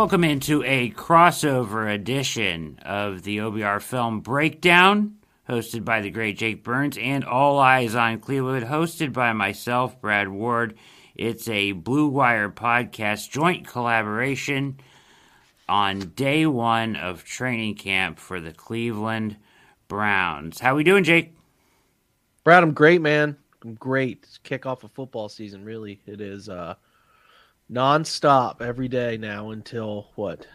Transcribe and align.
Welcome 0.00 0.24
into 0.24 0.64
a 0.64 0.92
crossover 0.92 1.94
edition 1.94 2.78
of 2.82 3.22
the 3.22 3.36
OBR 3.36 3.82
Film 3.82 4.20
Breakdown, 4.20 5.16
hosted 5.46 5.84
by 5.84 6.00
the 6.00 6.08
great 6.08 6.38
Jake 6.38 6.64
Burns, 6.64 6.96
and 6.96 7.22
All 7.22 7.58
Eyez 7.58 7.94
on 7.94 8.18
Cleveland, 8.18 8.64
hosted 8.64 9.12
by 9.12 9.34
myself, 9.34 10.00
Brad 10.00 10.30
Ward. 10.30 10.78
It's 11.14 11.46
a 11.48 11.72
Blue 11.72 12.08
Wire 12.08 12.48
podcast 12.48 13.28
joint 13.28 13.68
collaboration 13.68 14.80
on 15.68 15.98
day 15.98 16.46
one 16.46 16.96
of 16.96 17.22
training 17.22 17.74
camp 17.74 18.18
for 18.18 18.40
the 18.40 18.54
Cleveland 18.54 19.36
Browns. 19.86 20.60
How 20.60 20.72
are 20.72 20.76
we 20.76 20.82
doing, 20.82 21.04
Jake? 21.04 21.36
Brad, 22.42 22.62
I'm 22.62 22.72
great, 22.72 23.02
man. 23.02 23.36
I'm 23.62 23.74
great. 23.74 24.26
Kick 24.44 24.64
off 24.64 24.82
of 24.82 24.92
football 24.92 25.28
season, 25.28 25.62
really. 25.62 26.00
It 26.06 26.22
is 26.22 26.48
uh 26.48 26.76
nonstop 27.70 28.60
every 28.60 28.88
day 28.88 29.16
now 29.16 29.50
until 29.50 30.10
what 30.16 30.46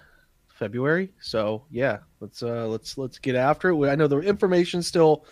February. 0.50 1.14
So 1.20 1.66
yeah, 1.70 2.00
let's 2.20 2.44
uh 2.44 2.68
let's 2.68 2.98
let's 2.98 3.20
get 3.20 3.36
after 3.36 3.70
it. 3.70 3.90
I 3.90 3.96
know 3.96 4.08
the 4.08 4.20
information's 4.20 4.88
still 4.88 5.26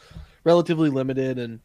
relatively 0.43 0.89
limited 0.89 1.39
and 1.39 1.59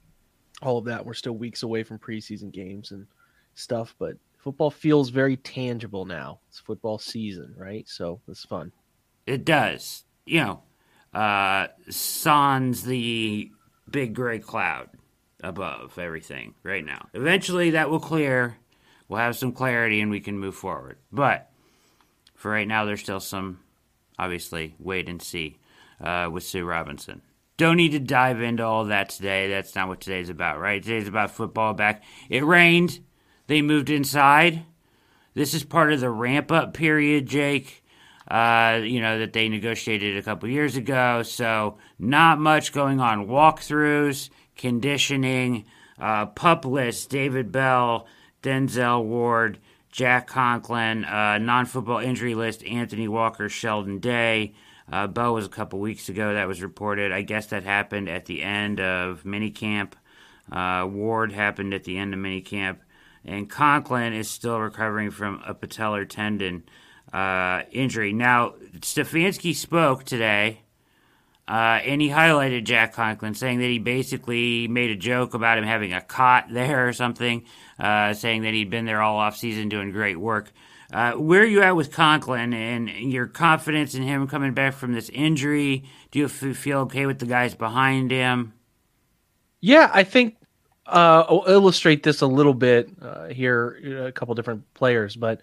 all 0.62 0.78
of 0.78 0.86
that. 0.86 1.04
We're 1.04 1.14
still 1.14 1.36
weeks 1.36 1.62
away 1.62 1.82
from 1.82 1.98
preseason 1.98 2.52
games 2.52 2.90
and 2.90 3.06
stuff, 3.54 3.94
but 3.98 4.16
football 4.38 4.70
feels 4.70 5.10
very 5.10 5.36
tangible 5.36 6.04
now. 6.04 6.40
It's 6.48 6.60
football 6.60 6.98
season, 6.98 7.54
right? 7.56 7.88
So 7.88 8.20
it's 8.28 8.44
fun. 8.44 8.72
It 9.26 9.44
does. 9.44 10.04
You 10.26 10.40
know, 10.40 10.62
uh 11.12 11.68
sans 11.88 12.82
the 12.82 13.50
big 13.90 14.14
gray 14.14 14.38
cloud 14.38 14.90
above 15.42 15.98
everything 15.98 16.54
right 16.62 16.84
now. 16.84 17.08
Eventually 17.14 17.70
that 17.70 17.90
will 17.90 18.00
clear 18.00 18.56
we'll 19.08 19.20
have 19.20 19.36
some 19.36 19.52
clarity 19.52 20.00
and 20.00 20.10
we 20.10 20.20
can 20.20 20.38
move 20.38 20.54
forward. 20.54 20.98
But 21.10 21.50
for 22.34 22.50
right 22.50 22.68
now, 22.68 22.84
there's 22.84 23.00
still 23.00 23.20
some, 23.20 23.60
obviously, 24.18 24.74
wait 24.78 25.08
and 25.08 25.20
see 25.20 25.58
uh, 26.00 26.28
with 26.30 26.44
Sue 26.44 26.64
Robinson. 26.64 27.22
Don't 27.56 27.76
need 27.76 27.90
to 27.92 27.98
dive 27.98 28.40
into 28.40 28.64
all 28.64 28.84
that 28.84 29.08
today. 29.08 29.48
That's 29.48 29.74
not 29.74 29.88
what 29.88 30.00
today's 30.00 30.28
about, 30.28 30.60
right? 30.60 30.80
Today's 30.80 31.08
about 31.08 31.32
football 31.32 31.74
back. 31.74 32.04
It 32.28 32.44
rained. 32.44 33.00
They 33.48 33.62
moved 33.62 33.90
inside. 33.90 34.64
This 35.34 35.54
is 35.54 35.64
part 35.64 35.92
of 35.92 36.00
the 36.00 36.10
ramp 36.10 36.52
up 36.52 36.74
period, 36.74 37.26
Jake. 37.26 37.84
Uh, 38.30 38.80
you 38.82 39.00
know, 39.00 39.18
that 39.20 39.32
they 39.32 39.48
negotiated 39.48 40.18
a 40.18 40.22
couple 40.22 40.48
years 40.50 40.76
ago. 40.76 41.22
So, 41.22 41.78
not 41.98 42.38
much 42.38 42.72
going 42.72 43.00
on. 43.00 43.26
Walkthroughs, 43.26 44.28
conditioning, 44.54 45.64
uh, 45.98 46.26
pup 46.26 46.66
list, 46.66 47.08
David 47.08 47.50
Bell, 47.50 48.06
Denzel 48.48 49.04
Ward, 49.04 49.58
Jack 49.92 50.26
Conklin, 50.26 51.04
uh, 51.04 51.36
non 51.36 51.66
football 51.66 51.98
injury 51.98 52.34
list, 52.34 52.64
Anthony 52.64 53.06
Walker, 53.06 53.50
Sheldon 53.50 53.98
Day. 53.98 54.54
Uh, 54.90 55.06
Bo 55.06 55.34
was 55.34 55.44
a 55.44 55.50
couple 55.50 55.80
weeks 55.80 56.08
ago 56.08 56.32
that 56.32 56.48
was 56.48 56.62
reported. 56.62 57.12
I 57.12 57.20
guess 57.20 57.48
that 57.48 57.64
happened 57.64 58.08
at 58.08 58.24
the 58.24 58.42
end 58.42 58.80
of 58.80 59.24
minicamp. 59.24 59.92
Uh, 60.50 60.86
Ward 60.90 61.30
happened 61.30 61.74
at 61.74 61.84
the 61.84 61.98
end 61.98 62.14
of 62.14 62.20
minicamp. 62.20 62.78
And 63.22 63.50
Conklin 63.50 64.14
is 64.14 64.30
still 64.30 64.58
recovering 64.58 65.10
from 65.10 65.42
a 65.46 65.54
patellar 65.54 66.08
tendon 66.08 66.62
uh, 67.12 67.64
injury. 67.70 68.14
Now, 68.14 68.54
Stefanski 68.80 69.54
spoke 69.54 70.04
today 70.04 70.62
uh, 71.48 71.80
and 71.82 72.02
he 72.02 72.10
highlighted 72.10 72.64
Jack 72.64 72.92
Conklin, 72.92 73.32
saying 73.32 73.58
that 73.60 73.68
he 73.68 73.78
basically 73.78 74.68
made 74.68 74.90
a 74.90 74.96
joke 74.96 75.32
about 75.32 75.56
him 75.56 75.64
having 75.64 75.94
a 75.94 76.00
cot 76.00 76.46
there 76.50 76.86
or 76.86 76.92
something, 76.92 77.44
uh, 77.78 78.14
saying 78.14 78.42
that 78.42 78.54
he'd 78.54 78.70
been 78.70 78.84
there 78.84 79.02
all 79.02 79.16
off 79.16 79.36
season 79.36 79.68
doing 79.68 79.90
great 79.90 80.18
work. 80.18 80.52
Uh, 80.92 81.12
where 81.12 81.42
are 81.42 81.46
you 81.46 81.62
at 81.62 81.76
with 81.76 81.92
Conklin 81.92 82.54
and 82.54 82.88
your 82.88 83.26
confidence 83.26 83.94
in 83.94 84.02
him 84.02 84.26
coming 84.26 84.54
back 84.54 84.74
from 84.74 84.94
this 84.94 85.10
injury? 85.10 85.84
Do 86.10 86.18
you 86.18 86.28
feel 86.28 86.80
okay 86.80 87.04
with 87.04 87.18
the 87.18 87.26
guys 87.26 87.54
behind 87.54 88.10
him? 88.10 88.54
Yeah, 89.60 89.90
I 89.92 90.04
think 90.04 90.36
uh, 90.86 91.24
I'll 91.28 91.44
illustrate 91.46 92.02
this 92.02 92.22
a 92.22 92.26
little 92.26 92.54
bit 92.54 92.90
uh, 93.02 93.26
here, 93.26 94.06
a 94.06 94.12
couple 94.12 94.34
different 94.34 94.72
players, 94.74 95.14
but 95.14 95.42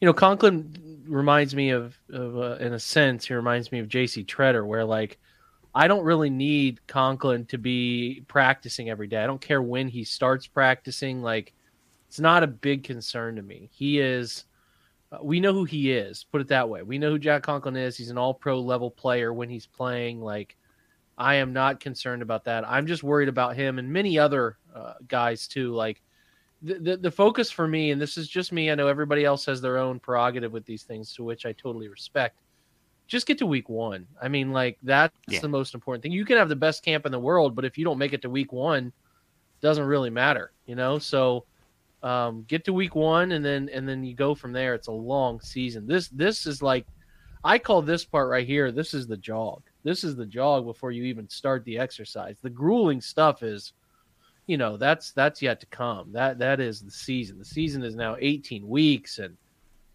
you 0.00 0.06
know, 0.06 0.12
Conklin 0.12 1.02
reminds 1.08 1.54
me 1.54 1.70
of, 1.70 1.98
of 2.12 2.36
uh, 2.36 2.56
in 2.64 2.72
a 2.74 2.78
sense, 2.78 3.26
he 3.26 3.34
reminds 3.34 3.72
me 3.72 3.80
of 3.80 3.88
J.C. 3.88 4.24
Tretter, 4.24 4.64
where 4.64 4.84
like 4.84 5.18
I 5.74 5.88
don't 5.88 6.04
really 6.04 6.30
need 6.30 6.86
Conklin 6.86 7.46
to 7.46 7.58
be 7.58 8.24
practicing 8.28 8.90
every 8.90 9.06
day. 9.06 9.22
I 9.22 9.26
don't 9.26 9.40
care 9.40 9.62
when 9.62 9.88
he 9.88 10.04
starts 10.04 10.46
practicing. 10.46 11.22
Like, 11.22 11.52
it's 12.08 12.20
not 12.20 12.42
a 12.42 12.48
big 12.48 12.84
concern 12.84 13.36
to 13.36 13.42
me. 13.42 13.68
He 13.72 14.00
is, 14.00 14.44
uh, 15.12 15.18
we 15.22 15.40
know 15.40 15.52
who 15.52 15.64
he 15.64 15.92
is, 15.92 16.24
put 16.24 16.40
it 16.40 16.48
that 16.48 16.68
way. 16.68 16.82
We 16.82 16.98
know 16.98 17.10
who 17.10 17.18
Jack 17.18 17.42
Conklin 17.42 17.76
is. 17.76 17.96
He's 17.96 18.10
an 18.10 18.18
all 18.18 18.34
pro 18.34 18.60
level 18.60 18.90
player 18.90 19.32
when 19.32 19.48
he's 19.48 19.66
playing. 19.66 20.20
Like, 20.20 20.56
I 21.16 21.34
am 21.34 21.52
not 21.52 21.80
concerned 21.80 22.22
about 22.22 22.44
that. 22.44 22.68
I'm 22.68 22.86
just 22.86 23.02
worried 23.02 23.28
about 23.28 23.56
him 23.56 23.78
and 23.78 23.92
many 23.92 24.18
other 24.18 24.56
uh, 24.74 24.94
guys 25.06 25.46
too. 25.46 25.74
Like, 25.74 26.02
the, 26.62 26.74
the, 26.74 26.96
the 26.96 27.10
focus 27.10 27.50
for 27.50 27.68
me, 27.68 27.90
and 27.90 28.00
this 28.00 28.16
is 28.16 28.26
just 28.26 28.52
me, 28.52 28.70
I 28.70 28.74
know 28.74 28.88
everybody 28.88 29.24
else 29.24 29.44
has 29.46 29.60
their 29.60 29.78
own 29.78 30.00
prerogative 30.00 30.52
with 30.52 30.64
these 30.64 30.82
things, 30.82 31.12
to 31.14 31.22
which 31.22 31.46
I 31.46 31.52
totally 31.52 31.88
respect 31.88 32.40
just 33.08 33.26
get 33.26 33.38
to 33.38 33.46
week 33.46 33.68
one. 33.68 34.06
I 34.20 34.28
mean, 34.28 34.52
like 34.52 34.78
that's 34.82 35.16
yeah. 35.26 35.40
the 35.40 35.48
most 35.48 35.74
important 35.74 36.02
thing. 36.02 36.12
You 36.12 36.24
can 36.24 36.36
have 36.36 36.50
the 36.50 36.56
best 36.56 36.84
camp 36.84 37.06
in 37.06 37.12
the 37.12 37.18
world, 37.18 37.56
but 37.56 37.64
if 37.64 37.76
you 37.76 37.84
don't 37.84 37.98
make 37.98 38.12
it 38.12 38.22
to 38.22 38.30
week 38.30 38.52
one, 38.52 38.92
doesn't 39.60 39.84
really 39.84 40.10
matter, 40.10 40.52
you 40.66 40.76
know. 40.76 40.98
So 40.98 41.44
um, 42.02 42.44
get 42.48 42.64
to 42.64 42.72
week 42.72 42.94
one, 42.94 43.32
and 43.32 43.44
then 43.44 43.68
and 43.72 43.88
then 43.88 44.04
you 44.04 44.14
go 44.14 44.34
from 44.34 44.52
there. 44.52 44.74
It's 44.74 44.88
a 44.88 44.92
long 44.92 45.40
season. 45.40 45.86
This 45.86 46.08
this 46.08 46.46
is 46.46 46.62
like 46.62 46.86
I 47.44 47.58
call 47.58 47.82
this 47.82 48.04
part 48.04 48.28
right 48.28 48.46
here. 48.46 48.72
This 48.72 48.94
is 48.94 49.06
the 49.06 49.16
jog. 49.16 49.62
This 49.84 50.04
is 50.04 50.16
the 50.16 50.26
jog 50.26 50.64
before 50.64 50.90
you 50.90 51.04
even 51.04 51.28
start 51.28 51.64
the 51.64 51.78
exercise. 51.78 52.36
The 52.42 52.50
grueling 52.50 53.00
stuff 53.00 53.42
is, 53.42 53.72
you 54.46 54.56
know, 54.58 54.76
that's 54.76 55.12
that's 55.12 55.40
yet 55.42 55.60
to 55.60 55.66
come. 55.66 56.12
That 56.12 56.38
that 56.38 56.60
is 56.60 56.80
the 56.80 56.90
season. 56.90 57.38
The 57.38 57.44
season 57.44 57.82
is 57.82 57.94
now 57.94 58.16
18 58.18 58.68
weeks 58.68 59.18
and 59.18 59.36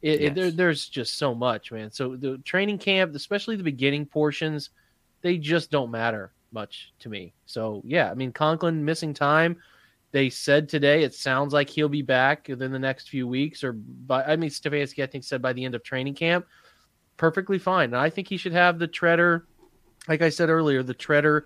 it, 0.02 0.20
yes. 0.20 0.32
it, 0.32 0.36
there, 0.36 0.52
there's 0.52 0.90
just 0.90 1.18
so 1.18 1.34
much, 1.34 1.72
man. 1.72 1.90
So 1.90 2.18
the 2.18 2.38
training 2.40 2.78
camp, 2.78 3.16
especially 3.16 3.56
the 3.56 3.64
beginning 3.64 4.06
portions, 4.06 4.70
they 5.22 5.38
just 5.38 5.72
don't 5.72 5.92
matter 5.92 6.34
much 6.52 6.92
to 7.00 7.10
me. 7.10 7.34
So 7.46 7.82
yeah, 7.86 8.12
I 8.12 8.14
mean 8.14 8.32
Conklin 8.32 8.84
missing 8.84 9.14
time. 9.14 9.58
They 10.14 10.30
said 10.30 10.70
today 10.70 11.04
it 11.04 11.16
sounds 11.16 11.54
like 11.54 11.70
he'll 11.70 11.90
be 11.90 12.04
back 12.04 12.46
within 12.48 12.72
the 12.72 12.80
next 12.80 13.10
few 13.10 13.28
weeks, 13.28 13.64
or 13.64 13.74
by 13.74 14.24
I 14.24 14.36
mean 14.36 14.52
Stefanski 14.52 15.04
I 15.04 15.08
think 15.08 15.24
said 15.24 15.42
by 15.42 15.54
the 15.54 15.66
end 15.66 15.74
of 15.74 15.84
training 15.84 16.14
camp. 16.14 16.46
Perfectly 17.18 17.58
fine. 17.58 17.86
And 17.86 17.98
I 17.98 18.10
think 18.12 18.28
he 18.28 18.38
should 18.38 18.54
have 18.54 18.78
the 18.80 18.88
Tretter, 18.88 19.44
like 20.08 20.22
I 20.22 20.30
said 20.30 20.50
earlier, 20.50 20.84
the 20.84 20.94
Tretter 20.94 21.44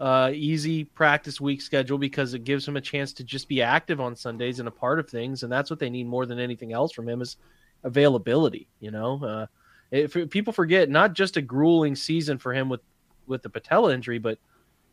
uh, 0.00 0.30
easy 0.34 0.84
practice 0.84 1.40
week 1.42 1.60
schedule 1.60 1.98
because 1.98 2.32
it 2.32 2.44
gives 2.44 2.66
him 2.66 2.76
a 2.76 2.80
chance 2.80 3.12
to 3.14 3.24
just 3.24 3.48
be 3.48 3.60
active 3.60 4.00
on 4.00 4.16
Sundays 4.16 4.60
and 4.60 4.68
a 4.68 4.72
part 4.72 4.98
of 4.98 5.08
things, 5.08 5.42
and 5.42 5.52
that's 5.52 5.68
what 5.68 5.78
they 5.78 5.90
need 5.90 6.06
more 6.06 6.24
than 6.24 6.38
anything 6.38 6.72
else 6.72 6.92
from 6.92 7.08
him 7.08 7.20
is 7.20 7.36
availability. 7.84 8.66
You 8.80 8.92
know, 8.92 9.22
uh, 9.24 9.46
if 9.90 10.30
people 10.30 10.54
forget, 10.54 10.88
not 10.88 11.12
just 11.12 11.36
a 11.36 11.42
grueling 11.42 11.94
season 11.94 12.38
for 12.38 12.54
him 12.54 12.70
with 12.70 12.80
with 13.26 13.42
the 13.42 13.50
patella 13.50 13.92
injury, 13.92 14.18
but 14.18 14.38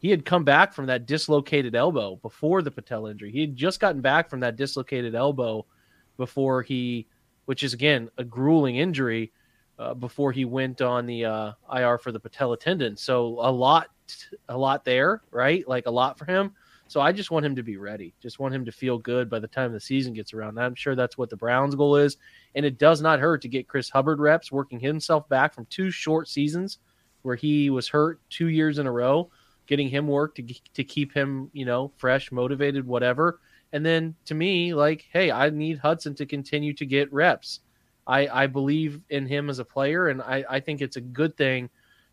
he 0.03 0.09
had 0.09 0.25
come 0.25 0.43
back 0.43 0.73
from 0.73 0.87
that 0.87 1.05
dislocated 1.05 1.75
elbow 1.75 2.17
before 2.17 2.61
the 2.61 2.69
patella 2.69 3.09
injury. 3.09 3.31
He 3.31 3.39
had 3.39 3.55
just 3.55 3.79
gotten 3.79 4.01
back 4.01 4.29
from 4.29 4.41
that 4.41 4.57
dislocated 4.57 5.15
elbow 5.15 5.65
before 6.17 6.61
he, 6.61 7.07
which 7.45 7.63
is 7.63 7.73
again 7.73 8.09
a 8.17 8.23
grueling 8.25 8.75
injury, 8.75 9.31
uh, 9.79 9.93
before 9.93 10.33
he 10.33 10.43
went 10.43 10.81
on 10.81 11.05
the 11.05 11.23
uh, 11.23 11.53
IR 11.73 11.97
for 11.97 12.11
the 12.11 12.19
patella 12.19 12.57
tendon. 12.57 12.97
So 12.97 13.37
a 13.39 13.49
lot, 13.49 13.87
a 14.49 14.57
lot 14.57 14.83
there, 14.83 15.21
right? 15.31 15.65
Like 15.69 15.85
a 15.85 15.91
lot 15.91 16.19
for 16.19 16.25
him. 16.25 16.51
So 16.89 16.99
I 16.99 17.13
just 17.13 17.31
want 17.31 17.45
him 17.45 17.55
to 17.55 17.63
be 17.63 17.77
ready. 17.77 18.13
Just 18.21 18.39
want 18.39 18.53
him 18.53 18.65
to 18.65 18.73
feel 18.73 18.97
good 18.97 19.29
by 19.29 19.39
the 19.39 19.47
time 19.47 19.71
the 19.71 19.79
season 19.79 20.13
gets 20.13 20.33
around. 20.33 20.59
I'm 20.59 20.75
sure 20.75 20.95
that's 20.95 21.17
what 21.17 21.29
the 21.29 21.37
Browns' 21.37 21.75
goal 21.75 21.95
is. 21.95 22.17
And 22.55 22.65
it 22.65 22.77
does 22.77 23.01
not 23.01 23.21
hurt 23.21 23.41
to 23.43 23.47
get 23.47 23.69
Chris 23.69 23.89
Hubbard 23.89 24.19
reps, 24.19 24.51
working 24.51 24.81
himself 24.81 25.29
back 25.29 25.53
from 25.53 25.65
two 25.67 25.91
short 25.91 26.27
seasons 26.27 26.79
where 27.21 27.37
he 27.37 27.69
was 27.69 27.87
hurt 27.87 28.19
two 28.29 28.49
years 28.49 28.79
in 28.79 28.85
a 28.85 28.91
row, 28.91 29.31
getting 29.67 29.89
him 29.89 30.07
work 30.07 30.35
to, 30.35 30.43
to 30.73 30.83
keep 30.83 31.13
him, 31.13 31.49
you 31.53 31.65
know, 31.65 31.91
fresh, 31.97 32.31
motivated, 32.31 32.85
whatever. 32.85 33.39
And 33.71 33.85
then 33.85 34.15
to 34.25 34.35
me, 34.35 34.73
like, 34.73 35.07
hey, 35.11 35.31
I 35.31 35.49
need 35.49 35.79
Hudson 35.79 36.13
to 36.15 36.25
continue 36.25 36.73
to 36.73 36.85
get 36.85 37.11
reps. 37.11 37.61
I, 38.05 38.27
I 38.27 38.47
believe 38.47 39.01
in 39.09 39.25
him 39.25 39.49
as 39.49 39.59
a 39.59 39.65
player, 39.65 40.09
and 40.09 40.21
I, 40.21 40.43
I 40.49 40.59
think 40.59 40.81
it's 40.81 40.97
a 40.97 41.01
good 41.01 41.37
thing 41.37 41.69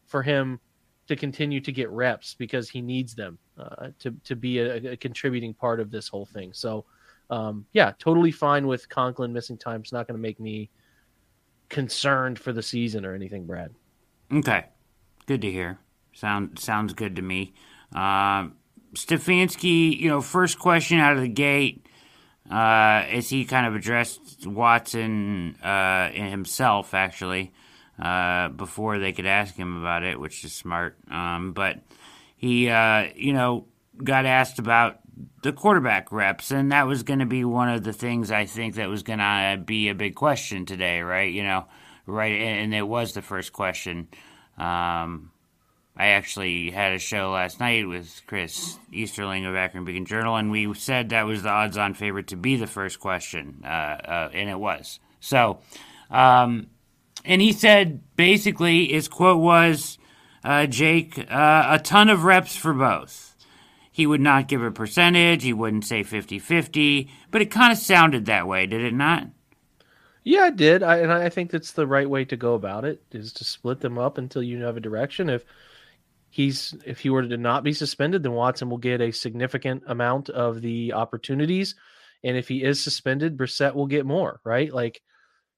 for 0.07 0.23
him 0.23 0.61
to 1.09 1.17
continue 1.17 1.61
to 1.61 1.73
get 1.73 1.91
reps 1.91 2.35
because 2.35 2.69
he 2.69 2.81
needs 2.81 3.15
them 3.15 3.37
uh, 3.59 3.89
to 3.99 4.15
to 4.23 4.37
be 4.37 4.61
a, 4.61 4.93
a, 4.93 4.97
contributing 4.97 5.53
part 5.53 5.81
of 5.81 5.91
this 5.91 6.07
whole 6.07 6.25
thing. 6.25 6.53
So, 6.53 6.85
um, 7.31 7.67
yeah, 7.73 7.93
totally 7.99 8.31
fine 8.31 8.69
with 8.69 8.89
Conklin 8.89 9.33
missing 9.33 9.59
time. 9.59 9.81
It's 9.81 9.93
not 9.93 10.07
going 10.07 10.17
to 10.17 10.23
make 10.23 10.39
me 10.39 10.71
concerned 11.69 12.39
for 12.39 12.53
the 12.53 12.63
season 12.63 13.05
or 13.05 13.15
anything, 13.15 13.45
Brad. 13.45 13.75
Okay, 14.33 14.67
good 15.27 15.41
to 15.41 15.51
hear. 15.51 15.81
Sound 16.13 16.59
sounds 16.59 16.93
good 16.93 17.17
to 17.17 17.23
me. 17.23 17.55
Uh, 17.95 18.49
Stefanski, 18.95 19.99
you 19.99 20.09
know, 20.09 20.21
first 20.21 20.59
question 20.59 20.99
out 20.99 21.15
of 21.15 21.23
the 21.23 21.29
gate. 21.29 21.87
uh, 22.51 23.05
as 23.09 23.29
he 23.29 23.45
kind 23.45 23.67
of 23.67 23.77
addressed 23.77 24.45
Watson 24.47 25.57
uh, 25.63 26.11
himself, 26.11 26.95
actually, 26.95 27.53
uh, 27.99 28.49
before 28.49 28.99
they 28.99 29.13
could 29.13 29.27
ask 29.27 29.55
him 29.55 29.77
about 29.77 30.03
it, 30.03 30.19
which 30.19 30.45
is 30.45 30.53
smart. 30.53 30.99
Um, 31.11 31.53
but 31.53 31.79
he, 32.37 32.69
uh, 32.69 33.09
you 33.15 33.33
know, 33.33 33.67
got 34.03 34.27
asked 34.27 34.59
about 34.59 34.99
the 35.43 35.53
quarterback 35.53 36.11
reps, 36.11 36.51
and 36.51 36.73
that 36.73 36.89
was 36.89 37.05
going 37.05 37.21
to 37.21 37.27
be 37.27 37.45
one 37.45 37.69
of 37.69 37.85
the 37.85 37.93
things 37.93 38.33
I 38.33 38.47
think 38.47 38.75
that 38.77 38.89
was 38.89 39.05
going 39.05 39.19
to 39.21 39.63
be 39.65 39.89
a 39.89 39.95
big 39.95 40.17
question 40.17 40.67
today, 40.67 41.03
right? 41.03 41.33
You 41.33 41.45
know, 41.45 41.67
right, 42.07 42.33
and 42.33 42.75
it 42.75 42.87
was 42.89 43.13
the 43.13 43.23
first 43.23 43.53
question. 43.53 44.09
Um, 44.59 45.31
I 46.01 46.13
actually 46.13 46.71
had 46.71 46.95
a 46.95 46.99
show 46.99 47.31
last 47.31 47.61
night 47.61 47.87
with 47.87 48.23
Chris 48.27 48.79
Easterling 48.91 49.45
of 49.45 49.55
Akron 49.55 49.85
Beacon 49.85 50.07
Journal, 50.07 50.35
and 50.35 50.51
we 50.51 50.73
said 50.73 51.11
that 51.11 51.27
was 51.27 51.43
the 51.43 51.51
odds-on 51.51 51.93
favorite 51.93 52.29
to 52.29 52.37
be 52.37 52.57
the 52.57 52.67
first 52.67 53.01
question, 53.01 53.61
uh, 53.63 53.67
uh, 53.67 54.31
and 54.33 54.49
it 54.49 54.59
was. 54.59 54.99
So, 55.21 55.59
um, 56.11 56.69
and 57.23 57.43
he 57.43 57.53
said 57.53 58.01
basically 58.17 58.89
his 58.89 59.09
quote 59.09 59.43
was, 59.43 59.99
uh, 60.43 60.65
"Jake, 60.69 61.19
uh, 61.31 61.67
a 61.69 61.79
ton 61.79 62.09
of 62.09 62.25
reps 62.25 62.57
for 62.57 62.73
both." 62.73 63.37
He 63.93 64.07
would 64.07 64.23
not 64.23 64.49
give 64.49 64.63
a 64.63 64.71
percentage. 64.71 65.43
He 65.43 65.53
wouldn't 65.53 65.85
say 65.85 66.03
50-50, 66.03 67.11
but 67.31 67.43
it 67.43 67.51
kind 67.51 67.73
of 67.73 67.79
sounded 67.79 68.25
that 68.25 68.49
way, 68.49 68.65
did 68.65 68.81
it 68.81 68.95
not? 68.95 69.27
Yeah, 70.25 70.47
it 70.47 70.57
did, 70.57 70.83
I, 70.83 71.01
and 71.01 71.13
I 71.13 71.29
think 71.29 71.51
that's 71.51 71.73
the 71.73 71.87
right 71.87 72.09
way 72.09 72.25
to 72.25 72.39
go 72.39 72.55
about 72.55 72.87
it: 72.87 73.03
is 73.13 73.35
to 73.35 73.45
split 73.45 73.81
them 73.81 73.99
up 73.99 74.17
until 74.17 74.43
you 74.43 74.63
have 74.63 74.79
a 74.79 74.81
direction. 74.81 75.29
If 75.29 75.45
he's 76.31 76.75
if 76.87 77.01
he 77.01 77.11
were 77.11 77.23
to 77.23 77.37
not 77.37 77.65
be 77.65 77.73
suspended, 77.73 78.23
then 78.23 78.33
Watson 78.33 78.71
will 78.71 78.79
get 78.79 79.01
a 79.01 79.11
significant 79.11 79.83
amount 79.87 80.31
of 80.31 80.63
the 80.63 80.93
opportunities, 80.93 81.75
and 82.25 82.37
if 82.37 82.49
he 82.49 82.63
is 82.63 82.83
suspended, 82.83 83.37
Brissett 83.37 83.75
will 83.75 83.87
get 83.87 84.07
more. 84.07 84.41
Right? 84.45 84.73
Like, 84.73 85.03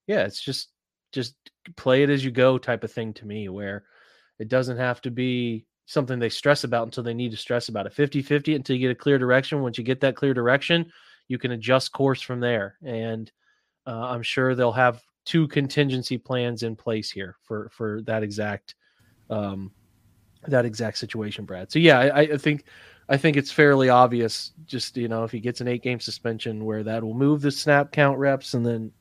yeah, 0.07 0.25
it's 0.25 0.41
just 0.41 0.71
just 1.13 1.35
play 1.77 2.03
it 2.03 2.11
as 2.11 2.25
you 2.25 2.31
go 2.31 2.59
type 2.59 2.85
of 2.85 2.93
thing 2.93 3.13
to 3.15 3.27
me, 3.27 3.49
where 3.49 3.85
it 4.39 4.49
doesn't 4.49 4.79
have 4.79 5.01
to 5.03 5.11
be 5.11 5.67
something 5.87 6.19
they 6.19 6.31
stress 6.31 6.65
about 6.65 6.85
until 6.85 7.05
they 7.05 7.15
need 7.15 7.33
to 7.33 7.37
stress 7.37 7.69
about 7.69 7.87
it 7.87 7.93
50 7.93 8.23
50 8.23 8.55
until 8.55 8.77
you 8.77 8.89
get 8.89 8.93
a 8.93 8.99
clear 8.99 9.19
direction. 9.19 9.61
Once 9.61 9.77
you 9.77 9.85
get 9.85 10.01
that 10.01 10.17
clear 10.17 10.33
direction, 10.33 10.91
you 11.29 11.39
can 11.39 11.53
adjust 11.53 11.93
course 11.93 12.23
from 12.23 12.41
there. 12.41 12.77
And 12.83 13.31
uh, 13.87 14.07
I'm 14.09 14.23
sure 14.23 14.55
they'll 14.55 14.73
have 14.73 15.03
two 15.25 15.47
contingency 15.49 16.19
plans 16.19 16.63
in 16.63 16.77
place 16.77 17.11
here 17.11 17.37
for 17.43 17.71
for 17.71 18.01
that 18.03 18.23
exact 18.23 18.75
um, 19.31 19.73
that 20.47 20.65
exact 20.65 20.99
situation, 20.99 21.45
Brad. 21.45 21.71
So 21.71 21.79
yeah, 21.79 21.99
I, 21.99 22.21
I 22.21 22.37
think 22.37 22.65
I 23.09 23.17
think 23.17 23.37
it's 23.37 23.51
fairly 23.51 23.89
obvious. 23.89 24.53
Just 24.67 24.97
you 24.97 25.09
know, 25.09 25.25
if 25.25 25.31
he 25.31 25.41
gets 25.41 25.61
an 25.61 25.69
eight 25.69 25.83
game 25.83 26.01
suspension, 26.01 26.65
where 26.65 26.83
that 26.83 27.03
will 27.03 27.15
move 27.15 27.43
the 27.43 27.51
snap 27.51 27.93
count 27.93 28.19
reps, 28.19 28.55
and 28.55 28.65
then 28.65 28.93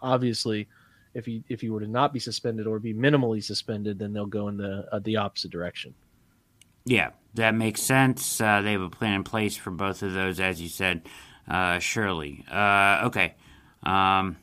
obviously, 0.00 0.68
if 1.14 1.26
he 1.26 1.42
if 1.48 1.60
he 1.60 1.70
were 1.70 1.80
to 1.80 1.86
not 1.86 2.12
be 2.12 2.18
suspended 2.20 2.66
or 2.66 2.78
be 2.78 2.94
minimally 2.94 3.42
suspended, 3.42 3.98
then 3.98 4.12
they'll 4.12 4.26
go 4.26 4.48
in 4.48 4.56
the 4.56 4.86
uh, 4.92 4.98
the 5.00 5.16
opposite 5.16 5.50
direction. 5.50 5.94
Yeah, 6.84 7.10
that 7.34 7.54
makes 7.54 7.82
sense. 7.82 8.40
Uh, 8.40 8.62
they 8.62 8.72
have 8.72 8.80
a 8.80 8.90
plan 8.90 9.14
in 9.14 9.24
place 9.24 9.56
for 9.56 9.70
both 9.70 10.02
of 10.02 10.14
those, 10.14 10.40
as 10.40 10.60
you 10.60 10.68
said, 10.68 11.02
uh, 11.46 11.78
surely. 11.78 12.44
Uh, 12.50 13.02
okay. 13.04 13.34
Um, 13.82 14.36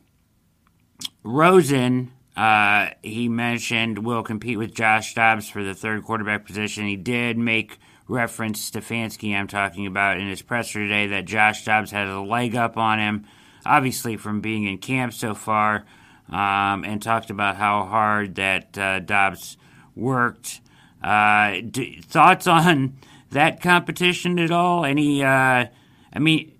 Rosen 1.23 2.11
uh, 2.35 2.89
he 3.01 3.29
mentioned 3.29 3.99
will 3.99 4.23
compete 4.23 4.57
with 4.57 4.73
Josh 4.73 5.13
Dobbs 5.13 5.49
for 5.49 5.63
the 5.63 5.73
third 5.73 6.03
quarterback 6.03 6.45
position. 6.45 6.85
He 6.85 6.97
did 6.97 7.37
make 7.37 7.79
reference 8.07 8.69
to 8.71 8.81
Stefanski, 8.81 9.35
I'm 9.35 9.47
talking 9.47 9.87
about, 9.87 10.19
in 10.19 10.27
his 10.27 10.41
presser 10.41 10.79
today 10.79 11.07
that 11.07 11.25
Josh 11.25 11.63
Dobbs 11.65 11.91
has 11.91 12.09
a 12.09 12.19
leg 12.19 12.55
up 12.55 12.77
on 12.77 12.99
him, 12.99 13.25
obviously 13.65 14.17
from 14.17 14.41
being 14.41 14.65
in 14.65 14.77
camp 14.77 15.13
so 15.13 15.33
far, 15.33 15.85
um, 16.29 16.83
and 16.83 17.01
talked 17.01 17.29
about 17.29 17.55
how 17.55 17.85
hard 17.85 18.35
that 18.35 18.77
uh, 18.77 18.99
Dobbs 18.99 19.57
worked. 19.95 20.61
Uh, 21.01 21.61
thoughts 22.03 22.47
on 22.47 22.97
that 23.31 23.61
competition 23.61 24.39
at 24.39 24.51
all? 24.51 24.85
Any, 24.85 25.23
uh, 25.23 25.65
I 26.13 26.19
mean, 26.19 26.51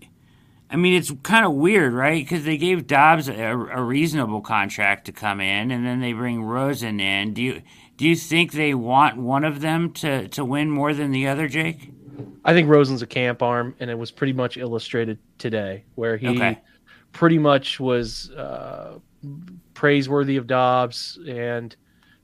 I 0.70 0.78
mean, 0.78 0.94
it's 0.94 1.12
kind 1.24 1.46
of 1.46 1.54
weird, 1.54 1.94
right? 1.94 2.24
Because 2.24 2.44
they 2.44 2.58
gave 2.58 2.88
Dobbs 2.88 3.30
a, 3.30 3.52
a, 3.52 3.84
reasonable 3.84 4.42
contract 4.42 5.06
to 5.06 5.12
come 5.12 5.40
in, 5.40 5.70
and 5.70 5.86
then 5.86 6.02
they 6.02 6.14
bring 6.14 6.44
Rosen 6.44 7.00
in. 7.00 7.34
Do 7.34 7.42
you 7.42 7.62
do 7.98 8.08
you 8.08 8.16
think 8.16 8.52
they 8.52 8.74
want 8.74 9.18
one 9.18 9.44
of 9.44 9.62
them 9.62 9.94
to 9.94 10.28
to 10.30 10.44
win 10.44 10.70
more 10.72 10.94
than 10.94 11.12
the 11.12 11.28
other, 11.28 11.48
Jake? 11.48 11.92
I 12.44 12.54
think 12.54 12.68
Rosen's 12.68 13.02
a 13.02 13.08
camp 13.08 13.42
arm, 13.42 13.76
and 13.80 13.90
it 13.90 13.98
was 13.98 14.12
pretty 14.12 14.34
much 14.34 14.58
illustrated 14.58 15.20
today, 15.38 15.84
where 15.96 16.18
he 16.18 16.30
okay. 16.30 16.60
pretty 17.12 17.38
much 17.38 17.80
was 17.80 18.32
uh, 18.32 19.00
praiseworthy 19.74 20.38
of 20.38 20.48
Dobbs, 20.48 21.20
and 21.28 21.76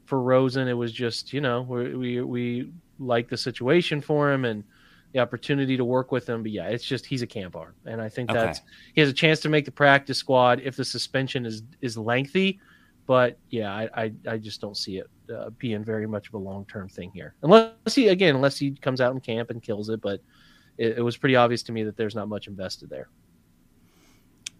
for 0.05 0.21
Rosen, 0.21 0.67
it 0.67 0.73
was 0.73 0.91
just 0.91 1.31
you 1.31 1.41
know 1.41 1.61
we 1.61 1.95
we, 1.95 2.21
we 2.21 2.71
like 2.99 3.29
the 3.29 3.37
situation 3.37 4.01
for 4.01 4.31
him 4.31 4.45
and 4.45 4.63
the 5.13 5.19
opportunity 5.19 5.77
to 5.77 5.85
work 5.85 6.11
with 6.11 6.27
him. 6.27 6.43
But 6.43 6.51
yeah, 6.51 6.67
it's 6.67 6.83
just 6.83 7.05
he's 7.05 7.21
a 7.21 7.27
camp 7.27 7.55
arm, 7.55 7.73
and 7.85 8.01
I 8.01 8.09
think 8.09 8.29
okay. 8.29 8.39
that's 8.39 8.61
he 8.93 9.01
has 9.01 9.09
a 9.09 9.13
chance 9.13 9.39
to 9.41 9.49
make 9.49 9.65
the 9.65 9.71
practice 9.71 10.17
squad 10.17 10.61
if 10.63 10.75
the 10.75 10.85
suspension 10.85 11.45
is 11.45 11.63
is 11.81 11.97
lengthy. 11.97 12.59
But 13.07 13.37
yeah, 13.49 13.73
I 13.73 13.89
I, 13.93 14.11
I 14.27 14.37
just 14.37 14.61
don't 14.61 14.77
see 14.77 14.97
it 14.97 15.09
uh, 15.33 15.49
being 15.51 15.83
very 15.83 16.07
much 16.07 16.27
of 16.27 16.35
a 16.35 16.37
long 16.37 16.65
term 16.65 16.87
thing 16.89 17.11
here, 17.13 17.35
unless 17.43 17.93
he 17.93 18.07
again 18.07 18.35
unless 18.35 18.57
he 18.57 18.71
comes 18.71 19.01
out 19.01 19.13
in 19.13 19.19
camp 19.19 19.49
and 19.49 19.61
kills 19.61 19.89
it. 19.89 20.01
But 20.01 20.21
it, 20.77 20.97
it 20.97 21.01
was 21.01 21.17
pretty 21.17 21.35
obvious 21.35 21.63
to 21.63 21.71
me 21.71 21.83
that 21.83 21.97
there's 21.97 22.15
not 22.15 22.27
much 22.27 22.47
invested 22.47 22.89
there. 22.89 23.09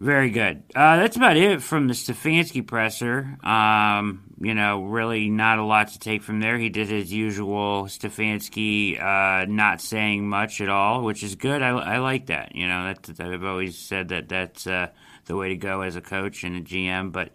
Very 0.02 0.30
good. 0.30 0.64
Uh, 0.74 0.96
that's 0.96 1.14
about 1.14 1.36
it 1.36 1.62
from 1.62 1.86
the 1.86 1.94
Stefanski 1.94 2.66
presser. 2.66 3.38
Um, 3.44 4.24
you 4.40 4.52
know, 4.52 4.82
really 4.82 5.28
not 5.28 5.60
a 5.60 5.64
lot 5.64 5.92
to 5.92 5.98
take 6.00 6.24
from 6.24 6.40
there. 6.40 6.58
He 6.58 6.70
did 6.70 6.88
his 6.88 7.12
usual 7.12 7.84
Stefanski, 7.84 9.00
uh, 9.00 9.44
not 9.44 9.80
saying 9.80 10.28
much 10.28 10.60
at 10.60 10.68
all, 10.68 11.04
which 11.04 11.22
is 11.22 11.36
good. 11.36 11.62
I, 11.62 11.68
I 11.68 11.98
like 11.98 12.26
that. 12.26 12.56
You 12.56 12.66
know, 12.66 12.92
that, 12.92 13.20
I've 13.20 13.44
always 13.44 13.78
said 13.78 14.08
that 14.08 14.28
that's 14.28 14.66
uh, 14.66 14.88
the 15.26 15.36
way 15.36 15.50
to 15.50 15.56
go 15.56 15.82
as 15.82 15.94
a 15.94 16.00
coach 16.00 16.42
and 16.42 16.56
a 16.56 16.60
GM. 16.62 17.12
But 17.12 17.30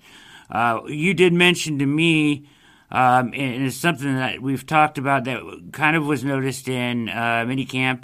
uh, 0.51 0.82
you 0.88 1.13
did 1.13 1.32
mention 1.32 1.80
to 1.80 1.86
me, 1.86 2.50
um, 2.92 3.32
and 3.34 3.65
it's 3.65 3.77
something 3.77 4.13
that 4.13 4.42
we've 4.42 4.65
talked 4.65 4.98
about 4.98 5.24
that 5.24 5.70
kind 5.72 5.96
of 5.96 6.06
was 6.06 6.25
noticed 6.25 6.68
in 6.68 7.08
uh, 7.08 7.46
minicamp, 7.48 8.03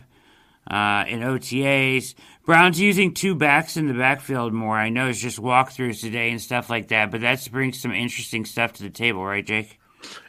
uh, 0.72 1.04
in 1.10 1.20
OTAs 1.20 2.16
Browns 2.46 2.80
using 2.80 3.14
two 3.14 3.36
backs 3.36 3.78
in 3.78 3.88
the 3.88 3.94
backfield 3.94 4.54
more. 4.54 4.78
I 4.78 4.90
know 4.90 5.08
it's 5.08 5.20
just 5.20 5.42
walkthroughs 5.42 6.02
today 6.02 6.30
and 6.30 6.42
stuff 6.42 6.70
like 6.70 6.90
that, 6.90 7.10
but 7.10 7.22
that 7.22 7.48
brings 7.52 7.82
some 7.82 7.94
interesting 7.94 8.44
stuff 8.46 8.74
to 8.74 8.84
the 8.84 8.90
table, 8.90 9.24
right, 9.24 9.46
Jake? 9.46 9.80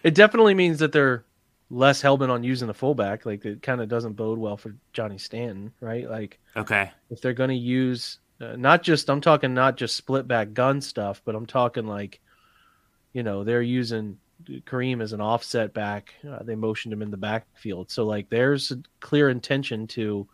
It 0.04 0.14
definitely 0.14 0.54
means 0.54 0.78
that 0.78 0.92
they're 0.92 1.24
less 1.70 2.02
hellbent 2.02 2.30
on 2.30 2.44
using 2.44 2.68
the 2.68 2.74
fullback. 2.74 3.26
Like 3.26 3.44
it 3.44 3.62
kind 3.62 3.80
of 3.80 3.88
doesn't 3.88 4.12
bode 4.12 4.38
well 4.38 4.56
for 4.56 4.76
Johnny 4.92 5.18
Stanton, 5.18 5.72
right? 5.80 6.08
Like, 6.08 6.38
okay, 6.56 6.92
if 7.10 7.20
they're 7.20 7.32
going 7.32 7.50
to 7.50 7.56
use 7.56 8.18
uh, 8.40 8.56
not 8.56 8.82
just 8.82 9.08
I'm 9.08 9.20
talking 9.20 9.54
not 9.54 9.76
just 9.76 9.96
split 9.96 10.28
back 10.28 10.52
gun 10.52 10.80
stuff, 10.80 11.22
but 11.24 11.34
I'm 11.34 11.46
talking 11.46 11.86
like, 11.86 12.20
you 13.12 13.22
know, 13.22 13.44
they're 13.44 13.62
using 13.62 14.18
Kareem 14.44 15.02
as 15.02 15.12
an 15.12 15.20
offset 15.20 15.72
back. 15.72 16.14
Uh, 16.28 16.42
they 16.42 16.54
motioned 16.54 16.92
him 16.92 17.02
in 17.02 17.10
the 17.10 17.16
backfield, 17.16 17.90
so 17.90 18.04
like 18.06 18.28
there's 18.30 18.70
a 18.70 18.82
clear 19.00 19.30
intention 19.30 19.86
to 19.88 20.28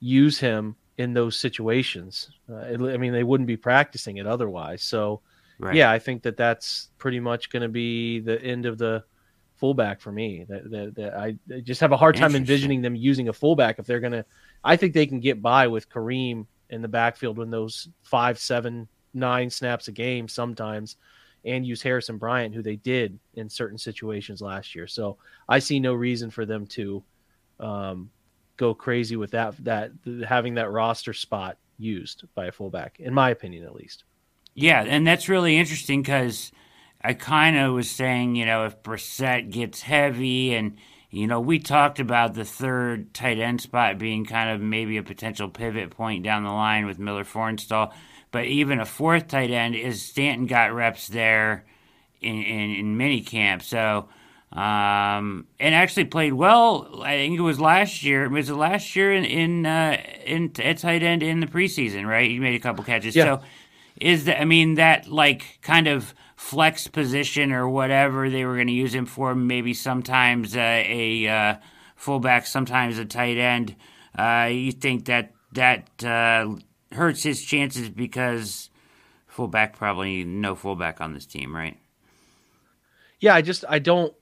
use 0.00 0.38
him 0.38 0.76
in 0.98 1.14
those 1.14 1.38
situations. 1.38 2.30
Uh, 2.50 2.56
it, 2.56 2.80
I 2.80 2.96
mean, 2.96 3.12
they 3.12 3.24
wouldn't 3.24 3.46
be 3.46 3.56
practicing 3.56 4.18
it 4.18 4.26
otherwise. 4.26 4.82
So, 4.82 5.20
right. 5.58 5.74
yeah, 5.74 5.90
I 5.90 5.98
think 5.98 6.22
that 6.22 6.36
that's 6.36 6.90
pretty 6.98 7.20
much 7.20 7.50
going 7.50 7.62
to 7.62 7.68
be 7.68 8.20
the 8.20 8.40
end 8.42 8.66
of 8.66 8.78
the 8.78 9.04
fullback 9.56 10.00
for 10.00 10.12
me. 10.12 10.44
That, 10.48 10.70
that, 10.70 10.94
that 10.96 11.14
I, 11.14 11.36
I 11.54 11.60
just 11.60 11.80
have 11.80 11.92
a 11.92 11.96
hard 11.96 12.16
time 12.16 12.34
envisioning 12.34 12.82
them 12.82 12.94
using 12.94 13.28
a 13.28 13.32
fullback 13.32 13.78
if 13.78 13.86
they're 13.86 14.00
going 14.00 14.12
to. 14.12 14.24
I 14.64 14.76
think 14.76 14.92
they 14.92 15.06
can 15.06 15.20
get 15.20 15.40
by 15.40 15.66
with 15.68 15.88
Kareem 15.88 16.46
in 16.70 16.82
the 16.82 16.88
backfield 16.88 17.38
when 17.38 17.50
those 17.50 17.88
five, 18.02 18.38
seven, 18.38 18.88
nine 19.14 19.50
snaps 19.50 19.88
a 19.88 19.92
game 19.92 20.28
sometimes, 20.28 20.96
and 21.44 21.66
use 21.66 21.82
Harrison 21.82 22.18
Bryant, 22.18 22.54
who 22.54 22.62
they 22.62 22.76
did 22.76 23.18
in 23.34 23.48
certain 23.48 23.78
situations 23.78 24.40
last 24.40 24.74
year. 24.74 24.86
So 24.86 25.18
I 25.48 25.58
see 25.58 25.80
no 25.80 25.94
reason 25.94 26.30
for 26.30 26.46
them 26.46 26.66
to 26.68 27.02
um, 27.60 28.10
go 28.62 28.74
crazy 28.74 29.16
with 29.16 29.32
that 29.32 29.56
that 29.64 29.90
having 30.26 30.54
that 30.54 30.70
roster 30.70 31.12
spot 31.12 31.58
used 31.78 32.22
by 32.36 32.46
a 32.46 32.52
fullback, 32.52 33.00
in 33.00 33.12
my 33.12 33.28
opinion, 33.30 33.64
at 33.64 33.74
least. 33.74 34.04
Yeah, 34.54 34.84
and 34.86 35.04
that's 35.04 35.28
really 35.28 35.56
interesting 35.56 36.00
because 36.00 36.52
I 37.02 37.14
kind 37.14 37.56
of 37.56 37.74
was 37.74 37.90
saying, 37.90 38.36
you 38.36 38.46
know, 38.46 38.64
if 38.64 38.80
Brissett 38.84 39.50
gets 39.50 39.82
heavy, 39.82 40.54
and 40.54 40.76
you 41.10 41.26
know, 41.26 41.40
we 41.40 41.58
talked 41.58 41.98
about 41.98 42.34
the 42.34 42.44
third 42.44 43.12
tight 43.12 43.40
end 43.40 43.60
spot 43.60 43.98
being 43.98 44.24
kind 44.24 44.50
of 44.50 44.60
maybe 44.60 44.96
a 44.96 45.02
potential 45.02 45.48
pivot 45.48 45.90
point 45.90 46.22
down 46.22 46.44
the 46.44 46.50
line 46.50 46.86
with 46.86 47.00
Miller 47.00 47.24
Forristall, 47.24 47.92
but 48.30 48.44
even 48.44 48.78
a 48.78 48.86
fourth 48.86 49.26
tight 49.26 49.50
end 49.50 49.74
is 49.74 50.04
Stanton 50.04 50.46
got 50.46 50.72
reps 50.72 51.08
there 51.08 51.64
in 52.20 52.36
in, 52.36 52.70
in 52.70 52.96
mini 52.96 53.22
camp, 53.22 53.62
so 53.62 54.08
um, 54.52 55.46
and 55.58 55.74
actually 55.74 56.04
played 56.04 56.34
well. 56.34 57.02
I 57.02 57.16
think 57.16 57.38
it 57.38 57.42
was 57.42 57.58
last 57.58 58.02
year. 58.02 58.24
It 58.24 58.30
Was 58.30 58.50
it 58.50 58.54
last 58.54 58.94
year 58.94 59.12
in 59.12 59.24
in 59.24 59.66
uh, 59.66 59.96
in 60.26 60.52
at 60.62 60.78
tight 60.78 61.02
end 61.02 61.22
in 61.22 61.40
the 61.40 61.46
preseason? 61.46 62.06
Right, 62.06 62.30
he 62.30 62.38
made 62.38 62.54
a 62.54 62.58
couple 62.60 62.84
catches. 62.84 63.16
Yeah. 63.16 63.24
So 63.24 63.42
is 63.96 64.24
that? 64.26 64.40
I 64.40 64.44
mean, 64.44 64.74
that 64.74 65.08
like 65.08 65.58
kind 65.62 65.86
of 65.86 66.14
flex 66.36 66.86
position 66.86 67.52
or 67.52 67.68
whatever 67.68 68.28
they 68.28 68.44
were 68.44 68.54
going 68.54 68.66
to 68.66 68.72
use 68.74 68.94
him 68.94 69.06
for. 69.06 69.34
Maybe 69.34 69.72
sometimes 69.72 70.54
uh, 70.54 70.60
a 70.60 71.28
uh, 71.28 71.54
fullback, 71.96 72.46
sometimes 72.46 72.98
a 72.98 73.06
tight 73.06 73.38
end. 73.38 73.74
Uh, 74.18 74.50
you 74.52 74.72
think 74.72 75.06
that 75.06 75.32
that 75.52 76.04
uh, 76.04 76.56
hurts 76.92 77.22
his 77.22 77.42
chances 77.42 77.88
because 77.88 78.68
fullback 79.26 79.78
probably 79.78 80.24
no 80.24 80.54
fullback 80.54 81.00
on 81.00 81.14
this 81.14 81.24
team, 81.24 81.56
right? 81.56 81.78
Yeah, 83.18 83.34
I 83.34 83.40
just 83.40 83.64
I 83.66 83.78
don't 83.78 84.12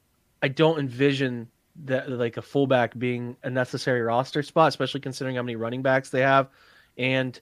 I 0.42 0.49
don't 0.49 0.78
envision 0.78 1.49
that 1.85 2.11
like 2.11 2.37
a 2.37 2.42
fullback 2.42 2.99
being 2.99 3.37
a 3.42 3.50
necessary 3.50 4.02
roster 4.02 4.42
spot, 4.42 4.68
especially 4.68 5.00
considering 5.00 5.37
how 5.37 5.42
many 5.42 5.56
running 5.56 5.82
backs 5.82 6.11
they 6.11 6.20
have, 6.20 6.49
and 6.99 7.40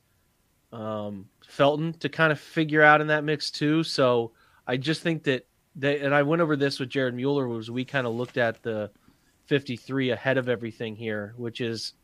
um, 0.73 1.27
Felton 1.47 1.93
to 1.95 2.09
kind 2.09 2.33
of 2.33 2.39
figure 2.39 2.83
out 2.83 3.01
in 3.01 3.07
that 3.09 3.25
mix 3.25 3.51
too. 3.51 3.83
So 3.83 4.33
I 4.67 4.77
just 4.77 5.03
think 5.03 5.25
that 5.25 5.47
they 5.75 6.01
and 6.01 6.15
I 6.15 6.23
went 6.23 6.43
over 6.43 6.57
this 6.57 6.79
with 6.79 6.89
Jared 6.89 7.15
Mueller 7.15 7.49
was 7.49 7.71
we 7.71 7.85
kind 7.85 8.07
of 8.07 8.15
looked 8.15 8.37
at 8.37 8.63
the 8.63 8.91
53 9.47 10.11
ahead 10.11 10.37
of 10.37 10.49
everything 10.49 10.95
here, 10.95 11.35
which 11.37 11.61
is 11.61 11.95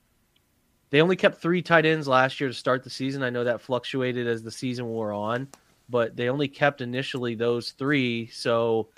they 0.91 1.03
only 1.03 1.17
kept 1.17 1.41
three 1.41 1.61
tight 1.61 1.85
ends 1.85 2.09
last 2.09 2.41
year 2.41 2.49
to 2.49 2.55
start 2.55 2.85
the 2.85 2.91
season. 2.91 3.23
I 3.23 3.31
know 3.31 3.45
that 3.45 3.61
fluctuated 3.61 4.27
as 4.27 4.43
the 4.43 4.51
season 4.51 4.87
wore 4.87 5.13
on, 5.13 5.49
but 5.89 6.17
they 6.17 6.29
only 6.29 6.49
kept 6.49 6.81
initially 6.81 7.35
those 7.35 7.73
three. 7.73 8.29
So 8.29 8.89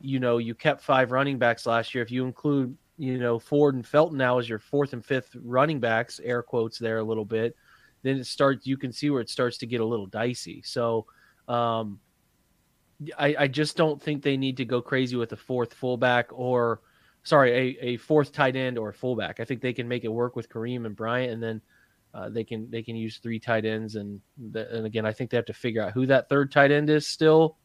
you 0.00 0.18
know, 0.20 0.38
you 0.38 0.54
kept 0.54 0.82
five 0.82 1.12
running 1.12 1.38
backs 1.38 1.66
last 1.66 1.94
year. 1.94 2.02
If 2.02 2.10
you 2.10 2.24
include, 2.24 2.76
you 2.96 3.18
know, 3.18 3.38
Ford 3.38 3.74
and 3.74 3.86
Felton 3.86 4.18
now 4.18 4.38
as 4.38 4.48
your 4.48 4.58
fourth 4.58 4.92
and 4.92 5.04
fifth 5.04 5.36
running 5.42 5.80
backs, 5.80 6.20
air 6.22 6.42
quotes 6.42 6.78
there 6.78 6.98
a 6.98 7.04
little 7.04 7.24
bit, 7.24 7.56
then 8.02 8.16
it 8.16 8.26
starts, 8.26 8.66
you 8.66 8.76
can 8.76 8.92
see 8.92 9.10
where 9.10 9.20
it 9.20 9.28
starts 9.28 9.58
to 9.58 9.66
get 9.66 9.80
a 9.80 9.84
little 9.84 10.06
dicey. 10.06 10.62
So, 10.64 11.06
um, 11.48 12.00
I, 13.18 13.34
I 13.38 13.48
just 13.48 13.76
don't 13.76 14.00
think 14.00 14.22
they 14.22 14.36
need 14.36 14.56
to 14.58 14.64
go 14.64 14.82
crazy 14.82 15.16
with 15.16 15.32
a 15.32 15.36
fourth 15.36 15.72
fullback 15.72 16.28
or, 16.32 16.82
sorry, 17.22 17.52
a, 17.52 17.84
a 17.84 17.96
fourth 17.96 18.32
tight 18.32 18.56
end 18.56 18.78
or 18.78 18.92
fullback. 18.92 19.40
I 19.40 19.44
think 19.44 19.60
they 19.60 19.72
can 19.72 19.88
make 19.88 20.04
it 20.04 20.12
work 20.12 20.36
with 20.36 20.48
Kareem 20.48 20.84
and 20.84 20.94
Bryant, 20.94 21.32
and 21.32 21.42
then 21.42 21.62
uh, 22.12 22.28
they 22.28 22.44
can 22.44 22.70
they 22.70 22.82
can 22.82 22.96
use 22.96 23.18
three 23.18 23.38
tight 23.38 23.64
ends. 23.64 23.94
And 23.96 24.20
and 24.54 24.84
again, 24.84 25.06
I 25.06 25.12
think 25.12 25.30
they 25.30 25.38
have 25.38 25.46
to 25.46 25.54
figure 25.54 25.82
out 25.82 25.92
who 25.92 26.06
that 26.06 26.28
third 26.28 26.52
tight 26.52 26.70
end 26.70 26.90
is 26.90 27.06
still 27.06 27.56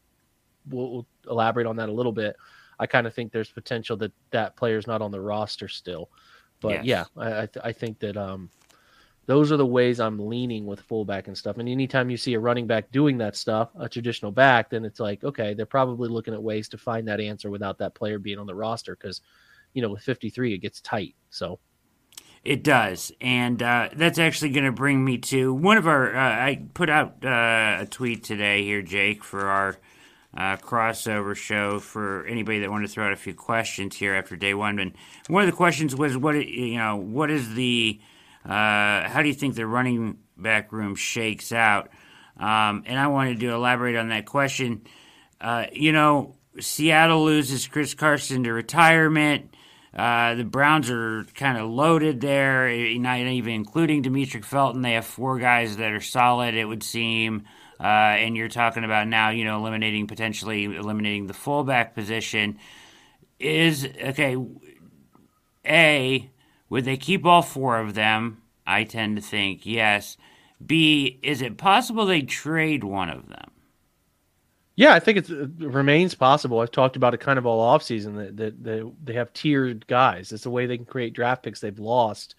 we'll, 0.68 0.90
we'll 0.92 1.06
elaborate 1.30 1.66
on 1.66 1.76
that 1.76 1.88
a 1.88 1.92
little 1.92 2.12
bit. 2.12 2.36
I 2.78 2.86
kind 2.86 3.06
of 3.06 3.14
think 3.14 3.32
there's 3.32 3.50
potential 3.50 3.96
that 3.98 4.12
that 4.32 4.56
player's 4.56 4.86
not 4.86 5.02
on 5.02 5.10
the 5.10 5.20
roster 5.20 5.68
still, 5.68 6.10
but 6.60 6.82
Yes. 6.82 6.84
yeah, 6.84 7.04
I 7.16 7.42
I, 7.42 7.46
th- 7.46 7.64
I 7.64 7.72
think 7.72 7.98
that 8.00 8.16
um 8.16 8.50
those 9.26 9.50
are 9.52 9.56
the 9.56 9.66
ways 9.66 9.98
I'm 10.00 10.28
leaning 10.28 10.66
with 10.66 10.80
fullback 10.80 11.26
and 11.28 11.36
stuff. 11.36 11.58
And 11.58 11.68
anytime 11.68 12.10
you 12.10 12.16
see 12.16 12.34
a 12.34 12.40
running 12.40 12.66
back 12.68 12.90
doing 12.92 13.18
that 13.18 13.36
stuff, 13.36 13.70
a 13.78 13.88
traditional 13.88 14.32
back, 14.32 14.70
then 14.70 14.84
it's 14.84 15.00
like 15.00 15.24
okay, 15.24 15.54
they're 15.54 15.66
probably 15.66 16.08
looking 16.08 16.34
at 16.34 16.42
ways 16.42 16.68
to 16.70 16.78
find 16.78 17.08
that 17.08 17.20
answer 17.20 17.50
without 17.50 17.78
that 17.78 17.94
player 17.94 18.18
being 18.18 18.38
on 18.38 18.46
the 18.46 18.54
roster 18.54 18.96
because 18.96 19.20
you 19.74 19.82
know 19.82 19.90
with 19.90 20.02
53 20.02 20.54
it 20.54 20.58
gets 20.58 20.80
tight. 20.80 21.14
So 21.30 21.60
It 22.44 22.62
does, 22.62 23.10
and 23.20 23.60
uh, 23.62 23.88
that's 23.96 24.18
actually 24.20 24.50
going 24.50 24.66
to 24.66 24.72
bring 24.72 25.04
me 25.04 25.18
to 25.18 25.52
one 25.52 25.76
of 25.76 25.86
our. 25.88 26.14
Uh, 26.14 26.20
I 26.20 26.62
put 26.74 26.88
out 26.88 27.24
uh, 27.24 27.78
a 27.80 27.86
tweet 27.90 28.22
today 28.22 28.62
here, 28.62 28.82
Jake, 28.82 29.24
for 29.24 29.48
our 29.48 29.78
uh, 30.36 30.56
crossover 30.56 31.34
show 31.34 31.80
for 31.80 32.26
anybody 32.26 32.60
that 32.60 32.70
wanted 32.70 32.86
to 32.86 32.92
throw 32.92 33.06
out 33.06 33.12
a 33.12 33.16
few 33.16 33.34
questions 33.34 33.96
here 33.96 34.14
after 34.14 34.36
day 34.36 34.54
one. 34.54 34.78
And 34.78 34.92
one 35.28 35.42
of 35.42 35.50
the 35.50 35.56
questions 35.56 35.96
was, 35.96 36.16
what 36.16 36.34
you 36.34 36.76
know, 36.76 36.96
what 36.96 37.30
is 37.30 37.54
the, 37.54 37.98
uh, 38.44 39.08
how 39.08 39.20
do 39.22 39.28
you 39.28 39.34
think 39.34 39.54
the 39.54 39.66
running 39.66 40.18
back 40.36 40.72
room 40.72 40.94
shakes 40.94 41.52
out? 41.52 41.88
Um, 42.36 42.84
and 42.86 42.98
I 42.98 43.06
wanted 43.06 43.40
to 43.40 43.48
elaborate 43.48 43.96
on 43.96 44.10
that 44.10 44.26
question. 44.26 44.82
Uh, 45.40 45.66
you 45.72 45.92
know, 45.92 46.36
Seattle 46.60 47.24
loses 47.24 47.66
Chris 47.66 47.94
Carson 47.94 48.44
to 48.44 48.52
retirement. 48.52 49.54
Uh, 49.94 50.34
the 50.34 50.44
Browns 50.44 50.90
are 50.90 51.24
kind 51.34 51.56
of 51.56 51.70
loaded 51.70 52.20
there, 52.20 52.68
eh, 52.68 52.98
not 52.98 53.18
even 53.18 53.54
including 53.54 54.02
Demetric 54.02 54.44
Felton. 54.44 54.82
They 54.82 54.92
have 54.92 55.06
four 55.06 55.38
guys 55.38 55.78
that 55.78 55.92
are 55.92 56.02
solid, 56.02 56.54
it 56.54 56.66
would 56.66 56.82
seem. 56.82 57.44
Uh, 57.78 57.82
and 57.82 58.36
you're 58.36 58.48
talking 58.48 58.84
about 58.84 59.08
now, 59.08 59.30
you 59.30 59.44
know, 59.44 59.58
eliminating 59.58 60.06
potentially 60.06 60.64
eliminating 60.64 61.26
the 61.26 61.34
fullback 61.34 61.94
position. 61.94 62.58
Is 63.38 63.86
okay. 64.02 64.36
A, 65.66 66.30
would 66.70 66.84
they 66.84 66.96
keep 66.96 67.26
all 67.26 67.42
four 67.42 67.78
of 67.78 67.94
them? 67.94 68.42
I 68.66 68.84
tend 68.84 69.16
to 69.16 69.22
think 69.22 69.66
yes. 69.66 70.16
B, 70.64 71.18
is 71.22 71.42
it 71.42 71.58
possible 71.58 72.06
they 72.06 72.22
trade 72.22 72.82
one 72.82 73.10
of 73.10 73.28
them? 73.28 73.50
Yeah, 74.74 74.92
I 74.92 75.00
think 75.00 75.18
it 75.18 75.30
remains 75.58 76.14
possible. 76.14 76.60
I've 76.60 76.70
talked 76.70 76.96
about 76.96 77.14
it 77.14 77.20
kind 77.20 77.38
of 77.38 77.46
all 77.46 77.76
offseason 77.76 78.16
that, 78.16 78.36
that, 78.36 78.64
that 78.64 78.92
they 79.04 79.14
have 79.14 79.32
tiered 79.32 79.86
guys. 79.86 80.32
It's 80.32 80.46
a 80.46 80.50
way 80.50 80.66
they 80.66 80.76
can 80.76 80.86
create 80.86 81.14
draft 81.14 81.42
picks 81.42 81.60
they've 81.60 81.78
lost. 81.78 82.34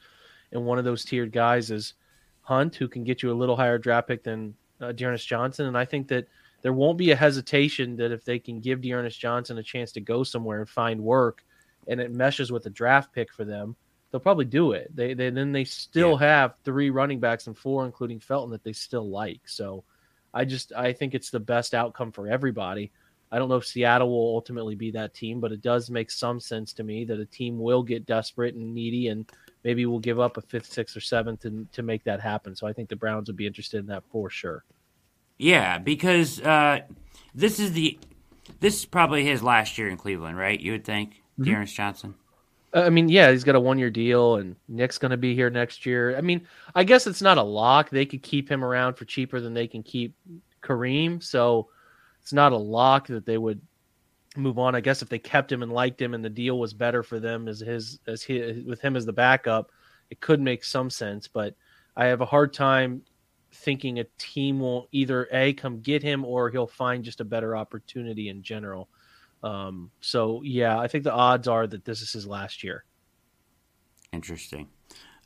And 0.51 0.65
one 0.65 0.77
of 0.77 0.85
those 0.85 1.03
tiered 1.03 1.31
guys 1.31 1.71
is 1.71 1.93
Hunt, 2.41 2.75
who 2.75 2.87
can 2.87 3.03
get 3.03 3.21
you 3.21 3.31
a 3.31 3.33
little 3.33 3.55
higher 3.57 3.77
draft 3.77 4.07
pick 4.07 4.23
than 4.23 4.55
uh, 4.81 4.91
D'Ernest 4.91 5.27
Johnson. 5.27 5.67
And 5.67 5.77
I 5.77 5.85
think 5.85 6.07
that 6.09 6.27
there 6.61 6.73
won't 6.73 6.97
be 6.97 7.11
a 7.11 7.15
hesitation 7.15 7.95
that 7.97 8.11
if 8.11 8.25
they 8.25 8.39
can 8.39 8.59
give 8.59 8.81
D'Ernest 8.81 9.19
Johnson 9.19 9.57
a 9.57 9.63
chance 9.63 9.91
to 9.93 10.01
go 10.01 10.23
somewhere 10.23 10.59
and 10.59 10.69
find 10.69 11.01
work 11.01 11.43
and 11.87 12.01
it 12.01 12.11
meshes 12.11 12.51
with 12.51 12.65
a 12.65 12.69
draft 12.69 13.13
pick 13.13 13.31
for 13.31 13.45
them, 13.45 13.75
they'll 14.11 14.19
probably 14.21 14.45
do 14.45 14.71
it. 14.71 14.93
They, 14.95 15.13
they 15.13 15.29
then 15.29 15.51
they 15.51 15.63
still 15.63 16.17
have 16.17 16.55
three 16.63 16.89
running 16.89 17.19
backs 17.19 17.47
and 17.47 17.57
four, 17.57 17.85
including 17.85 18.19
Felton, 18.19 18.51
that 18.51 18.63
they 18.63 18.73
still 18.73 19.09
like. 19.09 19.41
So 19.45 19.83
I 20.33 20.45
just 20.45 20.73
I 20.73 20.93
think 20.93 21.13
it's 21.13 21.29
the 21.29 21.39
best 21.39 21.73
outcome 21.73 22.11
for 22.11 22.27
everybody. 22.27 22.91
I 23.31 23.39
don't 23.39 23.49
know 23.49 23.57
if 23.57 23.65
Seattle 23.65 24.09
will 24.09 24.35
ultimately 24.35 24.75
be 24.75 24.91
that 24.91 25.13
team, 25.13 25.39
but 25.39 25.51
it 25.51 25.61
does 25.61 25.89
make 25.89 26.09
some 26.09 26.39
sense 26.39 26.71
to 26.73 26.83
me 26.83 27.03
that 27.05 27.19
a 27.19 27.25
team 27.25 27.59
will 27.59 27.83
get 27.83 28.05
desperate 28.05 28.55
and 28.55 28.73
needy 28.73 29.09
and 29.09 29.29
maybe 29.67 29.85
we'll 29.85 29.99
give 29.99 30.17
up 30.17 30.37
a 30.37 30.41
fifth, 30.41 30.71
sixth, 30.71 30.95
or 30.95 31.01
seventh 31.01 31.41
to, 31.41 31.67
to 31.73 31.83
make 31.83 32.01
that 32.05 32.21
happen. 32.21 32.55
So 32.55 32.65
I 32.65 32.71
think 32.71 32.87
the 32.87 32.95
Browns 32.95 33.27
would 33.27 33.35
be 33.35 33.45
interested 33.45 33.81
in 33.81 33.87
that 33.87 34.03
for 34.09 34.29
sure. 34.29 34.63
Yeah, 35.37 35.77
because 35.77 36.39
uh, 36.39 36.79
this 37.35 37.59
is 37.59 37.73
the 37.73 37.99
this 38.61 38.79
is 38.79 38.85
probably 38.85 39.25
his 39.25 39.43
last 39.43 39.77
year 39.77 39.89
in 39.89 39.97
Cleveland, 39.97 40.37
right? 40.37 40.57
You 40.57 40.71
would 40.71 40.85
think, 40.85 41.21
D'Ernest 41.37 41.75
Johnson. 41.75 42.15
Uh, 42.73 42.83
I 42.83 42.89
mean, 42.89 43.09
yeah, 43.09 43.29
he's 43.29 43.43
got 43.43 43.55
a 43.55 43.59
one 43.59 43.77
year 43.77 43.89
deal, 43.89 44.37
and 44.37 44.55
Nick's 44.69 44.97
going 44.97 45.11
to 45.11 45.17
be 45.17 45.35
here 45.35 45.49
next 45.49 45.85
year. 45.85 46.15
I 46.17 46.21
mean, 46.21 46.47
I 46.73 46.85
guess 46.85 47.05
it's 47.05 47.21
not 47.21 47.37
a 47.37 47.43
lock. 47.43 47.89
They 47.89 48.05
could 48.05 48.23
keep 48.23 48.49
him 48.49 48.63
around 48.63 48.93
for 48.93 49.03
cheaper 49.03 49.41
than 49.41 49.53
they 49.53 49.67
can 49.67 49.83
keep 49.83 50.15
Kareem. 50.63 51.21
So 51.21 51.67
it's 52.21 52.31
not 52.31 52.53
a 52.53 52.57
lock 52.57 53.07
that 53.07 53.25
they 53.25 53.37
would 53.37 53.59
move 54.37 54.59
on. 54.59 54.75
I 54.75 54.81
guess 54.81 55.01
if 55.01 55.09
they 55.09 55.19
kept 55.19 55.51
him 55.51 55.63
and 55.63 55.71
liked 55.71 56.01
him, 56.01 56.13
and 56.13 56.23
the 56.23 56.29
deal 56.29 56.59
was 56.59 56.73
better 56.73 57.03
for 57.03 57.19
them 57.19 57.47
as 57.47 57.59
his 57.59 57.99
as 58.07 58.23
he 58.23 58.63
with 58.65 58.81
him 58.81 58.95
as 58.95 59.05
the 59.05 59.13
backup, 59.13 59.71
it 60.09 60.19
could 60.19 60.41
make 60.41 60.63
some 60.63 60.89
sense. 60.89 61.27
But 61.27 61.55
I 61.95 62.05
have 62.05 62.21
a 62.21 62.25
hard 62.25 62.53
time 62.53 63.01
thinking 63.51 63.99
a 63.99 64.05
team 64.17 64.59
will 64.59 64.87
either 64.91 65.27
a 65.31 65.53
come 65.53 65.79
get 65.79 66.03
him 66.03 66.23
or 66.25 66.49
he'll 66.49 66.67
find 66.67 67.03
just 67.03 67.21
a 67.21 67.25
better 67.25 67.55
opportunity 67.55 68.29
in 68.29 68.43
general. 68.43 68.89
Um, 69.43 69.91
so 70.01 70.41
yeah, 70.43 70.79
I 70.79 70.87
think 70.87 71.03
the 71.03 71.13
odds 71.13 71.47
are 71.47 71.67
that 71.67 71.85
this 71.85 72.01
is 72.01 72.11
his 72.11 72.27
last 72.27 72.63
year. 72.63 72.83
Interesting. 74.11 74.67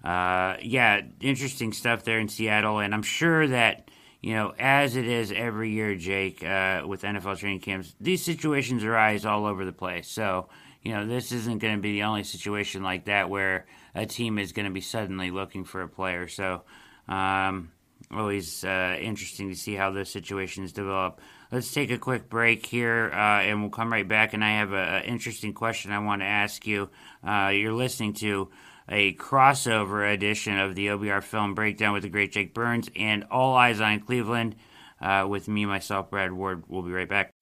Uh, 0.03 0.55
yeah, 0.61 1.01
interesting 1.19 1.73
stuff 1.73 2.03
there 2.03 2.19
in 2.19 2.27
Seattle, 2.27 2.79
and 2.79 2.93
I'm 2.93 3.03
sure 3.03 3.47
that 3.47 3.91
you 4.21 4.33
know, 4.33 4.53
as 4.57 4.95
it 4.95 5.07
is 5.07 5.31
every 5.31 5.71
year, 5.71 5.95
Jake, 5.95 6.43
uh, 6.43 6.83
with 6.85 7.01
NFL 7.01 7.37
training 7.37 7.59
camps, 7.59 7.95
these 7.99 8.23
situations 8.23 8.83
arise 8.83 9.25
all 9.25 9.45
over 9.45 9.65
the 9.65 9.71
place. 9.71 10.07
So 10.07 10.49
you 10.83 10.93
know, 10.93 11.05
this 11.05 11.31
isn't 11.31 11.59
going 11.59 11.75
to 11.75 11.81
be 11.81 11.93
the 11.93 12.03
only 12.03 12.23
situation 12.23 12.81
like 12.81 13.05
that 13.05 13.29
where 13.29 13.67
a 13.93 14.05
team 14.05 14.39
is 14.39 14.51
going 14.51 14.65
to 14.65 14.71
be 14.71 14.81
suddenly 14.81 15.31
looking 15.31 15.63
for 15.63 15.81
a 15.81 15.89
player. 15.89 16.27
So. 16.27 16.63
Um, 17.07 17.71
always 18.09 18.63
uh, 18.63 18.97
interesting 18.99 19.49
to 19.49 19.55
see 19.55 19.75
how 19.75 19.91
those 19.91 20.09
situations 20.09 20.71
develop. 20.71 21.19
Let's 21.51 21.73
take 21.73 21.91
a 21.91 21.97
quick 21.97 22.29
break 22.29 22.65
here, 22.65 23.11
uh, 23.13 23.41
and 23.41 23.61
we'll 23.61 23.69
come 23.69 23.91
right 23.91 24.07
back. 24.07 24.33
And 24.33 24.43
I 24.43 24.51
have 24.51 24.73
an 24.73 25.03
interesting 25.03 25.53
question 25.53 25.91
I 25.91 25.99
want 25.99 26.21
to 26.21 26.25
ask 26.25 26.65
you. 26.65 26.89
Uh, 27.25 27.51
you're 27.53 27.73
listening 27.73 28.13
to 28.15 28.49
a 28.89 29.13
crossover 29.15 30.11
edition 30.11 30.59
of 30.59 30.75
the 30.75 30.87
OBR 30.87 31.23
Film 31.23 31.53
Breakdown 31.53 31.93
with 31.93 32.03
the 32.03 32.09
great 32.09 32.31
Jake 32.31 32.53
Burns 32.53 32.89
and 32.95 33.25
All 33.31 33.55
Eyez 33.55 33.83
on 33.83 33.99
Cleveland 33.99 34.55
uh, 35.01 35.25
with 35.27 35.47
me, 35.47 35.65
myself, 35.65 36.09
Brad 36.09 36.31
Ward. 36.31 36.63
We'll 36.67 36.83
be 36.83 36.91
right 36.91 37.09
back. 37.09 37.33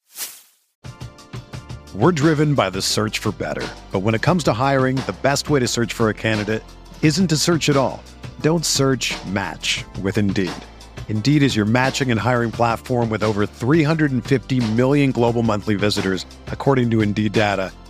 We're 1.95 2.11
driven 2.11 2.53
by 2.53 2.69
the 2.69 2.81
search 2.81 3.17
for 3.17 3.31
better. 3.31 3.67
But 3.91 4.01
when 4.01 4.13
it 4.13 4.21
comes 4.21 4.43
to 4.43 4.53
hiring, 4.53 4.97
the 4.97 5.15
best 5.23 5.49
way 5.49 5.59
to 5.59 5.67
search 5.67 5.91
for 5.91 6.09
a 6.09 6.13
candidate 6.13 6.63
isn't 7.01 7.27
to 7.29 7.37
search 7.37 7.67
at 7.69 7.77
all. 7.77 8.03
Don't 8.41 8.63
search 8.63 9.15
match 9.25 9.83
with 10.01 10.17
Indeed. 10.17 10.51
Indeed 11.07 11.41
is 11.41 11.55
your 11.55 11.65
matching 11.65 12.11
and 12.11 12.19
hiring 12.19 12.51
platform 12.51 13.09
with 13.09 13.23
over 13.23 13.47
350 13.47 14.71
million 14.73 15.11
global 15.11 15.41
monthly 15.41 15.73
visitors, 15.73 16.27
according 16.47 16.91
to 16.91 17.01
Indeed 17.01 17.33
data, 17.33 17.73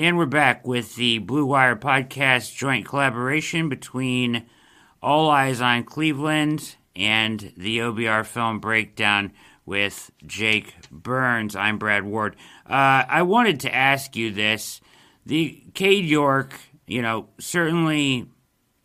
And 0.00 0.16
we're 0.16 0.26
back 0.26 0.64
with 0.64 0.94
the 0.94 1.18
Blue 1.18 1.44
Wire 1.44 1.74
podcast 1.74 2.54
joint 2.54 2.86
collaboration 2.86 3.68
between 3.68 4.46
All 5.02 5.28
Eyez 5.28 5.60
on 5.60 5.82
Cleveland 5.82 6.76
and 6.94 7.52
the 7.56 7.78
OBR 7.78 8.24
film 8.24 8.60
breakdown 8.60 9.32
with 9.66 10.12
Jake 10.24 10.72
Burns. 10.92 11.56
I'm 11.56 11.78
Brad 11.78 12.04
Ward. 12.04 12.36
Uh, 12.64 13.02
I 13.08 13.22
wanted 13.22 13.58
to 13.60 13.74
ask 13.74 14.14
you 14.14 14.30
this. 14.30 14.80
The 15.26 15.64
Cade 15.74 16.04
York, 16.04 16.54
you 16.86 17.02
know, 17.02 17.30
certainly 17.40 18.28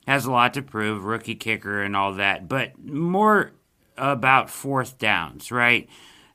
has 0.07 0.25
a 0.25 0.31
lot 0.31 0.55
to 0.55 0.63
prove, 0.63 1.03
rookie 1.03 1.35
kicker 1.35 1.83
and 1.83 1.95
all 1.95 2.15
that, 2.15 2.47
but 2.47 2.83
more 2.83 3.51
about 3.99 4.49
fourth 4.49 4.97
downs, 4.97 5.51
right? 5.51 5.87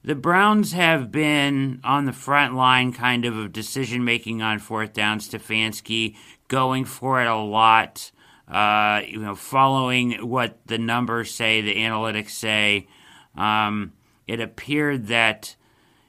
The 0.09 0.15
Browns 0.15 0.73
have 0.73 1.12
been 1.12 1.83
on 1.85 2.07
the 2.07 2.15
front 2.15 2.55
line 2.55 2.95
kind 2.95 3.27
of 3.27 3.37
of 3.37 3.53
decision 3.53 4.07
making 4.07 4.41
on 4.41 4.59
fourth 4.59 4.95
down. 4.95 5.19
Stefanski 5.19 6.17
going 6.49 6.87
for 6.87 7.21
it 7.21 7.27
a 7.27 7.37
lot, 7.37 8.11
uh, 8.50 9.03
you 9.07 9.19
know, 9.19 9.35
following 9.35 10.12
what 10.27 10.61
the 10.65 10.79
numbers 10.79 11.31
say, 11.31 11.61
the 11.61 11.77
analytics 11.77 12.31
say. 12.31 12.88
Um, 13.37 13.93
it 14.27 14.41
appeared 14.41 15.09
that 15.09 15.55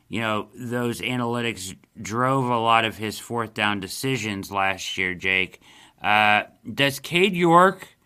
you 0.07 0.21
know 0.21 0.47
those 0.55 1.01
analytics 1.01 1.75
drove 2.01 2.45
a 2.45 2.57
lot 2.57 2.85
of 2.85 2.95
his 2.95 3.19
fourth 3.19 3.53
down 3.53 3.81
decisions 3.81 4.49
last 4.49 4.97
year. 4.97 5.13
Jake, 5.13 5.59
uh, 6.01 6.43
does 6.73 7.01
Cade 7.01 7.35
York 7.35 7.97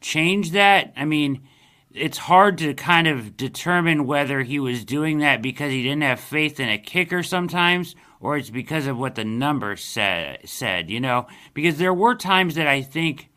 change 0.00 0.52
that? 0.52 0.94
I 0.96 1.04
mean 1.04 1.46
it's 1.94 2.18
hard 2.18 2.58
to 2.58 2.74
kind 2.74 3.06
of 3.06 3.36
determine 3.36 4.06
whether 4.06 4.42
he 4.42 4.58
was 4.58 4.84
doing 4.84 5.18
that 5.18 5.42
because 5.42 5.70
he 5.70 5.82
didn't 5.82 6.02
have 6.02 6.20
faith 6.20 6.58
in 6.58 6.68
a 6.68 6.78
kicker 6.78 7.22
sometimes 7.22 7.94
or 8.20 8.36
it's 8.36 8.50
because 8.50 8.86
of 8.86 8.98
what 8.98 9.14
the 9.14 9.24
numbers 9.24 9.82
said 9.82 10.38
said 10.44 10.90
you 10.90 11.00
know? 11.00 11.26
Because 11.54 11.78
there 11.78 11.94
were 11.94 12.14
times 12.14 12.54
that 12.54 12.66
i 12.66 12.82
think 12.82 13.28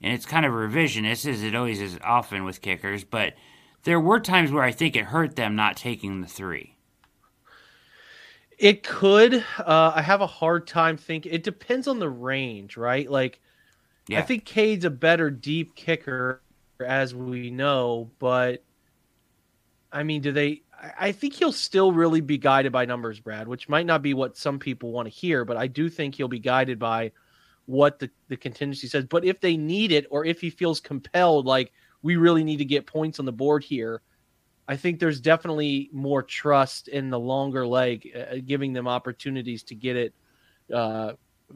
and 0.00 0.12
it's 0.12 0.26
kind 0.26 0.44
of 0.44 0.52
revisionist 0.52 1.30
as 1.30 1.42
it 1.42 1.54
always 1.54 1.80
is 1.80 1.98
often 2.02 2.44
with 2.44 2.60
kickers 2.60 3.04
but 3.04 3.34
there 3.84 4.00
were 4.00 4.20
times 4.20 4.50
where 4.50 4.64
i 4.64 4.72
think 4.72 4.96
it 4.96 5.06
hurt 5.06 5.36
them 5.36 5.56
not 5.56 5.76
taking 5.76 6.20
the 6.20 6.28
three. 6.28 6.76
It 8.58 8.82
could 8.84 9.44
uh, 9.58 9.92
i 9.94 10.02
have 10.02 10.20
a 10.20 10.26
hard 10.26 10.66
time 10.66 10.96
thinking 10.96 11.32
it 11.32 11.42
depends 11.42 11.86
on 11.88 11.98
the 11.98 12.10
range 12.10 12.76
right? 12.76 13.10
Like 13.10 13.40
yeah. 14.08 14.18
i 14.18 14.22
think 14.22 14.44
cade's 14.44 14.84
a 14.84 14.90
better 14.90 15.30
deep 15.30 15.74
kicker 15.76 16.41
as 16.84 17.14
we 17.14 17.50
know, 17.50 18.10
but 18.18 18.64
I 19.92 20.02
mean, 20.02 20.22
do 20.22 20.32
they? 20.32 20.62
I 20.98 21.12
think 21.12 21.34
he'll 21.34 21.52
still 21.52 21.92
really 21.92 22.20
be 22.20 22.38
guided 22.38 22.72
by 22.72 22.86
numbers, 22.86 23.20
Brad, 23.20 23.46
which 23.46 23.68
might 23.68 23.86
not 23.86 24.02
be 24.02 24.14
what 24.14 24.36
some 24.36 24.58
people 24.58 24.90
want 24.90 25.06
to 25.06 25.14
hear, 25.14 25.44
but 25.44 25.56
I 25.56 25.68
do 25.68 25.88
think 25.88 26.14
he'll 26.14 26.26
be 26.26 26.40
guided 26.40 26.78
by 26.78 27.12
what 27.66 28.00
the, 28.00 28.10
the 28.28 28.36
contingency 28.36 28.88
says. 28.88 29.04
But 29.04 29.24
if 29.24 29.40
they 29.40 29.56
need 29.56 29.92
it, 29.92 30.06
or 30.10 30.24
if 30.24 30.40
he 30.40 30.50
feels 30.50 30.80
compelled, 30.80 31.46
like 31.46 31.72
we 32.02 32.16
really 32.16 32.42
need 32.42 32.56
to 32.56 32.64
get 32.64 32.86
points 32.86 33.20
on 33.20 33.26
the 33.26 33.32
board 33.32 33.62
here, 33.62 34.02
I 34.66 34.76
think 34.76 34.98
there's 34.98 35.20
definitely 35.20 35.88
more 35.92 36.22
trust 36.22 36.88
in 36.88 37.10
the 37.10 37.20
longer 37.20 37.64
leg, 37.64 38.10
uh, 38.16 38.36
giving 38.44 38.72
them 38.72 38.88
opportunities 38.88 39.62
to 39.64 39.76
get 39.76 39.96
it 39.96 40.14
uh, 40.74 41.12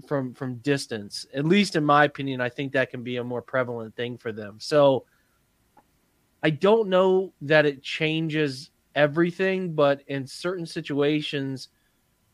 from 0.07 0.35
from 0.35 0.57
distance. 0.57 1.27
At 1.35 1.47
least 1.47 1.75
in 1.75 1.85
my 1.85 2.05
opinion, 2.05 2.41
I 2.41 2.49
think 2.49 2.73
that 2.73 2.91
can 2.91 3.03
be 3.03 3.17
a 3.17 3.25
more 3.25 3.43
prevalent 3.43 3.97
thing 3.97 4.19
for 4.19 4.31
them. 4.33 4.57
So 4.61 5.07
I 6.47 6.51
don't 6.51 6.89
know 6.89 7.33
that 7.41 7.67
it 7.67 7.83
changes 7.83 8.71
everything, 8.95 9.75
but 9.75 10.03
in 10.07 10.29
certain 10.29 10.65
situations, 10.65 11.71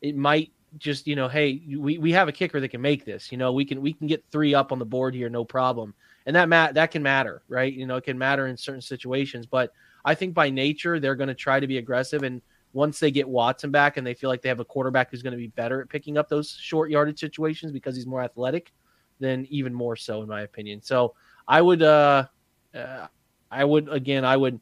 it 0.03 0.15
might 0.15 0.51
just 0.77 1.07
you 1.07 1.15
know, 1.15 1.27
hey, 1.27 1.63
we, 1.79 1.97
we 1.97 2.11
have 2.11 2.27
a 2.27 2.31
kicker 2.31 2.59
that 2.59 2.67
can 2.67 2.79
make 2.79 3.05
this. 3.05 3.31
You 3.31 3.39
know, 3.39 3.53
we 3.53 3.65
can 3.65 3.81
we 3.81 3.91
can 3.91 4.05
get 4.05 4.23
three 4.31 4.53
up 4.53 4.71
on 4.71 4.77
the 4.77 4.85
board 4.85 5.15
here, 5.15 5.31
no 5.31 5.43
problem, 5.43 5.95
and 6.27 6.35
that 6.35 6.47
mat 6.47 6.75
that 6.75 6.91
can 6.91 7.01
matter, 7.01 7.41
right? 7.47 7.73
You 7.73 7.87
know, 7.87 7.95
it 7.95 8.03
can 8.03 8.15
matter 8.15 8.45
in 8.45 8.55
certain 8.55 8.83
situations, 8.83 9.47
but 9.47 9.73
I 10.05 10.13
think 10.13 10.35
by 10.35 10.51
nature 10.51 10.99
they're 10.99 11.15
going 11.15 11.29
to 11.29 11.33
try 11.33 11.59
to 11.59 11.65
be 11.65 11.79
aggressive, 11.79 12.21
and 12.21 12.39
once 12.71 12.99
they 12.99 13.09
get 13.09 13.27
Watson 13.27 13.71
back 13.71 13.97
and 13.97 14.05
they 14.05 14.13
feel 14.13 14.29
like 14.29 14.43
they 14.43 14.49
have 14.49 14.59
a 14.59 14.65
quarterback 14.65 15.09
who's 15.09 15.23
going 15.23 15.31
to 15.31 15.37
be 15.37 15.47
better 15.47 15.81
at 15.81 15.89
picking 15.89 16.19
up 16.19 16.29
those 16.29 16.51
short 16.51 16.91
yardage 16.91 17.19
situations 17.19 17.71
because 17.71 17.95
he's 17.95 18.05
more 18.05 18.21
athletic, 18.21 18.73
then 19.19 19.47
even 19.49 19.73
more 19.73 19.95
so, 19.95 20.21
in 20.21 20.29
my 20.29 20.41
opinion. 20.41 20.83
So 20.83 21.15
I 21.47 21.63
would. 21.63 21.81
uh, 21.81 22.27
uh 22.75 23.07
I 23.53 23.63
would 23.63 23.89
again, 23.89 24.25
I 24.25 24.37
would 24.37 24.59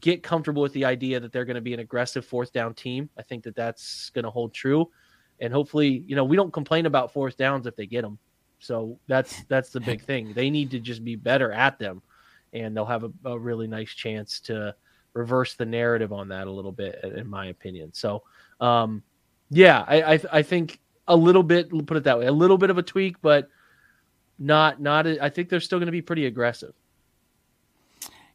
get 0.00 0.22
comfortable 0.22 0.62
with 0.62 0.72
the 0.72 0.84
idea 0.84 1.20
that 1.20 1.32
they're 1.32 1.44
going 1.44 1.56
to 1.56 1.60
be 1.60 1.74
an 1.74 1.80
aggressive 1.80 2.24
fourth 2.24 2.52
down 2.52 2.74
team. 2.74 3.08
I 3.18 3.22
think 3.22 3.44
that 3.44 3.54
that's 3.54 4.10
going 4.10 4.24
to 4.24 4.30
hold 4.30 4.54
true, 4.54 4.90
and 5.40 5.52
hopefully, 5.52 6.04
you 6.06 6.16
know, 6.16 6.24
we 6.24 6.36
don't 6.36 6.52
complain 6.52 6.86
about 6.86 7.12
fourth 7.12 7.36
downs 7.36 7.66
if 7.66 7.76
they 7.76 7.86
get 7.86 8.02
them. 8.02 8.18
So 8.58 8.98
that's 9.08 9.44
that's 9.44 9.70
the 9.70 9.80
big 9.80 10.02
thing. 10.02 10.32
They 10.32 10.48
need 10.48 10.70
to 10.70 10.80
just 10.80 11.04
be 11.04 11.16
better 11.16 11.52
at 11.52 11.78
them, 11.78 12.02
and 12.52 12.74
they'll 12.74 12.86
have 12.86 13.04
a, 13.04 13.12
a 13.26 13.38
really 13.38 13.66
nice 13.66 13.90
chance 13.90 14.40
to 14.40 14.74
reverse 15.12 15.54
the 15.54 15.66
narrative 15.66 16.12
on 16.12 16.28
that 16.28 16.46
a 16.46 16.50
little 16.50 16.72
bit, 16.72 16.98
in 17.04 17.28
my 17.28 17.46
opinion. 17.46 17.92
So, 17.92 18.22
um, 18.60 19.02
yeah, 19.50 19.84
I, 19.86 20.14
I 20.14 20.20
I 20.32 20.42
think 20.42 20.80
a 21.08 21.16
little 21.16 21.42
bit. 21.42 21.68
Put 21.86 21.96
it 21.96 22.04
that 22.04 22.18
way, 22.18 22.26
a 22.26 22.32
little 22.32 22.58
bit 22.58 22.70
of 22.70 22.78
a 22.78 22.82
tweak, 22.82 23.20
but 23.20 23.48
not 24.38 24.80
not. 24.80 25.06
I 25.06 25.28
think 25.28 25.50
they're 25.50 25.60
still 25.60 25.78
going 25.78 25.86
to 25.86 25.92
be 25.92 26.02
pretty 26.02 26.26
aggressive. 26.26 26.72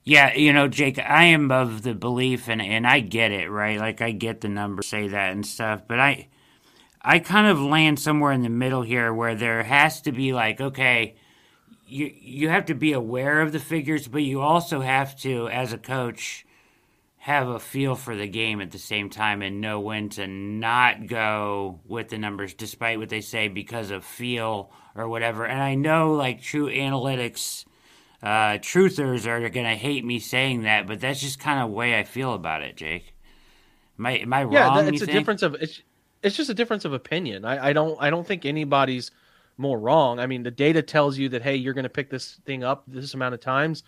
Yeah, 0.03 0.33
you 0.35 0.53
know, 0.53 0.67
Jake, 0.67 0.99
I 0.99 1.25
am 1.25 1.51
of 1.51 1.83
the 1.83 1.93
belief, 1.93 2.49
and 2.49 2.61
and 2.61 2.87
I 2.87 2.99
get 3.01 3.31
it, 3.31 3.49
right? 3.49 3.79
Like 3.79 4.01
I 4.01 4.11
get 4.11 4.41
the 4.41 4.49
numbers 4.49 4.87
say 4.87 5.07
that 5.09 5.31
and 5.33 5.45
stuff, 5.45 5.83
but 5.87 5.99
I, 5.99 6.27
I 7.01 7.19
kind 7.19 7.47
of 7.47 7.59
land 7.61 7.99
somewhere 7.99 8.33
in 8.33 8.43
the 8.43 8.49
middle 8.49 8.83
here, 8.83 9.13
where 9.13 9.35
there 9.35 9.63
has 9.63 10.01
to 10.03 10.11
be 10.11 10.33
like, 10.33 10.61
okay, 10.61 11.15
you 11.87 12.13
you 12.19 12.49
have 12.49 12.65
to 12.67 12.75
be 12.75 12.93
aware 12.93 13.41
of 13.41 13.53
the 13.53 13.59
figures, 13.59 14.07
but 14.07 14.23
you 14.23 14.41
also 14.41 14.81
have 14.81 15.15
to, 15.21 15.49
as 15.49 15.73
a 15.73 15.77
coach, 15.79 16.45
have 17.19 17.47
a 17.49 17.59
feel 17.59 17.95
for 17.95 18.15
the 18.15 18.27
game 18.27 18.61
at 18.61 18.71
the 18.71 18.79
same 18.79 19.09
time 19.09 19.41
and 19.41 19.61
know 19.61 19.79
when 19.79 20.09
to 20.09 20.27
not 20.27 21.07
go 21.07 21.79
with 21.87 22.09
the 22.09 22.17
numbers, 22.17 22.53
despite 22.53 22.99
what 22.99 23.09
they 23.09 23.21
say, 23.21 23.47
because 23.47 23.91
of 23.91 24.05
feel 24.05 24.71
or 24.95 25.07
whatever. 25.09 25.45
And 25.45 25.61
I 25.61 25.75
know, 25.75 26.13
like 26.13 26.41
true 26.41 26.67
analytics 26.69 27.65
uh, 28.21 28.57
truthers 28.59 29.25
are 29.25 29.39
going 29.49 29.65
to 29.65 29.75
hate 29.75 30.03
me 30.03 30.19
saying 30.19 30.63
that, 30.63 30.87
but 30.87 30.99
that's 30.99 31.21
just 31.21 31.39
kind 31.39 31.61
of 31.61 31.69
way 31.69 31.97
I 31.97 32.03
feel 32.03 32.33
about 32.33 32.61
it, 32.61 32.75
Jake. 32.75 33.13
Am 33.97 34.05
I, 34.05 34.11
am 34.17 34.33
I 34.33 34.43
wrong? 34.43 34.53
Yeah, 34.53 34.79
it's 34.81 35.01
a 35.01 35.05
think? 35.05 35.17
difference 35.17 35.41
of 35.41 35.55
it's 35.55 35.81
it's 36.21 36.35
just 36.35 36.49
a 36.49 36.53
difference 36.53 36.85
of 36.85 36.93
opinion. 36.93 37.45
I, 37.45 37.69
I 37.69 37.73
don't 37.73 37.97
I 38.01 38.09
don't 38.09 38.27
think 38.27 38.45
anybody's 38.45 39.11
more 39.57 39.79
wrong. 39.79 40.19
I 40.19 40.25
mean, 40.25 40.43
the 40.43 40.51
data 40.51 40.81
tells 40.81 41.17
you 41.17 41.29
that 41.29 41.41
hey, 41.41 41.55
you're 41.55 41.73
going 41.73 41.83
to 41.83 41.89
pick 41.89 42.09
this 42.09 42.39
thing 42.45 42.63
up 42.63 42.83
this 42.87 43.13
amount 43.13 43.33
of 43.35 43.41
times, 43.41 43.83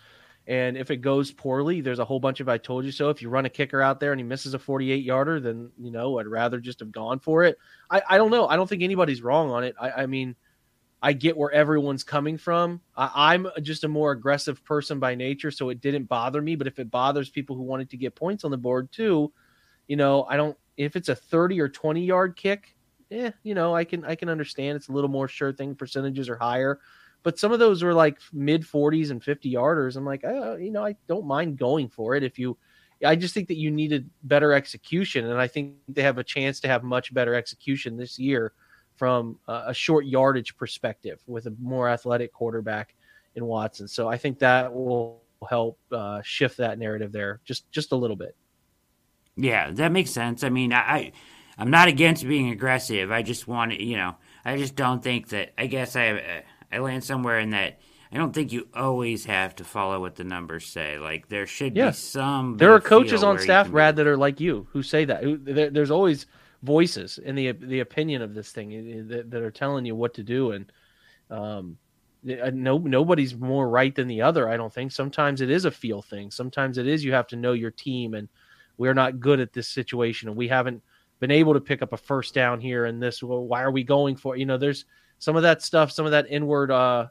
and 0.46 0.76
if 0.76 0.90
it 0.90 0.98
goes 0.98 1.30
poorly, 1.30 1.80
there's 1.80 1.98
a 1.98 2.04
whole 2.04 2.20
bunch 2.20 2.40
of 2.40 2.48
I 2.48 2.58
told 2.58 2.84
you 2.84 2.92
so. 2.92 3.10
If 3.10 3.22
you 3.22 3.28
run 3.28 3.46
a 3.46 3.50
kicker 3.50 3.80
out 3.80 4.00
there 4.00 4.12
and 4.12 4.20
he 4.20 4.24
misses 4.24 4.54
a 4.54 4.58
48 4.58 5.04
yarder, 5.04 5.40
then 5.40 5.70
you 5.78 5.90
know 5.90 6.18
I'd 6.18 6.26
rather 6.26 6.58
just 6.58 6.80
have 6.80 6.92
gone 6.92 7.18
for 7.18 7.44
it. 7.44 7.58
I, 7.90 8.02
I 8.10 8.18
don't 8.18 8.30
know. 8.30 8.48
I 8.48 8.56
don't 8.56 8.68
think 8.68 8.82
anybody's 8.82 9.22
wrong 9.22 9.50
on 9.50 9.64
it. 9.64 9.74
I, 9.80 9.90
I 9.90 10.06
mean, 10.06 10.36
I 11.04 11.12
get 11.12 11.36
where 11.36 11.50
everyone's 11.50 12.04
coming 12.04 12.38
from. 12.38 12.80
I, 12.96 13.34
am 13.34 13.48
just 13.60 13.82
a 13.82 13.88
more 13.88 14.12
aggressive 14.12 14.64
person 14.64 15.00
by 15.00 15.16
nature, 15.16 15.50
so 15.50 15.68
it 15.70 15.80
didn't 15.80 16.04
bother 16.04 16.40
me. 16.40 16.54
But 16.54 16.68
if 16.68 16.78
it 16.78 16.92
bothers 16.92 17.28
people 17.28 17.56
who 17.56 17.62
wanted 17.62 17.90
to 17.90 17.96
get 17.96 18.14
points 18.14 18.44
on 18.44 18.52
the 18.52 18.56
board 18.56 18.92
too, 18.92 19.32
you 19.88 19.96
know, 19.96 20.24
I 20.24 20.36
don't. 20.36 20.56
If 20.76 20.94
it's 20.94 21.08
a 21.08 21.16
30 21.16 21.60
or 21.60 21.68
20 21.68 22.04
yard 22.04 22.36
kick, 22.36 22.76
yeah, 23.10 23.30
you 23.42 23.54
know, 23.54 23.74
I 23.74 23.82
can 23.82 24.04
I 24.04 24.14
can 24.14 24.28
understand 24.28 24.76
it's 24.76 24.88
a 24.88 24.92
little 24.92 25.10
more 25.10 25.26
sure 25.26 25.52
thing. 25.52 25.74
Percentages 25.74 26.28
are 26.28 26.36
higher, 26.36 26.78
but 27.24 27.36
some 27.36 27.50
of 27.52 27.58
those 27.58 27.82
were 27.82 27.94
like 27.94 28.18
mid 28.32 28.62
40s 28.62 29.10
and 29.10 29.22
50 29.22 29.52
yarders. 29.52 29.96
I'm 29.96 30.06
like, 30.06 30.22
oh, 30.24 30.56
you 30.56 30.70
know, 30.70 30.84
I 30.84 30.94
don't 31.08 31.26
mind 31.26 31.58
going 31.58 31.88
for 31.88 32.14
it 32.14 32.22
if 32.22 32.38
you. 32.38 32.56
I 33.04 33.16
just 33.16 33.34
think 33.34 33.48
that 33.48 33.56
you 33.56 33.72
needed 33.72 34.08
better 34.22 34.52
execution, 34.52 35.28
and 35.28 35.40
I 35.40 35.48
think 35.48 35.74
they 35.88 36.02
have 36.02 36.18
a 36.18 36.24
chance 36.24 36.60
to 36.60 36.68
have 36.68 36.84
much 36.84 37.12
better 37.12 37.34
execution 37.34 37.96
this 37.96 38.20
year 38.20 38.52
from 38.96 39.38
a 39.48 39.74
short 39.74 40.06
yardage 40.06 40.56
perspective 40.56 41.20
with 41.26 41.46
a 41.46 41.54
more 41.60 41.88
athletic 41.88 42.32
quarterback 42.32 42.94
in 43.34 43.46
Watson. 43.46 43.88
So 43.88 44.08
I 44.08 44.16
think 44.16 44.38
that 44.40 44.72
will 44.72 45.22
help 45.48 45.78
uh, 45.90 46.22
shift 46.22 46.56
that 46.58 46.78
narrative 46.78 47.12
there 47.12 47.40
just 47.44 47.70
just 47.72 47.92
a 47.92 47.96
little 47.96 48.16
bit. 48.16 48.36
Yeah, 49.36 49.70
that 49.72 49.92
makes 49.92 50.10
sense. 50.10 50.44
I 50.44 50.50
mean, 50.50 50.72
I 50.72 51.12
I'm 51.58 51.70
not 51.70 51.88
against 51.88 52.26
being 52.26 52.50
aggressive. 52.50 53.10
I 53.10 53.22
just 53.22 53.48
want 53.48 53.72
to, 53.72 53.82
you 53.82 53.96
know, 53.96 54.16
I 54.44 54.56
just 54.56 54.76
don't 54.76 55.02
think 55.02 55.28
that. 55.28 55.52
I 55.56 55.66
guess 55.66 55.96
I 55.96 56.44
I 56.70 56.78
land 56.78 57.04
somewhere 57.04 57.38
in 57.38 57.50
that. 57.50 57.80
I 58.12 58.16
don't 58.18 58.34
think 58.34 58.52
you 58.52 58.68
always 58.74 59.24
have 59.24 59.56
to 59.56 59.64
follow 59.64 59.98
what 59.98 60.16
the 60.16 60.24
numbers 60.24 60.66
say. 60.66 60.98
Like 60.98 61.28
there 61.28 61.46
should 61.46 61.74
yeah. 61.74 61.90
be 61.90 61.96
some. 61.96 62.58
There 62.58 62.72
are 62.72 62.80
coaches 62.80 63.22
on 63.22 63.38
staff, 63.38 63.70
Brad, 63.70 63.96
that 63.96 64.06
are 64.06 64.18
like 64.18 64.38
you 64.38 64.66
who 64.70 64.82
say 64.82 65.06
that. 65.06 65.72
There's 65.72 65.90
always 65.90 66.26
voices 66.62 67.18
in 67.18 67.34
the 67.34 67.52
the 67.52 67.80
opinion 67.80 68.22
of 68.22 68.34
this 68.34 68.50
thing 68.50 68.72
eh, 68.72 69.02
that, 69.06 69.30
that 69.30 69.42
are 69.42 69.50
telling 69.50 69.84
you 69.84 69.94
what 69.94 70.14
to 70.14 70.22
do, 70.22 70.52
and 70.52 70.72
um, 71.30 71.76
eh, 72.28 72.50
no 72.52 72.78
nobody's 72.78 73.34
more 73.34 73.68
right 73.68 73.94
than 73.94 74.08
the 74.08 74.22
other. 74.22 74.48
I 74.48 74.56
don't 74.56 74.72
think. 74.72 74.92
Sometimes 74.92 75.40
it 75.40 75.50
is 75.50 75.64
a 75.64 75.70
feel 75.70 76.02
thing. 76.02 76.30
Sometimes 76.30 76.78
it 76.78 76.86
is 76.86 77.04
you 77.04 77.12
have 77.12 77.26
to 77.28 77.36
know 77.36 77.52
your 77.52 77.70
team, 77.70 78.14
and 78.14 78.28
we're 78.78 78.94
not 78.94 79.20
good 79.20 79.40
at 79.40 79.52
this 79.52 79.68
situation, 79.68 80.28
and 80.28 80.36
we 80.36 80.48
haven't 80.48 80.82
been 81.20 81.30
able 81.30 81.54
to 81.54 81.60
pick 81.60 81.82
up 81.82 81.92
a 81.92 81.96
first 81.96 82.34
down 82.34 82.60
here 82.60 82.86
and 82.86 83.02
this. 83.02 83.22
Well, 83.22 83.44
why 83.44 83.62
are 83.62 83.70
we 83.70 83.84
going 83.84 84.16
for? 84.16 84.36
You 84.36 84.46
know, 84.46 84.58
there's 84.58 84.84
some 85.18 85.36
of 85.36 85.42
that 85.42 85.62
stuff, 85.62 85.92
some 85.92 86.04
of 86.04 86.12
that 86.12 86.26
inward 86.28 86.70
uh, 86.70 87.06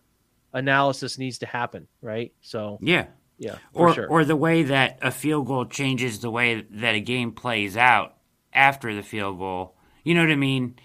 analysis 0.54 1.18
needs 1.18 1.38
to 1.40 1.46
happen, 1.46 1.88
right? 2.02 2.34
So 2.42 2.78
yeah, 2.82 3.08
yeah, 3.38 3.56
or 3.74 3.94
sure. 3.94 4.08
or 4.08 4.26
the 4.26 4.36
way 4.36 4.64
that 4.64 5.00
a 5.02 5.12
field 5.12 5.48
goal 5.48 5.66
changes 5.66 6.20
the 6.20 6.32
way 6.32 6.66
that 6.72 6.96
a 6.96 7.00
game 7.00 7.32
plays 7.32 7.76
out 7.76 8.16
after 8.54 8.94
the 8.94 9.04
field 9.04 9.38
goal. 9.38 9.76
You 10.04 10.16
know 10.16 10.22
what 10.22 10.32
I 10.32 10.36
mean? 10.36 10.76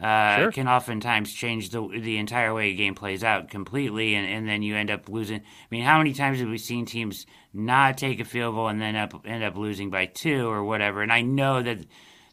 Uh, 0.00 0.36
sure. 0.36 0.52
Can 0.52 0.68
oftentimes 0.68 1.32
change 1.32 1.70
the 1.70 1.80
the 1.88 2.18
entire 2.18 2.52
way 2.52 2.70
a 2.70 2.74
game 2.74 2.94
plays 2.94 3.24
out 3.24 3.48
completely, 3.48 4.14
and, 4.14 4.28
and 4.28 4.46
then 4.46 4.62
you 4.62 4.76
end 4.76 4.90
up 4.90 5.08
losing. 5.08 5.40
I 5.40 5.66
mean, 5.70 5.84
how 5.84 5.96
many 5.98 6.12
times 6.12 6.38
have 6.40 6.48
we 6.48 6.58
seen 6.58 6.84
teams 6.84 7.26
not 7.54 7.96
take 7.96 8.20
a 8.20 8.24
field 8.24 8.54
goal 8.54 8.68
and 8.68 8.80
then 8.80 8.94
up, 8.94 9.14
end 9.24 9.42
up 9.42 9.56
losing 9.56 9.88
by 9.88 10.04
two 10.04 10.48
or 10.48 10.62
whatever? 10.64 11.00
And 11.00 11.10
I 11.10 11.22
know 11.22 11.62
that 11.62 11.78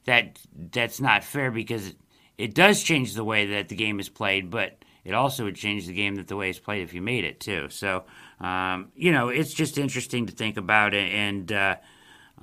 that 0.04 0.40
that's 0.74 1.00
not 1.00 1.24
fair 1.24 1.52
because 1.52 1.94
it 2.38 2.54
does 2.54 2.84
change 2.84 3.14
the 3.14 3.24
way 3.24 3.46
that 3.46 3.70
the 3.70 3.76
game 3.76 4.02
is 4.02 4.10
played, 4.10 4.50
but 4.50 4.84
it 5.06 5.14
also 5.14 5.46
would 5.46 5.56
change 5.56 5.88
the 5.88 5.94
game 5.94 6.16
that 6.16 6.28
the 6.28 6.36
way 6.36 6.50
it's 6.50 6.60
played 6.60 6.84
if 6.84 6.94
you 6.94 7.02
made 7.02 7.24
it 7.24 7.40
too. 7.40 7.70
So, 7.70 8.04
um, 8.42 8.92
you 8.96 9.12
know, 9.12 9.30
it's 9.30 9.54
just 9.54 9.78
interesting 9.78 10.26
to 10.26 10.34
think 10.34 10.58
about 10.58 10.94
it. 10.94 11.14
And 11.14 11.52
uh, 11.52 11.76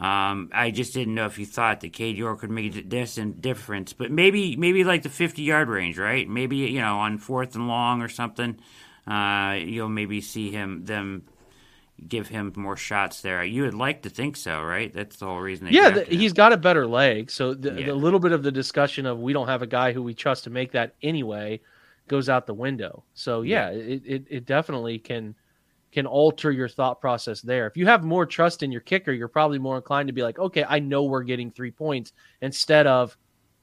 um, 0.01 0.49
I 0.53 0.71
just 0.71 0.95
didn't 0.95 1.15
know 1.15 1.27
if 1.27 1.39
you 1.39 1.45
thought 1.45 1.81
that 1.81 1.93
Cade 1.93 2.17
York 2.17 2.41
could 2.41 2.51
make 2.51 2.75
a 2.75 2.83
difference, 2.83 3.93
but 3.93 4.11
maybe 4.11 4.57
maybe 4.57 4.83
like 4.83 5.03
the 5.03 5.11
50 5.11 5.43
yard 5.43 5.69
range, 5.69 5.99
right? 5.99 6.27
Maybe 6.27 6.57
you 6.57 6.81
know 6.81 6.99
on 6.99 7.19
fourth 7.19 7.55
and 7.55 7.69
long 7.69 8.01
or 8.01 8.09
something. 8.09 8.59
Uh, 9.07 9.59
you'll 9.61 9.89
maybe 9.89 10.21
see 10.21 10.51
him 10.51 10.85
them 10.87 11.25
give 12.09 12.29
him 12.29 12.53
more 12.57 12.79
shots 12.79 13.21
there. 13.21 13.45
You 13.45 13.65
would 13.65 13.75
like 13.75 14.03
to 14.03 14.11
think 14.11 14.37
so, 14.37 14.63
right? 14.63 14.93
That's 14.93 15.17
the 15.17 15.27
whole 15.27 15.41
reason. 15.41 15.69
yeah, 15.71 15.91
the, 15.91 16.05
he's 16.05 16.33
got 16.33 16.53
a 16.53 16.57
better 16.57 16.87
leg. 16.87 17.31
So 17.31 17.53
the, 17.53 17.73
yeah. 17.73 17.87
the, 17.87 17.95
little 17.95 18.21
bit 18.21 18.33
of 18.33 18.43
the 18.43 18.53
discussion 18.53 19.05
of 19.05 19.19
we 19.19 19.35
don't 19.35 19.49
have 19.49 19.61
a 19.61 19.67
guy 19.67 19.93
who 19.93 20.03
we 20.03 20.15
trust 20.15 20.45
to 20.45 20.51
make 20.51 20.73
that 20.73 20.95
anyway 21.03 21.61
goes 22.09 22.29
out 22.29 22.47
the 22.47 22.55
window. 22.55 23.05
So 23.13 23.43
yeah, 23.43 23.71
yeah. 23.71 23.79
It, 23.79 24.03
it, 24.07 24.25
it 24.31 24.47
definitely 24.47 24.99
can 24.99 25.35
can 25.93 26.07
alter 26.07 26.51
your 26.51 26.69
thought 26.69 27.01
process 27.01 27.41
there. 27.41 27.67
If 27.67 27.77
you 27.77 27.87
have 27.87 28.05
more 28.05 28.25
trust 28.25 28.63
in 28.63 28.71
your 28.71 28.81
kicker, 28.81 29.13
you're 29.13 29.29
probably 29.29 29.59
more 29.59 29.77
inclined 29.77 30.07
to 30.07 30.13
be 30.13 30.23
like, 30.23 30.39
okay, 30.39 30.65
I 30.69 30.79
know 30.79 31.05
we're 31.05 31.23
getting 31.23 31.51
three 31.51 31.71
points 31.71 32.13
instead 32.43 32.87
of, 32.87 33.17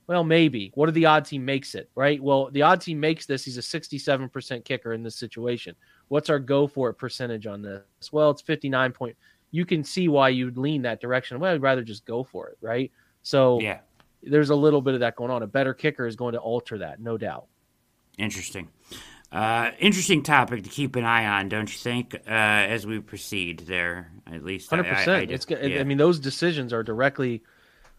well, 0.08 0.24
maybe. 0.24 0.72
What 0.76 0.90
are 0.90 0.94
the 0.94 1.06
odds 1.06 1.30
he 1.30 1.38
makes 1.38 1.76
it? 1.76 1.90
Right. 1.96 2.22
Well, 2.22 2.50
the 2.52 2.62
odds 2.62 2.86
he 2.86 2.96
makes 2.96 3.26
this, 3.26 3.46
he's 3.46 3.58
a 3.58 3.62
67% 3.62 4.63
kicker 4.66 4.94
in 4.94 5.04
this 5.04 5.16
situation. 5.16 5.76
What's 6.10 6.30
our 6.30 6.40
go 6.40 6.68
for 6.68 6.90
it 6.90 6.96
percentage 6.96 7.48
on 7.48 7.62
this? 7.62 7.84
Well, 8.12 8.32
it's 8.32 8.42
59 8.42 8.92
point. 8.94 9.16
You 9.52 9.66
can 9.66 9.84
see 9.84 10.08
why 10.08 10.30
you'd 10.30 10.58
lean 10.58 10.82
that 10.84 11.00
direction. 11.00 11.40
Well, 11.40 11.54
I'd 11.54 11.62
rather 11.62 11.84
just 11.84 12.06
go 12.06 12.24
for 12.24 12.50
it, 12.50 12.58
right? 12.62 12.92
So 13.24 13.60
yeah, 13.62 13.80
there's 14.24 14.50
a 14.50 14.56
little 14.56 14.82
bit 14.82 14.94
of 14.94 15.00
that 15.02 15.16
going 15.16 15.32
on. 15.32 15.44
A 15.44 15.48
better 15.48 15.74
kicker 15.74 16.06
is 16.06 16.16
going 16.16 16.34
to 16.34 16.40
alter 16.40 16.78
that, 16.80 17.00
no 17.00 17.18
doubt. 17.18 17.48
Interesting. 18.18 18.68
Uh, 19.32 19.72
interesting 19.80 20.24
topic 20.24 20.63
to 20.63 20.70
keep 20.70 20.96
an 20.96 21.04
eye 21.04 21.26
on, 21.26 21.50
don't 21.50 21.72
you 21.72 21.78
think? 21.78 22.16
Uh, 22.16 22.30
as 22.30 22.86
we 22.88 23.00
proceed 23.00 23.60
there, 23.60 24.12
at 24.26 24.44
least 24.44 24.70
hundred 24.70 24.86
percent. 24.86 25.32
It's. 25.32 25.46
Yeah. 25.50 25.80
I 25.80 25.84
mean, 25.84 25.98
those 25.98 26.20
decisions 26.20 26.72
are 26.72 26.84
directly 26.84 27.44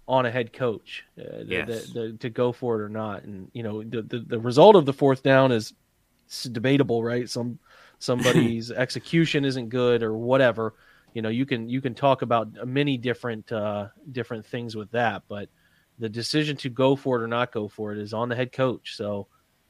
on 0.06 0.24
a 0.24 0.30
head 0.30 0.54
coach 0.54 1.04
uh, 1.18 1.42
yes. 1.44 1.66
the, 1.92 2.00
the, 2.00 2.12
to 2.18 2.30
go 2.30 2.50
for 2.50 2.80
it 2.80 2.84
or 2.84 2.88
not. 2.88 3.24
And 3.24 3.50
you 3.52 3.62
know, 3.62 3.82
the, 3.82 4.00
the, 4.00 4.20
the 4.20 4.38
result 4.38 4.74
of 4.74 4.86
the 4.86 4.92
fourth 4.94 5.22
down 5.22 5.52
is 5.52 5.74
debatable, 6.50 7.04
right? 7.04 7.28
Some 7.28 7.58
somebody's 7.98 8.70
execution 8.70 9.44
isn't 9.44 9.68
good 9.68 10.02
or 10.02 10.16
whatever 10.16 10.74
you 11.14 11.22
know 11.22 11.28
you 11.28 11.46
can 11.46 11.68
you 11.68 11.80
can 11.80 11.94
talk 11.94 12.22
about 12.22 12.66
many 12.66 12.96
different 12.96 13.50
uh 13.52 13.88
different 14.12 14.44
things 14.46 14.76
with 14.76 14.90
that 14.92 15.22
but 15.28 15.48
the 15.98 16.08
decision 16.08 16.56
to 16.56 16.68
go 16.68 16.94
for 16.94 17.18
it 17.18 17.24
or 17.24 17.26
not 17.26 17.52
go 17.52 17.68
for 17.68 17.92
it 17.92 17.98
is 17.98 18.14
on 18.14 18.28
the 18.28 18.36
head 18.36 18.52
coach 18.52 18.94
so 18.94 19.26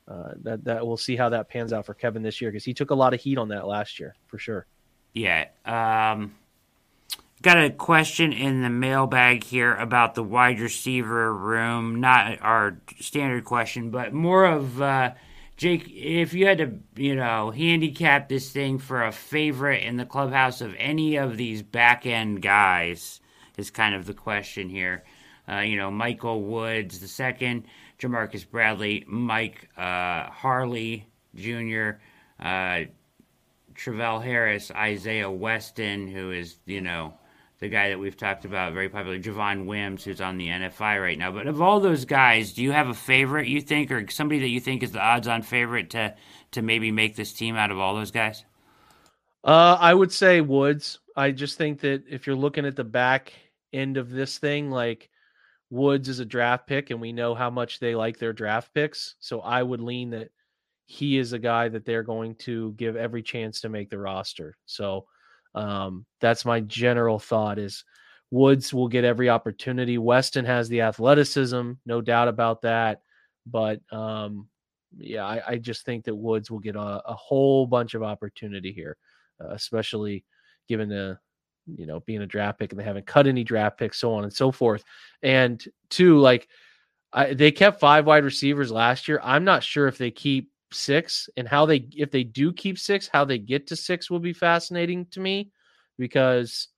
uh, 0.09 0.33
that 0.43 0.65
that 0.65 0.87
we'll 0.87 0.97
see 0.97 1.17
how 1.17 1.29
that 1.29 1.49
pans 1.49 1.73
out 1.73 1.87
for 1.87 1.95
Kevin 1.95 2.23
this 2.23 2.41
year 2.41 2.51
because 2.51 2.65
he 2.65 2.75
took 2.75 2.91
a 2.91 2.95
lot 2.95 3.15
of 3.15 3.21
heat 3.21 3.39
on 3.39 3.49
that 3.49 3.67
last 3.67 4.01
year 4.01 4.15
for 4.27 4.39
sure. 4.39 4.67
Yeah. 5.13 5.47
Um, 5.65 6.35
got 7.43 7.63
a 7.63 7.71
question 7.71 8.33
in 8.33 8.63
the 8.63 8.71
mailbag 8.71 9.45
here 9.45 9.75
about 9.75 10.15
the 10.15 10.23
wide 10.23 10.61
receiver 10.61 11.33
room. 11.35 12.01
Not 12.01 12.41
our 12.41 12.81
standard 13.01 13.45
question, 13.45 13.91
but 13.91 14.13
more 14.13 14.45
of 14.45 14.81
uh, 14.81 15.13
Jake, 15.59 15.91
if 15.91 16.35
you 16.35 16.47
had 16.47 16.59
to, 16.59 16.79
you 16.95 17.17
know, 17.17 17.51
handicap 17.51 18.29
this 18.29 18.51
thing 18.51 18.79
for 18.79 19.05
a 19.05 19.13
favorite 19.13 19.83
in 19.83 19.97
the 19.97 20.07
clubhouse 20.07 20.61
of 20.61 20.75
any 20.79 21.17
of 21.17 21.37
these 21.37 21.63
back 21.63 22.07
end 22.07 22.43
guys, 22.43 23.21
is 23.57 23.71
kind 23.71 23.95
of 23.95 24.07
the 24.07 24.15
question 24.15 24.69
here. 24.69 25.03
Uh, 25.49 25.61
you 25.61 25.77
know, 25.77 25.91
Michael 25.91 26.43
Woods 26.43 27.01
the 27.01 27.09
second, 27.09 27.65
Ja'Marcus 27.99 28.49
Bradley, 28.49 29.05
Mike 29.07 29.69
uh, 29.77 30.25
Harley 30.31 31.07
Jr., 31.35 31.91
uh, 32.41 32.83
Travell 33.75 34.21
Harris, 34.21 34.71
Isaiah 34.73 35.31
Weston, 35.31 36.09
who 36.09 36.33
is, 36.33 36.59
you 36.67 36.81
know, 36.81 37.15
the 37.61 37.69
guy 37.69 37.89
that 37.89 37.99
we've 37.99 38.17
talked 38.17 38.45
about, 38.45 38.73
very 38.73 38.89
popular, 38.89 39.19
Javon 39.19 39.67
Wims, 39.67 40.05
who's 40.05 40.21
on 40.21 40.37
the 40.37 40.49
NFI 40.49 41.03
right 41.03 41.19
now. 41.19 41.33
But 41.33 41.47
of 41.47 41.61
all 41.61 41.81
those 41.81 42.05
guys, 42.05 42.53
do 42.53 42.63
you 42.63 42.73
have 42.73 42.89
a 42.89 42.95
favorite 42.95 43.49
you 43.49 43.61
think, 43.61 43.91
or 43.91 44.09
somebody 44.11 44.41
that 44.41 44.49
you 44.49 44.61
think 44.61 44.83
is 44.83 44.93
the 44.93 45.01
odds-on 45.01 45.43
favorite 45.43 45.91
to 45.91 46.15
to 46.53 46.63
maybe 46.63 46.91
make 46.91 47.17
this 47.17 47.33
team 47.33 47.57
out 47.57 47.71
of 47.71 47.79
all 47.79 47.95
those 47.95 48.11
guys? 48.11 48.45
Uh, 49.45 49.77
I 49.79 49.93
would 49.93 50.13
say 50.13 50.41
Woods. 50.41 51.01
I 51.17 51.33
just 51.33 51.59
think 51.59 51.81
that 51.81 52.05
if 52.09 52.27
you're 52.27 52.37
looking 52.37 52.65
at 52.65 52.77
the 52.77 52.85
back 52.85 53.33
end 53.73 53.97
of 53.97 54.11
this 54.11 54.39
thing, 54.39 54.71
like 54.71 55.11
Woods 55.71 56.09
is 56.09 56.19
a 56.19 56.25
draft 56.25 56.67
pick, 56.67 56.91
and 56.91 57.01
we 57.01 57.13
know 57.13 57.35
how 57.35 57.51
much 57.51 57.79
they 57.79 57.95
like 57.95 58.19
their 58.19 58.33
draft 58.33 58.73
picks. 58.75 59.17
So 59.21 59.41
I 59.41 59.63
would 59.63 59.81
lean 59.81 60.11
that 60.11 60.31
he 60.87 61.19
is 61.19 61.35
a 61.35 61.39
guy 61.39 61.69
that 61.69 61.85
they're 61.85 62.03
going 62.03 62.35
to 62.37 62.73
give 62.73 62.97
every 62.97 63.23
chance 63.23 63.61
to 63.61 63.69
make 63.69 63.91
the 63.91 63.99
roster. 63.99 64.57
So 64.65 65.07
um, 65.55 66.07
that's 66.21 66.47
my 66.47 66.61
general 66.61 67.19
thought 67.19 67.59
is 67.59 67.85
Woods 68.31 68.73
will 68.73 68.89
get 68.89 69.05
every 69.05 69.29
opportunity. 69.29 69.99
Weston 69.99 70.45
has 70.45 70.69
the 70.69 70.83
athleticism, 70.83 71.73
no 71.85 72.01
doubt 72.01 72.29
about 72.29 72.63
that. 72.63 73.03
But 73.47 73.81
um, 73.93 74.49
yeah, 74.97 75.27
I, 75.27 75.43
I, 75.47 75.57
just 75.57 75.85
think 75.85 76.05
that 76.05 76.15
Woods 76.15 76.51
will 76.51 76.59
get 76.59 76.77
a, 76.77 77.03
a 77.07 77.15
whole 77.15 77.67
bunch 77.67 77.95
of 77.95 78.03
opportunity 78.03 78.73
here, 78.73 78.97
uh, 79.43 79.49
especially 79.51 80.25
given 80.69 80.89
the 80.89 81.19
you 81.77 81.87
know 81.87 82.01
being 82.01 82.23
a 82.23 82.27
draft 82.27 82.59
pick 82.59 82.73
and 82.73 82.81
they 82.81 82.85
haven't 82.85 83.07
cut 83.07 83.27
any 83.27 83.45
draft 83.45 83.79
picks, 83.79 84.01
so 84.01 84.15
on 84.15 84.25
and 84.25 84.33
so 84.33 84.51
forth. 84.51 84.85
And 85.23 85.63
two, 85.91 86.19
like 86.19 86.49
I, 87.13 87.35
they 87.35 87.51
kept 87.51 87.81
five 87.81 88.07
wide 88.07 88.25
receivers 88.25 88.71
last 88.71 89.09
year. 89.09 89.21
I'm 89.23 89.45
not 89.45 89.63
sure 89.63 89.89
if 89.89 89.99
they 89.99 90.11
keep 90.11 90.51
six 90.73 91.29
and 91.37 91.49
how 91.49 91.67
they 91.67 91.89
if 91.97 92.11
they 92.11 92.25
do 92.25 92.53
keep 92.53 92.79
six 92.79 93.09
how 93.09 93.25
they 93.25 93.39
get 93.39 93.67
to 93.67 93.77
six 93.77 94.11
will 94.11 94.19
be 94.19 94.33
fascinating 94.33 95.07
to 95.07 95.21
me 95.21 95.51
because 95.99 96.69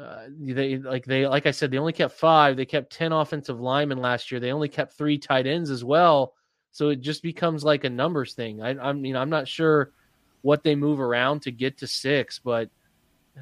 uh, 0.00 0.24
they 0.38 0.78
like 0.78 1.04
they 1.04 1.26
like 1.26 1.46
I 1.46 1.50
said 1.50 1.70
they 1.70 1.78
only 1.78 1.92
kept 1.92 2.14
five 2.14 2.56
they 2.56 2.64
kept 2.64 2.92
10 2.92 3.12
offensive 3.12 3.60
linemen 3.60 3.98
last 3.98 4.30
year 4.30 4.40
they 4.40 4.52
only 4.52 4.68
kept 4.68 4.94
three 4.94 5.18
tight 5.18 5.46
ends 5.46 5.68
as 5.68 5.84
well 5.84 6.32
so 6.70 6.88
it 6.88 7.02
just 7.02 7.22
becomes 7.22 7.62
like 7.62 7.84
a 7.84 7.90
numbers 7.90 8.32
thing 8.32 8.62
I 8.62 8.70
I 8.70 8.92
mean 8.94 9.16
I'm 9.16 9.30
not 9.30 9.48
sure 9.48 9.92
what 10.40 10.62
they 10.62 10.74
move 10.74 10.98
around 10.98 11.42
to 11.42 11.50
get 11.50 11.76
to 11.78 11.86
six 11.86 12.38
but 12.38 12.70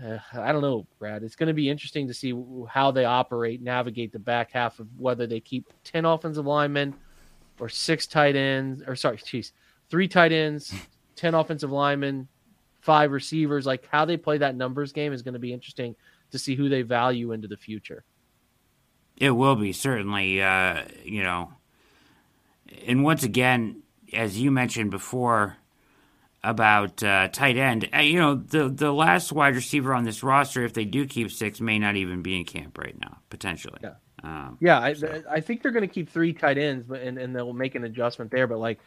uh, 0.05 0.19
I 0.35 0.53
don't 0.53 0.63
know 0.63 0.87
Brad 0.99 1.25
it's 1.25 1.35
going 1.35 1.49
to 1.49 1.55
be 1.55 1.69
interesting 1.69 2.07
to 2.07 2.15
see 2.15 2.33
how 2.69 2.91
they 2.91 3.05
operate 3.05 3.61
navigate 3.61 4.13
the 4.13 4.19
back 4.19 4.53
half 4.53 4.79
of 4.79 4.87
whether 4.97 5.27
they 5.27 5.41
keep 5.41 5.73
10 5.85 6.05
offensive 6.05 6.47
linemen 6.47 6.95
or 7.61 7.69
six 7.69 8.07
tight 8.07 8.35
ends, 8.35 8.83
or 8.87 8.97
sorry, 8.97 9.21
geez, 9.25 9.53
three 9.89 10.09
tight 10.09 10.33
ends, 10.33 10.75
ten 11.17 11.35
offensive 11.35 11.71
linemen, 11.71 12.27
five 12.81 13.13
receivers. 13.13 13.67
Like 13.67 13.87
how 13.91 14.05
they 14.05 14.17
play 14.17 14.39
that 14.39 14.57
numbers 14.57 14.93
game 14.93 15.13
is 15.13 15.23
going 15.23 15.35
to 15.35 15.41
be 15.41 15.53
interesting 15.53 15.95
to 16.33 16.39
see 16.39 16.55
who 16.55 16.69
they 16.69 16.83
value 16.83 17.33
into 17.33 17.47
the 17.47 17.57
future. 17.57 18.05
It 19.17 19.31
will 19.31 19.57
be 19.57 19.73
certainly, 19.73 20.43
uh, 20.43 20.85
you 21.05 21.23
know, 21.23 21.53
and 22.87 23.05
once 23.05 23.23
again, 23.23 23.83
as 24.15 24.41
you 24.41 24.51
mentioned 24.51 24.91
before 24.91 25.59
about 26.43 27.03
uh, 27.03 27.29
tight 27.29 27.57
end, 27.57 27.89
uh, 27.95 27.99
you 27.99 28.19
know, 28.19 28.35
the 28.35 28.69
the 28.69 28.93
last 28.93 29.31
wide 29.33 29.55
receiver 29.55 29.93
on 29.95 30.05
this 30.05 30.23
roster, 30.23 30.65
if 30.65 30.73
they 30.73 30.85
do 30.85 31.07
keep 31.07 31.31
six, 31.31 31.61
may 31.61 31.79
not 31.79 31.97
even 31.97 32.23
be 32.23 32.39
in 32.39 32.45
camp 32.45 32.79
right 32.79 32.99
now, 32.99 33.19
potentially. 33.29 33.79
Yeah. 33.83 33.95
Um, 34.23 34.57
Yeah, 34.61 34.79
I, 34.81 34.93
so- 34.95 35.23
I 35.31 35.41
think 35.41 35.63
they're 35.63 35.73
going 35.73 35.87
to 35.87 35.93
keep 35.95 36.09
three 36.11 36.33
tight 36.33 36.59
ends, 36.59 36.85
but 36.87 37.01
and, 37.03 37.19
and 37.19 37.35
they'll 37.37 37.53
make 37.53 37.75
an 37.75 37.85
adjustment 37.85 38.31
there. 38.31 38.47
But 38.47 38.59
like, 38.59 38.81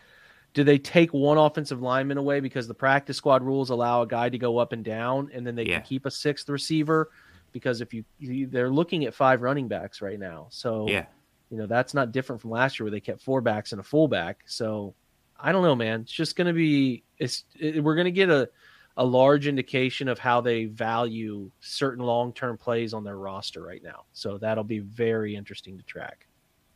do 0.54 0.64
they 0.64 0.78
take 0.78 1.14
one 1.14 1.38
offensive 1.38 1.82
lineman 1.82 2.18
away 2.18 2.40
because 2.40 2.68
the 2.68 2.74
practice 2.74 3.18
squad 3.18 3.44
rules 3.44 3.70
allow 3.70 4.02
a 4.04 4.08
guy 4.08 4.30
to 4.30 4.38
go 4.38 4.58
up 4.58 4.72
and 4.74 4.84
down, 4.84 5.30
and 5.34 5.46
then 5.46 5.56
they 5.56 5.66
Yeah. 5.66 5.78
can 5.80 5.86
keep 5.88 6.06
a 6.06 6.12
sixth 6.12 6.50
receiver? 6.50 7.12
Because 7.52 7.82
if 7.82 7.94
you, 7.94 8.04
you 8.18 8.48
they're 8.48 8.72
looking 8.72 9.06
at 9.06 9.14
five 9.14 9.44
running 9.44 9.68
backs 9.68 10.02
right 10.02 10.18
now, 10.20 10.48
so 10.50 10.88
yeah. 10.90 11.06
you 11.52 11.58
know 11.58 11.68
that's 11.68 11.94
not 11.94 12.12
different 12.12 12.42
from 12.42 12.50
last 12.50 12.80
year 12.80 12.86
where 12.86 12.92
they 12.92 13.00
kept 13.00 13.22
four 13.22 13.42
backs 13.42 13.74
and 13.74 13.80
a 13.80 13.84
fullback. 13.84 14.40
So 14.48 14.96
I 15.40 15.52
don't 15.52 15.62
know, 15.62 15.76
man. 15.76 16.02
It's 16.02 16.12
just 16.12 16.36
going 16.36 16.48
to 16.48 16.54
be 16.54 17.04
it's 17.24 17.46
it, 17.60 17.84
we're 17.84 17.96
going 17.96 18.06
to 18.06 18.12
get 18.12 18.30
a 18.30 18.50
a 18.96 19.06
large 19.06 19.48
indication 19.48 20.08
of 20.08 20.20
how 20.20 20.42
they 20.42 20.66
value 20.66 21.50
certain 21.60 22.04
long 22.06 22.34
term 22.34 22.58
plays 22.58 22.94
on 22.94 23.04
their 23.04 23.18
roster 23.18 23.62
right 23.62 23.82
now. 23.84 24.06
So 24.14 24.38
that'll 24.38 24.64
be 24.64 24.80
very 24.80 25.36
interesting 25.36 25.78
to 25.78 25.84
track. 25.84 26.28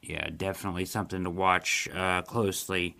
Yeah, 0.02 0.30
definitely 0.36 0.86
something 0.86 1.24
to 1.24 1.30
watch 1.30 1.88
uh, 1.94 2.22
closely. 2.24 2.98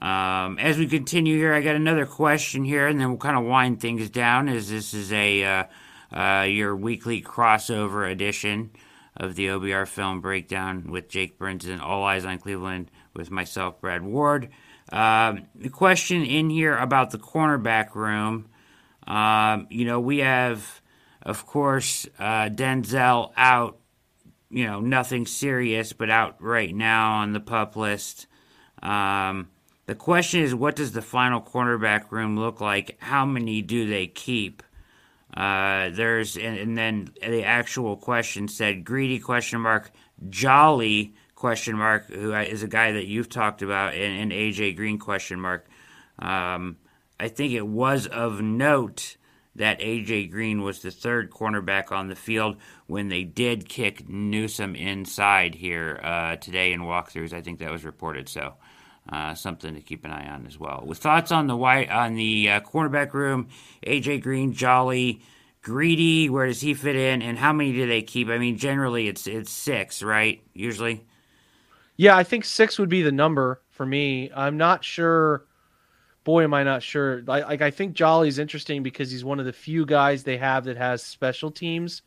Um, 0.00 0.58
as 0.58 0.78
we 0.78 0.86
continue 0.86 1.36
here, 1.36 1.54
I 1.54 1.62
got 1.62 1.76
another 1.76 2.06
question 2.06 2.64
here, 2.64 2.86
and 2.86 3.00
then 3.00 3.08
we'll 3.08 3.18
kind 3.18 3.38
of 3.38 3.44
wind 3.44 3.80
things 3.80 4.10
down. 4.10 4.48
As 4.48 4.70
this 4.70 4.94
is 4.94 5.12
a 5.12 5.44
uh, 5.44 5.64
uh, 6.12 6.42
your 6.42 6.74
weekly 6.76 7.22
crossover 7.22 8.10
edition 8.10 8.70
of 9.16 9.34
the 9.34 9.46
OBR 9.46 9.86
film 9.86 10.20
breakdown 10.20 10.90
with 10.90 11.08
Jake 11.08 11.38
Burns 11.38 11.64
and 11.64 11.80
All 11.80 12.04
Eyez 12.04 12.28
on 12.28 12.38
Cleveland 12.38 12.90
with 13.14 13.30
myself, 13.30 13.80
Brad 13.80 14.02
Ward. 14.02 14.50
Um, 14.92 15.46
the 15.54 15.68
question 15.68 16.24
in 16.24 16.50
here 16.50 16.76
about 16.76 17.10
the 17.10 17.18
cornerback 17.18 17.94
room. 17.94 18.48
Um, 19.06 19.66
you 19.70 19.84
know, 19.84 20.00
we 20.00 20.18
have, 20.18 20.80
of 21.22 21.46
course, 21.46 22.06
uh, 22.18 22.48
Denzel 22.48 23.32
out 23.36 23.78
you 24.50 24.64
know, 24.64 24.80
nothing 24.80 25.26
serious, 25.26 25.92
but 25.92 26.10
out 26.10 26.40
right 26.40 26.74
now 26.74 27.16
on 27.16 27.32
the 27.32 27.40
pup 27.40 27.76
list. 27.76 28.26
Um, 28.82 29.48
the 29.86 29.94
question 29.94 30.40
is, 30.40 30.54
what 30.54 30.76
does 30.76 30.92
the 30.92 31.02
final 31.02 31.40
cornerback 31.40 32.10
room 32.10 32.38
look 32.38 32.60
like? 32.60 32.96
How 33.00 33.24
many 33.24 33.62
do 33.62 33.88
they 33.88 34.06
keep? 34.06 34.62
Uh, 35.36 35.90
there's 35.90 36.36
and, 36.36 36.56
and 36.56 36.78
then 36.78 37.10
the 37.20 37.44
actual 37.44 37.96
question 37.96 38.48
said 38.48 38.84
greedy 38.84 39.18
question 39.18 39.60
mark 39.60 39.90
jolly 40.30 41.14
question 41.36 41.76
mark 41.76 42.10
who 42.10 42.34
is 42.34 42.64
a 42.64 42.68
guy 42.68 42.92
that 42.92 43.06
you've 43.06 43.28
talked 43.28 43.62
about 43.62 43.94
and, 43.94 44.20
and 44.20 44.32
AJ 44.32 44.74
Green 44.74 44.98
question 44.98 45.38
mark. 45.38 45.66
Um, 46.18 46.78
I 47.20 47.28
think 47.28 47.52
it 47.52 47.66
was 47.66 48.06
of 48.06 48.40
note 48.40 49.16
that 49.54 49.78
AJ 49.80 50.30
Green 50.30 50.62
was 50.62 50.80
the 50.80 50.90
third 50.90 51.30
cornerback 51.30 51.92
on 51.92 52.08
the 52.08 52.16
field 52.16 52.56
when 52.86 53.08
they 53.08 53.22
did 53.22 53.68
kick 53.68 54.08
Newsome 54.08 54.74
inside 54.74 55.54
here 55.54 56.00
uh, 56.02 56.36
today 56.36 56.72
in 56.72 56.80
walkthroughs. 56.80 57.32
I 57.32 57.42
think 57.42 57.60
that 57.60 57.70
was 57.70 57.84
reported. 57.84 58.28
So 58.28 58.54
uh, 59.08 59.34
something 59.34 59.74
to 59.74 59.80
keep 59.80 60.04
an 60.04 60.10
eye 60.10 60.28
on 60.28 60.46
as 60.46 60.58
well. 60.58 60.82
With 60.86 60.98
thoughts 60.98 61.32
on 61.32 61.46
the 61.46 61.56
white 61.56 61.90
on 61.90 62.14
the 62.14 62.50
uh, 62.50 62.60
cornerback 62.60 63.12
room, 63.12 63.48
AJ 63.86 64.22
Green, 64.22 64.52
Jolly, 64.52 65.22
Greedy, 65.62 66.30
where 66.30 66.46
does 66.46 66.60
he 66.60 66.74
fit 66.74 66.96
in, 66.96 67.22
and 67.22 67.38
how 67.38 67.52
many 67.52 67.72
do 67.72 67.86
they 67.86 68.02
keep? 68.02 68.28
I 68.28 68.38
mean, 68.38 68.56
generally 68.56 69.06
it's 69.06 69.26
it's 69.26 69.50
six, 69.50 70.02
right? 70.02 70.42
Usually. 70.54 71.04
Yeah, 71.96 72.16
I 72.16 72.24
think 72.24 72.44
six 72.44 72.78
would 72.78 72.88
be 72.88 73.02
the 73.02 73.12
number 73.12 73.62
for 73.70 73.86
me. 73.86 74.30
I'm 74.34 74.56
not 74.56 74.84
sure. 74.84 75.46
Boy, 76.24 76.42
am 76.44 76.52
I 76.54 76.62
not 76.64 76.82
sure. 76.82 77.22
Like, 77.22 77.46
like 77.46 77.62
I 77.62 77.70
think 77.70 77.94
Jolly's 77.94 78.38
interesting 78.38 78.82
because 78.82 79.10
he's 79.10 79.24
one 79.24 79.38
of 79.38 79.46
the 79.46 79.52
few 79.52 79.86
guys 79.86 80.22
they 80.22 80.36
have 80.36 80.64
that 80.64 80.76
has 80.76 81.02
special 81.02 81.50
teams, 81.50 82.02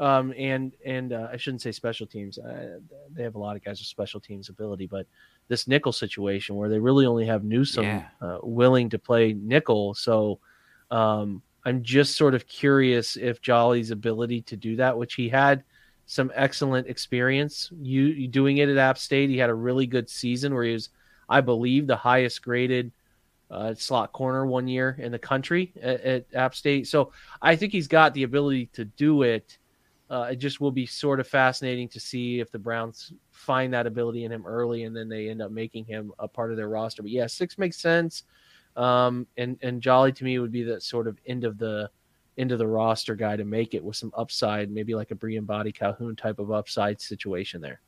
um, 0.00 0.34
and 0.36 0.72
and 0.84 1.12
uh, 1.12 1.28
I 1.32 1.36
shouldn't 1.36 1.62
say 1.62 1.70
special 1.72 2.06
teams. 2.06 2.36
Uh, 2.36 2.80
they 3.12 3.22
have 3.22 3.36
a 3.36 3.38
lot 3.38 3.54
of 3.56 3.62
guys 3.64 3.78
with 3.78 3.86
special 3.86 4.18
teams 4.20 4.48
ability, 4.48 4.86
but 4.86 5.06
this 5.46 5.68
nickel 5.68 5.92
situation 5.92 6.56
where 6.56 6.68
they 6.68 6.78
really 6.78 7.06
only 7.06 7.26
have 7.26 7.44
Newsome 7.44 7.84
Yeah. 7.84 8.08
uh, 8.20 8.38
willing 8.42 8.88
to 8.90 8.98
play 8.98 9.34
nickel, 9.34 9.94
so 9.94 10.40
um, 10.90 11.40
I'm 11.64 11.82
just 11.82 12.16
sort 12.16 12.34
of 12.34 12.46
curious 12.48 13.16
if 13.16 13.40
Jolly's 13.40 13.90
ability 13.92 14.42
to 14.42 14.56
do 14.56 14.76
that, 14.76 14.98
which 14.98 15.14
he 15.14 15.28
had 15.28 15.62
some 16.10 16.32
excellent 16.34 16.88
experience 16.88 17.70
you, 17.80 18.26
doing 18.26 18.56
it 18.56 18.68
at 18.68 18.76
App 18.76 18.98
State. 18.98 19.30
He 19.30 19.38
had 19.38 19.48
a 19.48 19.54
really 19.54 19.86
good 19.86 20.10
season 20.10 20.52
where 20.52 20.64
he 20.64 20.72
was, 20.72 20.88
I 21.28 21.40
believe, 21.40 21.86
the 21.86 21.94
highest 21.94 22.42
graded 22.42 22.90
uh, 23.48 23.74
slot 23.74 24.10
corner 24.10 24.44
one 24.44 24.66
year 24.66 24.96
in 24.98 25.12
the 25.12 25.20
country 25.20 25.72
at, 25.80 26.00
at 26.00 26.26
App 26.34 26.56
State. 26.56 26.88
So 26.88 27.12
I 27.40 27.54
think 27.54 27.70
he's 27.70 27.86
got 27.86 28.12
the 28.12 28.24
ability 28.24 28.66
to 28.72 28.86
do 28.86 29.22
it. 29.22 29.56
Uh, 30.10 30.30
it 30.32 30.36
just 30.40 30.60
will 30.60 30.72
be 30.72 30.84
sort 30.84 31.20
of 31.20 31.28
fascinating 31.28 31.86
to 31.90 32.00
see 32.00 32.40
if 32.40 32.50
the 32.50 32.58
Browns 32.58 33.12
find 33.30 33.72
that 33.72 33.86
ability 33.86 34.24
in 34.24 34.32
him 34.32 34.44
early 34.44 34.82
and 34.82 34.96
then 34.96 35.08
they 35.08 35.28
end 35.28 35.40
up 35.40 35.52
making 35.52 35.84
him 35.84 36.10
a 36.18 36.26
part 36.26 36.50
of 36.50 36.56
their 36.56 36.68
roster. 36.68 37.02
But 37.02 37.12
yeah, 37.12 37.28
six 37.28 37.56
makes 37.56 37.76
sense. 37.76 38.24
Um, 38.74 39.28
and 39.36 39.58
and 39.62 39.80
Jolly 39.80 40.10
to 40.10 40.24
me 40.24 40.40
would 40.40 40.50
be 40.50 40.64
that 40.64 40.82
sort 40.82 41.06
of 41.06 41.18
end 41.24 41.44
of 41.44 41.56
the 41.56 41.88
of 42.38 42.58
the 42.58 42.66
roster 42.66 43.14
guy 43.14 43.36
to 43.36 43.44
make 43.44 43.74
it 43.74 43.84
with 43.84 43.96
some 43.96 44.12
upside, 44.16 44.70
maybe 44.70 44.94
like 44.94 45.10
a 45.10 45.14
Brian 45.14 45.44
Boddy-Calhoun 45.44 46.16
type 46.16 46.38
of 46.38 46.50
upside 46.50 47.00
situation 47.00 47.60
there. 47.60 47.80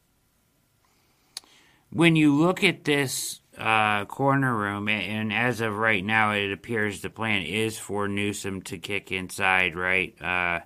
when 1.90 2.16
you 2.16 2.35
look 2.35 2.64
at 2.64 2.85
this 2.85 3.40
uh, 3.59 4.05
corner 4.07 4.55
room, 4.57 4.88
and 4.88 5.33
as 5.33 5.61
of 5.61 5.76
right 5.76 6.05
now, 6.05 6.33
it 6.33 6.52
appears 6.52 7.00
the 7.02 7.11
plan 7.11 7.42
is 7.42 7.78
for 7.78 8.09
Newsome 8.09 8.62
to 8.62 8.78
kick 8.78 9.12
inside, 9.12 9.76
right? 9.76 10.14
Uh, 10.20 10.61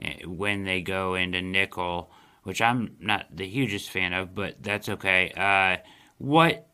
eh, 0.00 0.24
when 0.24 0.64
they 0.64 0.80
go 0.80 1.14
into 1.14 1.42
nickel, 1.42 2.10
which 2.44 2.62
I'm 2.62 2.96
not 3.00 3.26
the 3.34 3.46
hugest 3.46 3.90
fan 3.90 4.12
of, 4.12 4.34
but 4.34 4.62
that's 4.62 4.88
okay. 4.88 5.32
Uh, 5.36 5.82
what 6.18 6.68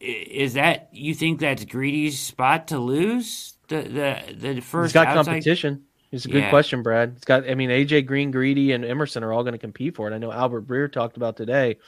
is 0.00 0.54
that? 0.54 0.88
You 0.92 1.14
think 1.14 1.40
that's 1.40 1.64
Greedy's 1.64 2.20
spot 2.20 2.68
to 2.68 2.78
lose 2.78 3.54
the 3.68 3.82
the 3.82 4.34
the 4.54 4.60
first 4.60 4.92
He's 4.92 4.92
got 4.92 5.08
outside? 5.08 5.42
competition. 5.42 5.84
It's 6.12 6.24
a 6.24 6.28
good 6.28 6.42
Yeah. 6.42 6.50
question, 6.50 6.82
Brad. 6.82 7.14
It's 7.16 7.24
got. 7.24 7.48
I 7.48 7.54
mean, 7.54 7.70
AJ 7.70 8.02
Green, 8.02 8.30
Greedy, 8.30 8.72
and 8.72 8.84
Emerson 8.84 9.22
are 9.22 9.32
all 9.32 9.44
going 9.44 9.52
to 9.52 9.58
compete 9.58 9.94
for 9.94 10.10
it. 10.10 10.14
I 10.14 10.18
know 10.18 10.32
Albert 10.32 10.66
Breer 10.66 10.90
talked 10.90 11.16
about 11.16 11.36
today 11.36 11.78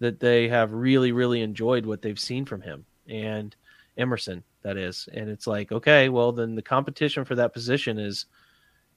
that 0.00 0.20
they 0.20 0.48
have 0.48 0.72
really, 0.72 1.12
really 1.12 1.42
enjoyed 1.42 1.86
what 1.86 2.02
they've 2.02 2.18
seen 2.18 2.44
from 2.44 2.60
him 2.60 2.86
and 3.08 3.54
Emerson. 3.96 4.42
That 4.62 4.76
is, 4.76 5.08
and 5.12 5.30
it's 5.30 5.46
like, 5.46 5.70
okay, 5.70 6.08
well, 6.08 6.32
then 6.32 6.54
the 6.56 6.62
competition 6.62 7.24
for 7.24 7.36
that 7.36 7.52
position 7.52 7.98
is 7.98 8.26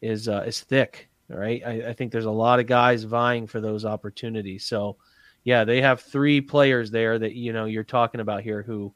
is 0.02 0.28
uh, 0.28 0.44
is 0.48 0.62
thick. 0.62 1.10
All 1.32 1.38
right, 1.38 1.62
I, 1.66 1.90
I 1.90 1.94
think 1.94 2.12
there's 2.12 2.26
a 2.26 2.32
lot 2.32 2.60
of 2.60 2.66
guys 2.66 3.04
vying 3.04 3.48
for 3.48 3.62
those 3.62 3.86
opportunities. 3.86 4.66
So, 4.66 4.98
yeah, 5.44 5.64
they 5.64 5.80
have 5.82 6.02
three 6.02 6.42
players 6.42 6.90
there 6.90 7.20
that 7.20 7.34
you 7.34 7.54
know 7.54 7.66
you're 7.66 7.84
talking 7.84 8.20
about 8.20 8.42
here 8.42 8.64
who 8.64 8.94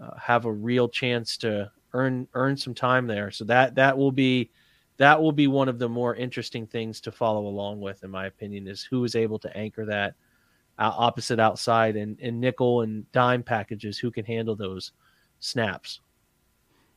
uh, 0.00 0.16
have 0.18 0.44
a 0.44 0.52
real 0.52 0.88
chance 0.88 1.36
to 1.38 1.70
earn 1.92 2.28
earn 2.34 2.56
some 2.56 2.74
time 2.74 3.08
there. 3.08 3.32
So 3.32 3.44
that 3.46 3.74
that 3.74 3.98
will 3.98 4.12
be 4.12 4.50
that 4.98 5.20
will 5.20 5.32
be 5.32 5.46
one 5.46 5.68
of 5.68 5.78
the 5.78 5.88
more 5.88 6.14
interesting 6.14 6.66
things 6.66 7.00
to 7.02 7.12
follow 7.12 7.46
along 7.46 7.80
with, 7.80 8.02
in 8.02 8.10
my 8.10 8.26
opinion, 8.26 8.66
is 8.66 8.82
who 8.82 9.04
is 9.04 9.14
able 9.14 9.38
to 9.40 9.56
anchor 9.56 9.84
that 9.86 10.14
opposite 10.78 11.40
outside 11.40 11.96
and, 11.96 12.18
and 12.20 12.40
nickel 12.40 12.82
and 12.82 13.10
dime 13.12 13.42
packages. 13.42 13.98
Who 13.98 14.10
can 14.10 14.24
handle 14.24 14.56
those 14.56 14.92
snaps? 15.40 16.00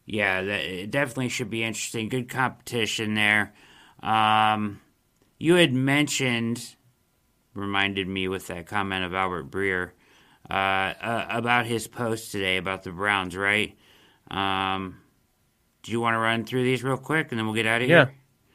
Yeah, 0.06 0.42
that, 0.42 0.62
it 0.62 0.92
definitely 0.92 1.30
should 1.30 1.50
be 1.50 1.64
interesting. 1.64 2.10
Good 2.10 2.30
competition 2.30 3.14
there. 3.14 3.54
Um, 4.02 4.82
you 5.38 5.56
had 5.56 5.74
mentioned, 5.74 6.76
reminded 7.54 8.08
me 8.08 8.28
with 8.28 8.48
that 8.48 8.66
comment 8.66 9.06
of 9.06 9.14
Albert 9.14 9.52
Breer 9.52 9.92
uh, 10.50 10.54
uh, 10.54 11.26
about 11.30 11.66
his 11.66 11.88
post 11.88 12.32
today 12.32 12.58
about 12.58 12.84
the 12.84 12.92
Browns, 12.92 13.36
right? 13.38 13.78
Um, 14.32 14.98
do 15.84 15.92
you 15.92 16.00
want 16.02 16.16
to 16.16 16.20
run 16.20 16.46
through 16.46 16.64
these 16.64 16.84
real 16.84 16.98
quick 16.98 17.32
and 17.32 17.40
then 17.40 17.46
we'll 17.46 17.56
get 17.56 17.66
out 17.66 17.82
of 17.82 17.90
Yeah. 17.90 18.06
here? 18.06 18.14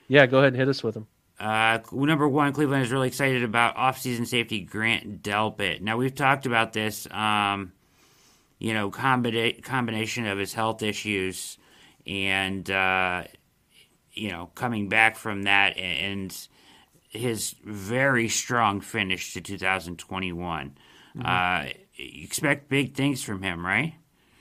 Yeah, 0.08 0.20
Yeah, 0.22 0.26
go 0.26 0.38
ahead 0.38 0.48
and 0.48 0.56
hit 0.56 0.68
us 0.68 0.82
with 0.82 0.94
them. 0.94 1.06
Uh, 1.40 1.78
number 1.92 2.28
one, 2.28 2.52
Cleveland 2.52 2.84
is 2.84 2.92
really 2.92 3.08
excited 3.08 3.42
about 3.42 3.76
offseason 3.76 4.26
safety 4.26 4.60
Grant 4.60 5.22
Delpit. 5.22 5.80
Now 5.80 5.96
we've 5.96 6.14
talked 6.14 6.46
about 6.46 6.72
this, 6.72 7.08
um, 7.10 7.72
you 8.58 8.72
know, 8.72 8.90
combina- 8.90 9.62
combination 9.62 10.26
of 10.26 10.38
his 10.38 10.54
health 10.54 10.82
issues 10.82 11.58
and 12.06 12.70
uh, 12.70 13.24
you 14.12 14.30
know 14.30 14.50
coming 14.54 14.88
back 14.88 15.16
from 15.16 15.42
that 15.44 15.76
and 15.76 16.36
his 17.08 17.54
very 17.64 18.28
strong 18.28 18.80
finish 18.80 19.32
to 19.34 19.40
2021. 19.40 20.76
Uh, 21.24 21.66
you 21.94 22.24
expect 22.24 22.68
big 22.68 22.94
things 22.94 23.22
from 23.22 23.42
him, 23.42 23.64
right? 23.64 23.94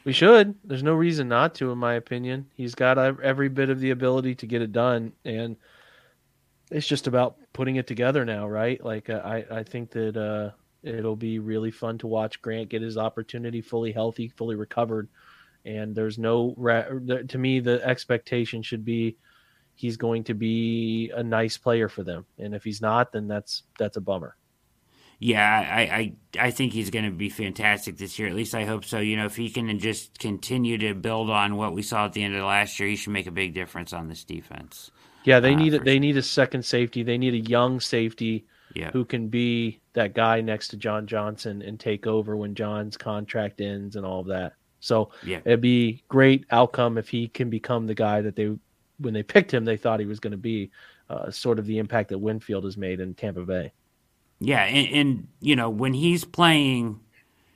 We 0.05 0.11
should. 0.11 0.55
There's 0.65 0.83
no 0.83 0.93
reason 0.93 1.29
not 1.29 1.55
to, 1.55 1.71
in 1.71 1.77
my 1.77 1.93
opinion. 1.93 2.47
He's 2.55 2.75
got 2.75 2.97
every 2.97 3.49
bit 3.49 3.69
of 3.69 3.79
the 3.79 3.91
ability 3.91 4.35
to 4.35 4.47
get 4.47 4.61
it 4.61 4.73
done, 4.73 5.13
and 5.23 5.55
it's 6.71 6.87
just 6.87 7.07
about 7.07 7.37
putting 7.53 7.77
it 7.77 7.87
together 7.87 8.25
now, 8.25 8.47
right? 8.47 8.83
Like 8.83 9.09
uh, 9.09 9.21
I, 9.23 9.45
I 9.49 9.63
think 9.63 9.91
that 9.91 10.17
uh, 10.17 10.51
it'll 10.81 11.15
be 11.15 11.39
really 11.39 11.71
fun 11.71 11.97
to 11.99 12.07
watch 12.07 12.41
Grant 12.41 12.69
get 12.69 12.81
his 12.81 12.97
opportunity, 12.97 13.61
fully 13.61 13.93
healthy, 13.93 14.27
fully 14.27 14.55
recovered, 14.55 15.07
and 15.63 15.95
there's 15.95 16.17
no 16.17 16.53
to 17.27 17.37
me 17.37 17.61
the 17.61 17.85
expectation 17.85 18.61
should 18.61 18.83
be 18.83 19.15
he's 19.75 19.95
going 19.95 20.23
to 20.25 20.33
be 20.33 21.11
a 21.15 21.23
nice 21.23 21.57
player 21.57 21.87
for 21.87 22.03
them, 22.03 22.25
and 22.39 22.53
if 22.53 22.65
he's 22.65 22.81
not, 22.81 23.13
then 23.13 23.27
that's 23.27 23.63
that's 23.79 23.95
a 23.95 24.01
bummer 24.01 24.35
yeah, 25.23 25.69
I, 25.71 25.81
I, 25.81 26.47
I 26.47 26.51
think 26.51 26.73
he's 26.73 26.89
going 26.89 27.05
to 27.05 27.12
be 27.12 27.29
fantastic 27.29 27.97
this 27.97 28.19
year. 28.19 28.27
At 28.27 28.36
least 28.36 28.53
I 28.53 28.65
hope 28.65 28.83
so. 28.83 28.99
You 28.99 29.15
know, 29.15 29.25
if 29.25 29.38
he 29.38 29.49
can 29.49 29.79
just 29.79 30.19
continue 30.19 30.77
to 30.79 30.93
build 30.93 31.29
on 31.29 31.55
what 31.55 31.71
we 31.71 31.81
saw 31.81 32.05
at 32.05 32.13
the 32.13 32.21
end 32.23 32.33
of 32.33 32.41
the 32.41 32.45
last 32.45 32.77
year, 32.77 32.89
he 32.89 32.97
should 32.97 33.13
make 33.13 33.25
a 33.25 33.31
big 33.31 33.53
difference 33.53 33.93
on 33.93 34.09
this 34.09 34.25
defense. 34.25 34.91
Yeah, 35.23 35.39
they 35.39 35.53
uh, 35.53 35.57
need 35.57 35.73
a, 35.75 35.79
they 35.79 35.93
sure. 35.93 35.99
need 36.01 36.17
a 36.17 36.21
second 36.21 36.65
safety. 36.65 37.03
They 37.03 37.17
need 37.17 37.33
a 37.36 37.49
young 37.49 37.79
safety 37.79 38.45
yeah. 38.75 38.91
who 38.91 39.05
can 39.05 39.29
be 39.29 39.79
that 39.93 40.13
guy 40.13 40.41
next 40.41 40.67
to 40.69 40.77
John 40.77 41.07
Johnson 41.07 41.62
and 41.62 41.79
take 41.79 42.05
over 42.05 42.36
when 42.36 42.53
John's 42.53 42.97
contract 42.97 43.62
ends 43.62 43.95
and 43.95 44.05
all 44.05 44.19
of 44.19 44.27
that. 44.27 44.55
So 44.81 45.12
yeah. 45.25 45.39
it'd 45.45 45.62
be 45.62 46.03
great 46.09 46.45
outcome 46.51 46.97
if 46.97 47.07
he 47.07 47.29
can 47.29 47.49
become 47.49 47.88
the 47.88 47.95
guy 47.95 48.19
that 48.21 48.36
they 48.36 48.53
when 48.99 49.13
they 49.13 49.23
picked 49.23 49.53
him 49.53 49.63
they 49.63 49.77
thought 49.77 50.01
he 50.01 50.05
was 50.05 50.19
going 50.19 50.31
to 50.31 50.38
be. 50.38 50.69
Uh, 51.09 51.29
sort 51.29 51.59
of 51.59 51.65
the 51.65 51.77
impact 51.77 52.09
that 52.09 52.17
Winfield 52.17 52.63
has 52.63 52.77
made 52.77 53.01
in 53.01 53.13
Tampa 53.13 53.41
Bay. 53.41 53.71
Yeah, 54.45 54.63
and, 54.63 54.88
and, 54.93 55.27
you 55.39 55.56
know 55.56 55.69
when 55.69 55.93
he's 55.93 56.25
playing, 56.25 56.99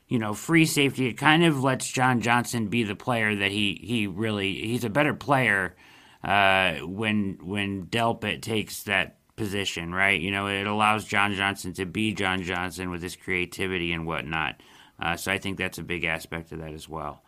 you 0.07 0.19
know, 0.19 0.33
free 0.33 0.65
safety, 0.65 1.07
it 1.07 1.13
kind 1.13 1.43
of 1.43 1.61
lets 1.61 1.91
John 1.91 2.21
Johnson 2.21 2.67
be 2.67 2.83
the 2.83 2.95
player 2.95 3.35
that 3.35 3.51
he 3.51 3.79
he 3.83 4.07
really 4.07 4.53
he's 4.53 4.85
a 4.85 4.89
better 4.89 5.13
player 5.13 5.75
uh, 6.23 6.75
when 6.77 7.39
when 7.43 7.87
Delpit 7.87 8.41
takes 8.41 8.83
that 8.83 9.17
position, 9.35 9.93
right? 9.93 10.19
You 10.19 10.31
know, 10.31 10.47
it 10.47 10.65
allows 10.65 11.03
John 11.03 11.33
Johnson 11.33 11.73
to 11.73 11.85
be 11.85 12.13
John 12.13 12.41
Johnson 12.41 12.89
with 12.89 13.01
his 13.01 13.17
creativity 13.17 13.91
and 13.91 14.07
whatnot. 14.07 14.61
Uh, 14.97 15.17
so 15.17 15.29
I 15.29 15.39
think 15.39 15.57
that's 15.57 15.77
a 15.77 15.83
big 15.83 16.05
aspect 16.05 16.53
of 16.53 16.59
that 16.59 16.73
as 16.73 16.87
well. 16.87 17.21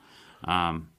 Um, 0.45 0.89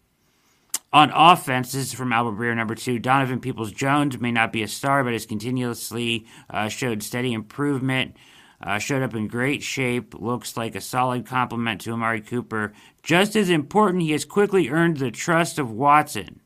on 0.92 1.11
offense, 1.14 1.73
this 1.73 1.87
is 1.87 1.92
from 1.94 2.12
Albert 2.12 2.38
Breer, 2.38 2.55
number 2.55 2.75
two. 2.75 2.99
Donovan 2.99 3.40
Peoples 3.40 3.73
Jones 3.73 4.20
may 4.20 4.33
not 4.33 4.53
be 4.53 4.62
a 4.62 4.68
star, 4.68 5.03
but 5.03 5.14
has 5.14 5.25
continuously 5.25 6.27
uh, 6.51 6.68
showed 6.68 7.03
steady 7.03 7.33
improvement. 7.33 8.16
Uh, 8.62 8.79
showed 8.79 9.03
up 9.03 9.14
in 9.14 9.27
great 9.27 9.62
shape, 9.62 10.14
looks 10.14 10.57
like 10.57 10.75
a 10.75 10.81
solid 10.83 11.25
complement 11.25 11.81
to 11.81 11.92
Amari 11.92 12.20
Cooper. 12.20 12.73
Just 13.03 13.35
as 13.35 13.49
important, 13.49 14.03
he 14.03 14.12
has 14.12 14.27
quickly 14.27 14.68
earned 14.68 14.99
the 14.99 15.11
trust 15.11 15.59
of 15.59 15.70
Watson. 15.70 16.40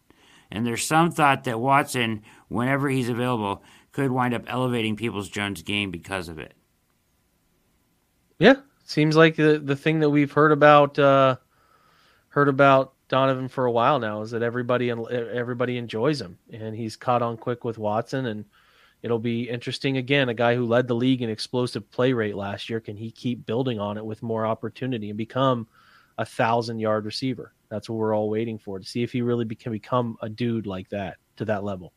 And 0.48 0.64
there's 0.64 0.87
some 0.87 1.11
thought 1.11 1.42
that 1.44 1.59
Watson, 1.59 2.22
whenever 2.46 2.88
he's 2.88 3.09
available, 3.09 3.64
could 3.90 4.12
wind 4.12 4.33
up 4.33 4.44
elevating 4.46 4.94
Peoples 4.94 5.29
Jones' 5.29 5.62
game 5.62 5.90
because 5.90 6.29
of 6.29 6.38
it. 6.38 6.55
Yeah, 8.38 8.57
seems 8.85 9.16
like 9.16 9.37
the 9.37 9.61
the 9.64 9.77
thing 9.77 10.00
that 10.00 10.11
we've 10.11 10.33
heard 10.33 10.53
about 10.53 10.98
uh, 10.98 11.37
heard 12.29 12.48
about 12.48 12.92
Donovan 13.09 13.48
for 13.48 13.64
a 13.64 13.72
while 13.72 13.98
now 13.98 14.22
is 14.22 14.31
that 14.33 14.42
everybody 14.42 14.90
everybody 14.90 15.79
enjoys 15.79 16.20
him, 16.20 16.38
and 16.53 16.74
he's 16.77 16.96
caught 16.96 17.22
on 17.22 17.37
quick 17.37 17.64
with 17.64 17.79
Watson 17.79 18.27
and 18.27 18.44
it'll 19.04 19.18
be 19.18 19.50
interesting 19.50 19.98
again. 19.98 20.30
A 20.30 20.34
guy 20.34 20.54
who 20.54 20.64
led 20.64 20.88
the 20.88 20.94
league 20.94 21.20
in 21.20 21.28
explosive 21.28 21.88
play 21.90 22.14
rate 22.14 22.34
last 22.34 22.70
year, 22.70 22.80
can 22.80 22.96
he 22.96 23.10
keep 23.10 23.44
building 23.44 23.78
on 23.78 23.98
it 23.98 24.04
with 24.04 24.22
more 24.22 24.46
opportunity 24.46 25.10
and 25.10 25.18
become 25.18 25.68
a 26.16 26.24
thousand 26.24 26.78
yard 26.78 27.04
receiver? 27.04 27.52
That's 27.68 27.90
what 27.90 27.96
we're 27.96 28.16
all 28.16 28.30
waiting 28.30 28.58
for 28.58 28.78
to 28.78 28.84
see 28.84 29.02
if 29.02 29.12
he 29.12 29.20
really 29.20 29.44
can 29.56 29.72
become 29.72 30.16
a 30.22 30.30
dude 30.30 30.66
like 30.66 30.88
that 30.88 31.18
to 31.36 31.44
that 31.44 31.64
level. 31.64 31.92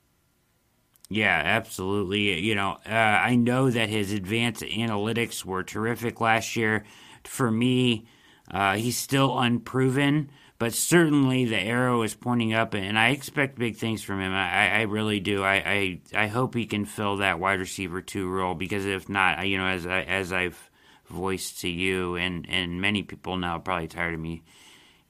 Yeah, 1.07 1.41
absolutely. 1.45 2.41
You 2.41 2.55
know, 2.55 2.77
uh, 2.85 2.89
I 2.89 3.37
know 3.37 3.71
that 3.71 3.87
his 3.87 4.11
advanced 4.11 4.63
analytics 4.63 5.45
were 5.45 5.63
terrific 5.63 6.19
last 6.19 6.57
year. 6.57 6.83
For 7.23 7.49
me, 7.49 8.05
uh, 8.51 8.75
he's 8.75 8.97
still 8.97 9.39
unproven 9.39 10.29
but 10.59 10.73
certainly 10.73 11.45
the 11.45 11.59
arrow 11.59 12.01
is 12.01 12.15
pointing 12.15 12.53
up, 12.53 12.73
and 12.73 12.97
I 12.97 13.09
expect 13.09 13.59
big 13.59 13.77
things 13.77 14.03
from 14.03 14.19
him. 14.19 14.33
I, 14.33 14.79
I 14.79 14.81
really 14.83 15.19
do. 15.19 15.43
I, 15.43 15.55
I, 15.55 16.01
I 16.23 16.27
hope 16.27 16.55
he 16.55 16.65
can 16.65 16.85
fill 16.85 17.17
that 17.17 17.39
wide 17.39 17.59
receiver 17.59 18.01
two 18.01 18.27
role 18.27 18.55
because 18.55 18.85
if 18.85 19.07
not, 19.07 19.47
you 19.47 19.57
know, 19.57 19.67
as 19.67 19.85
I, 19.85 20.01
as 20.01 20.33
I've 20.33 20.69
voiced 21.09 21.61
to 21.61 21.69
you 21.69 22.15
and 22.15 22.45
and 22.49 22.81
many 22.81 23.01
people 23.01 23.37
now 23.37 23.57
probably 23.59 23.87
tired 23.87 24.13
of 24.13 24.19
me 24.19 24.43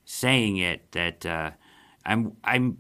saying 0.06 0.58
it 0.58 0.92
that 0.92 1.26
uh, 1.26 1.52
I'm 2.06 2.38
I'm 2.44 2.78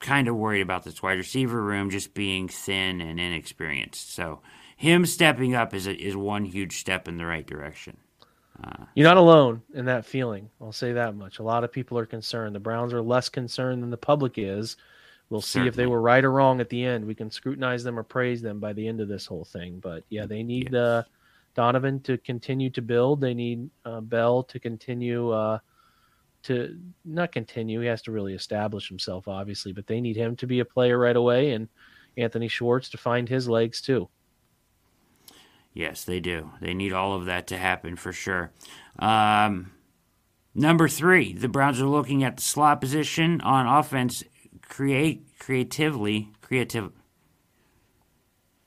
kind 0.00 0.28
of 0.28 0.36
worried 0.36 0.60
about 0.60 0.84
this 0.84 1.02
wide 1.02 1.18
receiver 1.18 1.62
room 1.62 1.90
just 1.90 2.14
being 2.14 2.48
thin 2.48 3.00
and 3.00 3.20
inexperienced. 3.20 4.12
So 4.14 4.40
him 4.76 5.06
stepping 5.06 5.54
up 5.54 5.72
is 5.74 5.86
a, 5.86 5.94
is 5.94 6.16
one 6.16 6.44
huge 6.44 6.78
step 6.78 7.08
in 7.08 7.16
the 7.16 7.26
right 7.26 7.46
direction. 7.46 7.98
Uh, 8.62 8.84
You're 8.94 9.08
not 9.08 9.16
alone 9.16 9.62
in 9.74 9.84
that 9.86 10.04
feeling. 10.04 10.50
I'll 10.60 10.72
say 10.72 10.92
that 10.92 11.14
much. 11.14 11.38
A 11.38 11.42
lot 11.42 11.64
of 11.64 11.72
people 11.72 11.98
are 11.98 12.06
concerned. 12.06 12.54
The 12.54 12.60
Browns 12.60 12.92
are 12.92 13.02
less 13.02 13.28
concerned 13.28 13.82
than 13.82 13.90
the 13.90 13.96
public 13.96 14.34
is. 14.36 14.76
We'll 15.30 15.40
see 15.40 15.52
Certainly. 15.52 15.68
if 15.68 15.76
they 15.76 15.86
were 15.86 16.02
right 16.02 16.24
or 16.24 16.30
wrong 16.30 16.60
at 16.60 16.68
the 16.68 16.84
end. 16.84 17.06
We 17.06 17.14
can 17.14 17.30
scrutinize 17.30 17.82
them 17.82 17.98
or 17.98 18.02
praise 18.02 18.42
them 18.42 18.60
by 18.60 18.74
the 18.74 18.86
end 18.86 19.00
of 19.00 19.08
this 19.08 19.24
whole 19.24 19.44
thing. 19.44 19.80
But 19.80 20.04
yeah, 20.10 20.26
they 20.26 20.42
need 20.42 20.70
yes. 20.72 20.74
uh, 20.74 21.02
Donovan 21.54 22.00
to 22.00 22.18
continue 22.18 22.68
to 22.70 22.82
build. 22.82 23.20
They 23.20 23.34
need 23.34 23.70
uh, 23.84 24.00
Bell 24.00 24.42
to 24.44 24.60
continue 24.60 25.30
uh, 25.30 25.58
to 26.42 26.78
not 27.04 27.32
continue. 27.32 27.80
He 27.80 27.86
has 27.86 28.02
to 28.02 28.12
really 28.12 28.34
establish 28.34 28.88
himself, 28.88 29.28
obviously, 29.28 29.72
but 29.72 29.86
they 29.86 30.00
need 30.00 30.16
him 30.16 30.36
to 30.36 30.46
be 30.46 30.60
a 30.60 30.64
player 30.64 30.98
right 30.98 31.16
away, 31.16 31.52
and 31.52 31.68
Anthony 32.16 32.48
Schwartz 32.48 32.90
to 32.90 32.98
find 32.98 33.28
his 33.28 33.48
legs 33.48 33.80
too. 33.80 34.08
Yes, 35.74 36.04
they 36.04 36.20
do. 36.20 36.50
They 36.60 36.74
need 36.74 36.92
all 36.92 37.14
of 37.14 37.24
that 37.26 37.46
to 37.48 37.56
happen 37.56 37.96
for 37.96 38.12
sure. 38.12 38.52
Um, 38.98 39.72
number 40.54 40.88
three, 40.88 41.32
the 41.32 41.48
Browns 41.48 41.80
are 41.80 41.86
looking 41.86 42.22
at 42.22 42.36
the 42.36 42.42
slot 42.42 42.80
position 42.80 43.40
on 43.40 43.66
offense. 43.66 44.22
Create 44.68 45.38
creatively, 45.38 46.30
creative. 46.40 46.92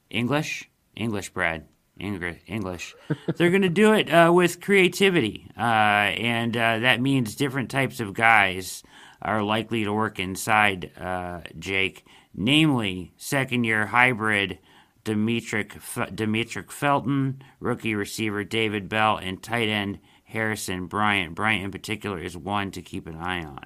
English, 0.10 0.70
English, 0.96 1.30
Brad, 1.30 1.66
English, 2.00 2.42
English. 2.48 2.96
They're 3.38 3.50
going 3.50 3.62
to 3.62 3.70
do 3.70 3.94
it 3.94 4.12
uh, 4.12 4.32
with 4.34 4.62
creativity, 4.62 5.50
uh, 5.58 5.62
and 5.62 6.56
uh, 6.56 6.80
that 6.80 7.02
means 7.02 7.36
different 7.36 7.70
types 7.70 8.00
of 8.00 8.14
guys 8.14 8.84
are 9.22 9.44
likely 9.44 9.84
to 9.84 9.94
work 9.94 10.20
inside 10.20 10.92
uh, 11.00 11.42
Jake, 11.58 12.06
namely 12.34 13.14
second-year 13.18 13.88
hybrid 13.88 14.60
Demetric, 15.06 16.72
Felton, 16.72 17.42
rookie 17.60 17.96
receiver 17.96 18.44
David 18.44 18.90
Bell, 18.90 19.18
and 19.18 19.42
tight 19.42 19.70
end 19.70 20.00
Harrison 20.26 20.88
Bryant. 20.88 21.36
Bryant, 21.36 21.66
in 21.66 21.72
particular, 21.72 22.20
is 22.20 22.36
one 22.36 22.72
to 22.72 22.82
keep 22.82 23.08
an 23.08 23.16
eye 23.16 23.44
on. 23.44 23.66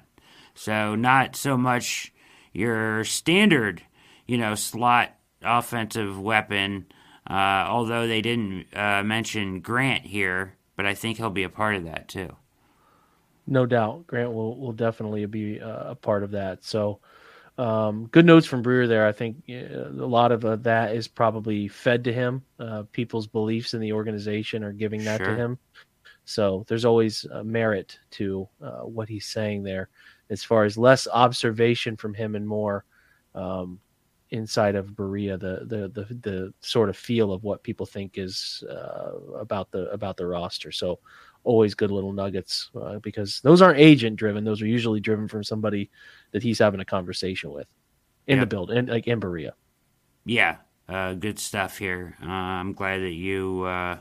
So, 0.54 0.94
not 0.94 1.36
so 1.36 1.56
much 1.56 2.12
your 2.52 3.04
standard, 3.04 3.82
you 4.26 4.38
know, 4.38 4.54
slot 4.54 5.14
offensive 5.42 6.20
weapon, 6.20 6.86
uh, 7.28 7.64
although 7.68 8.06
they 8.06 8.20
didn't 8.20 8.66
uh, 8.74 9.02
mention 9.02 9.60
Grant 9.60 10.04
here, 10.04 10.56
but 10.76 10.86
I 10.86 10.94
think 10.94 11.16
he'll 11.16 11.30
be 11.30 11.44
a 11.44 11.48
part 11.48 11.76
of 11.76 11.84
that 11.84 12.08
too. 12.08 12.36
No 13.46 13.66
doubt. 13.66 14.06
Grant 14.06 14.32
will, 14.32 14.58
will 14.58 14.72
definitely 14.72 15.26
be 15.26 15.60
uh, 15.60 15.90
a 15.90 15.94
part 15.94 16.22
of 16.22 16.32
that. 16.32 16.64
So, 16.64 17.00
um, 17.60 18.06
good 18.06 18.24
notes 18.24 18.46
from 18.46 18.62
Breer 18.62 18.88
there. 18.88 19.06
I 19.06 19.12
think 19.12 19.36
a 19.48 19.90
lot 19.92 20.32
of 20.32 20.44
uh, 20.46 20.56
that 20.56 20.94
is 20.96 21.06
probably 21.08 21.68
fed 21.68 22.04
to 22.04 22.12
him. 22.12 22.42
Uh, 22.58 22.84
people's 22.90 23.26
beliefs 23.26 23.74
in 23.74 23.80
the 23.80 23.92
organization 23.92 24.64
are 24.64 24.72
giving 24.72 25.04
that 25.04 25.18
sure. 25.18 25.26
to 25.26 25.36
him. 25.36 25.58
So 26.24 26.64
there's 26.68 26.86
always 26.86 27.26
merit 27.44 27.98
to 28.12 28.48
uh, 28.62 28.80
what 28.80 29.10
he's 29.10 29.26
saying 29.26 29.62
there, 29.62 29.90
as 30.30 30.42
far 30.42 30.64
as 30.64 30.78
less 30.78 31.06
observation 31.12 31.96
from 31.96 32.14
him 32.14 32.34
and 32.34 32.48
more 32.48 32.86
um, 33.34 33.78
inside 34.30 34.74
of 34.74 34.96
Berea, 34.96 35.36
the, 35.36 35.66
the 35.66 35.88
the 35.88 36.14
the 36.14 36.54
sort 36.60 36.88
of 36.88 36.96
feel 36.96 37.32
of 37.32 37.44
what 37.44 37.62
people 37.62 37.84
think 37.84 38.16
is 38.16 38.64
uh, 38.70 39.12
about 39.36 39.70
the 39.70 39.90
about 39.90 40.16
the 40.16 40.26
roster. 40.26 40.72
So 40.72 40.98
always 41.44 41.74
good 41.74 41.90
little 41.90 42.12
nuggets 42.12 42.70
uh, 42.80 42.98
because 43.00 43.40
those 43.42 43.60
aren't 43.60 43.80
agent 43.80 44.16
driven; 44.16 44.44
those 44.44 44.62
are 44.62 44.66
usually 44.66 45.00
driven 45.00 45.28
from 45.28 45.44
somebody 45.44 45.90
that 46.32 46.42
he's 46.42 46.58
having 46.58 46.80
a 46.80 46.84
conversation 46.84 47.52
with 47.52 47.66
in 48.26 48.40
the 48.40 48.46
build 48.46 48.70
and 48.70 48.88
like 48.88 49.06
in 49.06 49.18
Berea. 49.18 49.54
Yeah, 50.24 50.56
uh, 50.88 51.14
good 51.14 51.38
stuff 51.38 51.78
here. 51.78 52.16
Uh, 52.22 52.30
I'm 52.30 52.72
glad 52.72 52.98
that 52.98 53.12
you 53.12 53.64
uh, 53.64 53.98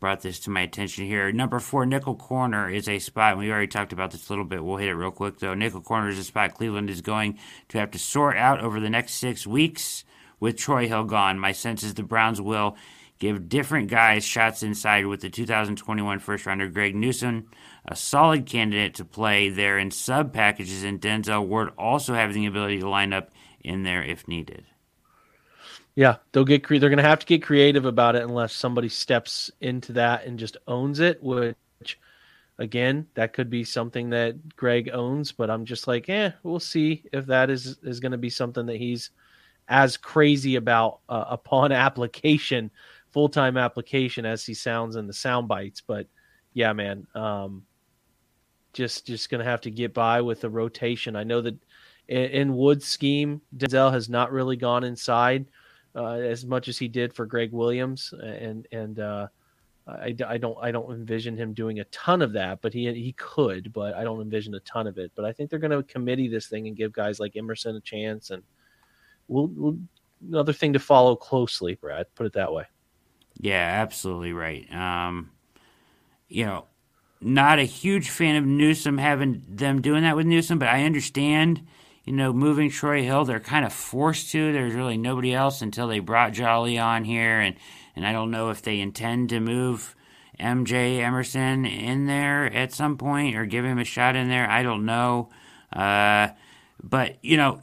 brought 0.00 0.22
this 0.22 0.40
to 0.40 0.50
my 0.50 0.62
attention 0.62 1.04
here. 1.06 1.30
Number 1.32 1.58
four, 1.60 1.84
nickel 1.84 2.14
corner 2.14 2.70
is 2.70 2.88
a 2.88 2.98
spot. 2.98 3.36
We 3.36 3.50
already 3.50 3.66
talked 3.66 3.92
about 3.92 4.10
this 4.10 4.28
a 4.28 4.32
little 4.32 4.44
bit. 4.44 4.64
We'll 4.64 4.76
hit 4.76 4.88
it 4.88 4.94
real 4.94 5.10
quick 5.10 5.38
though. 5.38 5.54
Nickel 5.54 5.82
corner 5.82 6.08
is 6.08 6.18
a 6.18 6.24
spot 6.24 6.54
Cleveland 6.54 6.90
is 6.90 7.00
going 7.00 7.38
to 7.68 7.78
have 7.78 7.90
to 7.92 7.98
sort 7.98 8.36
out 8.36 8.60
over 8.60 8.80
the 8.80 8.90
next 8.90 9.14
six 9.14 9.46
weeks 9.46 10.04
with 10.40 10.56
Troy 10.56 10.86
Hill 10.86 11.04
gone. 11.04 11.38
My 11.38 11.52
sense 11.52 11.82
is 11.82 11.94
the 11.94 12.02
Browns 12.02 12.40
will 12.40 12.76
give 13.18 13.48
different 13.48 13.88
guys 13.88 14.24
shots 14.24 14.62
inside 14.62 15.06
with 15.06 15.20
the 15.20 15.30
2021 15.30 16.20
first 16.20 16.46
rounder 16.46 16.68
Greg 16.68 16.94
Newsome 16.94 17.50
a 17.90 17.96
solid 17.96 18.44
candidate 18.46 18.94
to 18.94 19.04
play 19.04 19.48
there 19.48 19.78
in 19.78 19.90
sub 19.90 20.32
packages, 20.32 20.84
and 20.84 21.00
Denzel 21.00 21.46
Ward 21.46 21.70
also 21.78 22.14
having 22.14 22.42
the 22.42 22.46
ability 22.46 22.80
to 22.80 22.88
line 22.88 23.12
up 23.12 23.30
in 23.60 23.82
there 23.82 24.02
if 24.02 24.28
needed. 24.28 24.66
Yeah, 25.94 26.16
they'll 26.30 26.44
get 26.44 26.62
cre- 26.62 26.76
they're 26.78 26.90
going 26.90 26.98
to 26.98 27.08
have 27.08 27.18
to 27.20 27.26
get 27.26 27.42
creative 27.42 27.86
about 27.86 28.14
it 28.14 28.22
unless 28.22 28.52
somebody 28.52 28.88
steps 28.88 29.50
into 29.60 29.94
that 29.94 30.26
and 30.26 30.38
just 30.38 30.56
owns 30.68 31.00
it. 31.00 31.20
Which, 31.22 31.98
again, 32.58 33.08
that 33.14 33.32
could 33.32 33.50
be 33.50 33.64
something 33.64 34.10
that 34.10 34.54
Greg 34.54 34.90
owns. 34.92 35.32
But 35.32 35.50
I'm 35.50 35.64
just 35.64 35.88
like, 35.88 36.08
eh, 36.08 36.32
we'll 36.42 36.60
see 36.60 37.04
if 37.12 37.26
that 37.26 37.50
is 37.50 37.78
is 37.82 38.00
going 38.00 38.12
to 38.12 38.18
be 38.18 38.30
something 38.30 38.66
that 38.66 38.76
he's 38.76 39.10
as 39.66 39.96
crazy 39.96 40.56
about 40.56 41.00
uh, 41.08 41.24
upon 41.30 41.72
application, 41.72 42.70
full 43.12 43.30
time 43.30 43.56
application 43.56 44.26
as 44.26 44.44
he 44.44 44.54
sounds 44.54 44.94
in 44.94 45.06
the 45.06 45.12
sound 45.12 45.48
bites. 45.48 45.80
But 45.80 46.06
yeah, 46.52 46.74
man, 46.74 47.06
um, 47.14 47.64
just 48.72 49.06
just 49.06 49.30
going 49.30 49.42
to 49.44 49.50
have 49.50 49.60
to 49.62 49.70
get 49.70 49.94
by 49.94 50.20
with 50.20 50.40
the 50.40 50.50
rotation. 50.50 51.16
I 51.16 51.24
know 51.24 51.40
that 51.40 51.56
in, 52.08 52.24
in 52.24 52.56
Wood's 52.56 52.86
scheme, 52.86 53.40
Denzel 53.56 53.92
has 53.92 54.08
not 54.08 54.32
really 54.32 54.56
gone 54.56 54.84
inside 54.84 55.46
uh, 55.94 56.14
as 56.14 56.44
much 56.44 56.68
as 56.68 56.78
he 56.78 56.88
did 56.88 57.12
for 57.12 57.26
Gregg 57.26 57.52
Williams, 57.52 58.12
and 58.22 58.66
and 58.72 59.00
uh, 59.00 59.28
I, 59.86 60.14
I 60.26 60.38
don't 60.38 60.56
I 60.60 60.70
don't 60.70 60.92
envision 60.92 61.36
him 61.36 61.54
doing 61.54 61.80
a 61.80 61.84
ton 61.84 62.22
of 62.22 62.32
that, 62.34 62.60
but 62.60 62.72
he 62.72 62.92
he 62.92 63.12
could, 63.12 63.72
but 63.72 63.94
I 63.94 64.04
don't 64.04 64.20
envision 64.20 64.54
a 64.54 64.60
ton 64.60 64.86
of 64.86 64.98
it. 64.98 65.12
But 65.14 65.24
I 65.24 65.32
think 65.32 65.50
they're 65.50 65.58
going 65.58 65.70
to 65.70 65.82
committee 65.82 66.28
this 66.28 66.46
thing 66.46 66.66
and 66.66 66.76
give 66.76 66.92
guys 66.92 67.18
like 67.18 67.36
Emerson 67.36 67.76
a 67.76 67.80
chance, 67.80 68.30
and 68.30 68.42
we'll, 69.28 69.48
we'll 69.48 69.78
another 70.26 70.52
thing 70.52 70.72
to 70.74 70.78
follow 70.78 71.16
closely, 71.16 71.74
Brad. 71.74 72.06
Put 72.14 72.26
it 72.26 72.32
that 72.34 72.52
way. 72.52 72.64
Yeah, 73.40 73.80
absolutely 73.82 74.32
right. 74.32 74.72
Um, 74.72 75.30
you 76.28 76.44
know, 76.44 76.66
not 77.20 77.58
a 77.58 77.64
huge 77.64 78.10
fan 78.10 78.36
of 78.36 78.44
Newsome 78.44 78.98
having 78.98 79.42
them 79.48 79.80
doing 79.82 80.02
that 80.02 80.16
with 80.16 80.26
Newsome, 80.26 80.58
but 80.58 80.68
I 80.68 80.84
understand 80.84 81.62
you 82.08 82.14
know, 82.14 82.32
moving 82.32 82.70
Troy 82.70 83.02
Hill, 83.02 83.26
they're 83.26 83.38
kind 83.38 83.66
of 83.66 83.72
forced 83.72 84.30
to. 84.30 84.50
There's 84.50 84.72
really 84.72 84.96
nobody 84.96 85.34
else 85.34 85.60
until 85.60 85.86
they 85.88 85.98
brought 85.98 86.32
Jolly 86.32 86.78
on 86.78 87.04
here, 87.04 87.38
and 87.38 87.54
and 87.94 88.06
I 88.06 88.12
don't 88.12 88.30
know 88.30 88.48
if 88.48 88.62
they 88.62 88.80
intend 88.80 89.28
to 89.28 89.40
move 89.40 89.94
MJ 90.40 91.00
Emerson 91.00 91.66
in 91.66 92.06
there 92.06 92.46
at 92.46 92.72
some 92.72 92.96
point 92.96 93.36
or 93.36 93.44
give 93.44 93.62
him 93.62 93.78
a 93.78 93.84
shot 93.84 94.16
in 94.16 94.30
there. 94.30 94.48
I 94.48 94.62
don't 94.62 94.86
know, 94.86 95.28
uh, 95.70 96.28
but 96.82 97.22
you 97.22 97.36
know, 97.36 97.60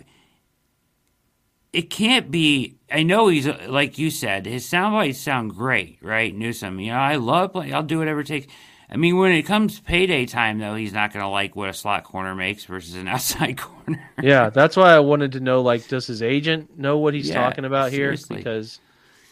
it 1.74 1.90
can't 1.90 2.30
be. 2.30 2.76
I 2.92 3.02
know 3.02 3.30
he's 3.30 3.48
like 3.48 3.98
you 3.98 4.12
said, 4.12 4.46
his 4.46 4.64
sound 4.64 4.94
bites 4.94 5.18
sound 5.18 5.56
great, 5.56 5.98
right? 6.04 6.36
Newsome? 6.36 6.80
you 6.80 6.92
know, 6.92 7.00
I 7.00 7.16
love 7.16 7.54
playing. 7.54 7.74
I'll 7.74 7.82
do 7.82 7.98
whatever 7.98 8.20
it 8.20 8.28
takes. 8.28 8.46
I 8.90 8.98
mean, 8.98 9.18
when 9.18 9.32
it 9.32 9.44
comes 9.44 9.80
payday 9.80 10.26
time, 10.26 10.60
though, 10.60 10.76
he's 10.76 10.94
not 10.94 11.12
going 11.12 11.24
to 11.24 11.30
like 11.30 11.56
what 11.56 11.70
a 11.70 11.74
slot 11.74 12.04
corner 12.04 12.36
makes 12.36 12.66
versus 12.66 12.96
an 12.96 13.08
outside 13.08 13.58
corner. 13.58 14.10
yeah, 14.22 14.50
that's 14.50 14.78
why 14.78 14.94
I 14.94 15.00
wanted 15.00 15.34
to 15.34 15.40
know. 15.40 15.62
Like, 15.62 15.88
does 15.88 16.08
his 16.08 16.22
agent 16.22 16.78
know 16.78 16.98
what 17.00 17.14
he's 17.14 17.30
yeah, 17.30 17.36
talking 17.36 17.66
about 17.66 17.92
seriously. 17.92 18.38
here? 18.38 18.44
Because 18.44 18.80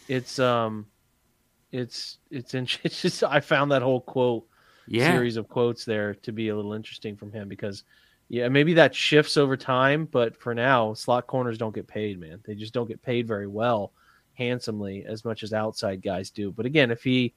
it's 0.07 0.39
um, 0.39 0.87
it's 1.71 2.17
it's 2.31 2.53
in, 2.53 2.67
it's 2.83 3.01
just 3.01 3.23
I 3.23 3.39
found 3.39 3.71
that 3.71 3.81
whole 3.81 4.01
quote 4.01 4.45
yeah. 4.87 5.11
series 5.11 5.37
of 5.37 5.47
quotes 5.47 5.85
there 5.85 6.15
to 6.15 6.31
be 6.31 6.49
a 6.49 6.55
little 6.55 6.73
interesting 6.73 7.15
from 7.15 7.31
him 7.31 7.47
because 7.47 7.83
yeah, 8.29 8.47
maybe 8.47 8.73
that 8.73 8.95
shifts 8.95 9.37
over 9.37 9.55
time, 9.55 10.07
but 10.09 10.35
for 10.35 10.55
now, 10.55 10.93
slot 10.93 11.27
corners 11.27 11.57
don't 11.57 11.75
get 11.75 11.87
paid, 11.87 12.19
man. 12.19 12.39
They 12.45 12.55
just 12.55 12.73
don't 12.73 12.87
get 12.87 13.01
paid 13.01 13.27
very 13.27 13.47
well, 13.47 13.91
handsomely 14.33 15.05
as 15.05 15.23
much 15.23 15.43
as 15.43 15.53
outside 15.53 16.01
guys 16.01 16.31
do. 16.31 16.51
But 16.51 16.65
again, 16.65 16.89
if 16.89 17.03
he 17.03 17.33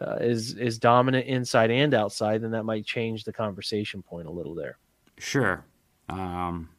uh, 0.00 0.16
is 0.20 0.54
is 0.54 0.78
dominant 0.78 1.26
inside 1.26 1.70
and 1.70 1.94
outside, 1.94 2.42
then 2.42 2.52
that 2.52 2.64
might 2.64 2.84
change 2.84 3.24
the 3.24 3.32
conversation 3.32 4.02
point 4.02 4.26
a 4.26 4.30
little 4.30 4.54
there. 4.54 4.78
Sure, 5.18 5.64
um, 6.08 6.70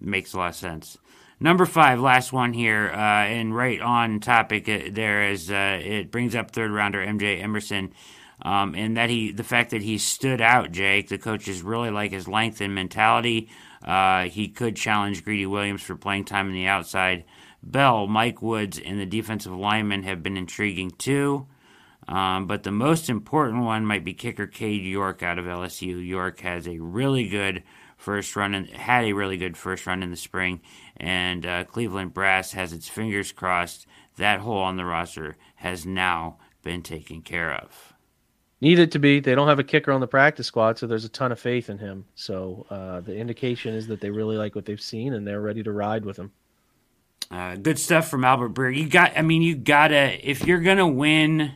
makes 0.00 0.34
a 0.34 0.38
lot 0.38 0.50
of 0.50 0.56
sense. 0.56 0.98
Number 1.40 1.66
five, 1.66 2.00
last 2.00 2.32
one 2.32 2.52
here, 2.52 2.90
uh, 2.92 2.96
and 2.96 3.54
right 3.54 3.80
on 3.80 4.20
topic. 4.20 4.68
Uh, 4.68 4.90
there 4.90 5.30
is 5.30 5.50
uh, 5.50 5.80
it 5.82 6.10
brings 6.10 6.34
up 6.34 6.50
third 6.50 6.70
rounder 6.70 7.04
MJ 7.04 7.42
Emerson, 7.42 7.92
um, 8.42 8.74
and 8.74 8.96
that 8.96 9.10
he 9.10 9.32
the 9.32 9.44
fact 9.44 9.70
that 9.70 9.82
he 9.82 9.98
stood 9.98 10.40
out. 10.40 10.72
Jake, 10.72 11.08
the 11.08 11.18
coaches 11.18 11.62
really 11.62 11.90
like 11.90 12.12
his 12.12 12.28
length 12.28 12.60
and 12.60 12.74
mentality. 12.74 13.48
Uh, 13.82 14.24
he 14.24 14.48
could 14.48 14.76
challenge 14.76 15.24
Greedy 15.24 15.44
Williams 15.44 15.82
for 15.82 15.96
playing 15.96 16.24
time 16.24 16.46
on 16.46 16.54
the 16.54 16.66
outside. 16.66 17.24
Bell, 17.62 18.06
Mike 18.06 18.40
Woods, 18.40 18.78
and 18.78 19.00
the 19.00 19.06
defensive 19.06 19.52
linemen 19.52 20.02
have 20.04 20.22
been 20.22 20.36
intriguing 20.36 20.90
too. 20.92 21.46
Um, 22.06 22.46
but 22.46 22.62
the 22.62 22.70
most 22.70 23.08
important 23.08 23.64
one 23.64 23.86
might 23.86 24.04
be 24.04 24.12
kicker 24.12 24.46
Cade 24.46 24.84
York 24.84 25.22
out 25.22 25.38
of 25.38 25.46
LSU. 25.46 26.06
York 26.06 26.40
has 26.40 26.68
a 26.68 26.78
really 26.78 27.28
good 27.28 27.62
first 27.96 28.36
run 28.36 28.54
and 28.54 28.68
had 28.68 29.04
a 29.04 29.12
really 29.12 29.36
good 29.36 29.56
first 29.56 29.86
run 29.86 30.02
in 30.02 30.10
the 30.10 30.16
spring, 30.16 30.60
and 30.96 31.46
uh, 31.46 31.64
Cleveland 31.64 32.12
Brass 32.12 32.52
has 32.52 32.72
its 32.72 32.88
fingers 32.88 33.32
crossed 33.32 33.86
that 34.16 34.40
hole 34.40 34.58
on 34.58 34.76
the 34.76 34.84
roster 34.84 35.36
has 35.56 35.84
now 35.86 36.38
been 36.62 36.82
taken 36.82 37.22
care 37.22 37.52
of. 37.52 37.94
Need 38.60 38.78
it 38.78 38.92
to 38.92 38.98
be. 38.98 39.20
They 39.20 39.34
don't 39.34 39.48
have 39.48 39.58
a 39.58 39.64
kicker 39.64 39.92
on 39.92 40.00
the 40.00 40.06
practice 40.06 40.46
squad, 40.46 40.78
so 40.78 40.86
there's 40.86 41.04
a 41.04 41.08
ton 41.08 41.32
of 41.32 41.40
faith 41.40 41.68
in 41.68 41.78
him. 41.78 42.06
So 42.14 42.66
uh, 42.70 43.00
the 43.00 43.16
indication 43.16 43.74
is 43.74 43.86
that 43.88 44.00
they 44.00 44.10
really 44.10 44.36
like 44.36 44.54
what 44.54 44.64
they've 44.64 44.80
seen 44.80 45.12
and 45.12 45.26
they're 45.26 45.40
ready 45.40 45.62
to 45.62 45.72
ride 45.72 46.04
with 46.04 46.16
him. 46.16 46.32
Uh, 47.30 47.56
good 47.56 47.78
stuff 47.78 48.08
from 48.08 48.24
Albert 48.24 48.54
Breer. 48.54 48.74
You 48.74 48.88
got. 48.88 49.12
I 49.16 49.22
mean, 49.22 49.42
you 49.42 49.54
gotta. 49.56 50.18
If 50.28 50.46
you're 50.46 50.60
gonna 50.60 50.86
win 50.86 51.52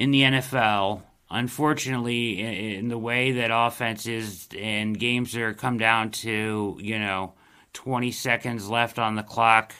in 0.00 0.10
the 0.12 0.22
NFL. 0.22 1.02
Unfortunately, 1.30 2.40
in 2.76 2.88
the 2.88 2.98
way 2.98 3.32
that 3.32 3.50
offenses 3.52 4.48
and 4.58 4.98
games 4.98 5.36
are 5.36 5.52
come 5.52 5.76
down 5.76 6.10
to, 6.10 6.78
you 6.80 6.98
know, 6.98 7.34
20 7.74 8.10
seconds 8.10 8.68
left 8.68 8.98
on 8.98 9.14
the 9.14 9.22
clock, 9.22 9.74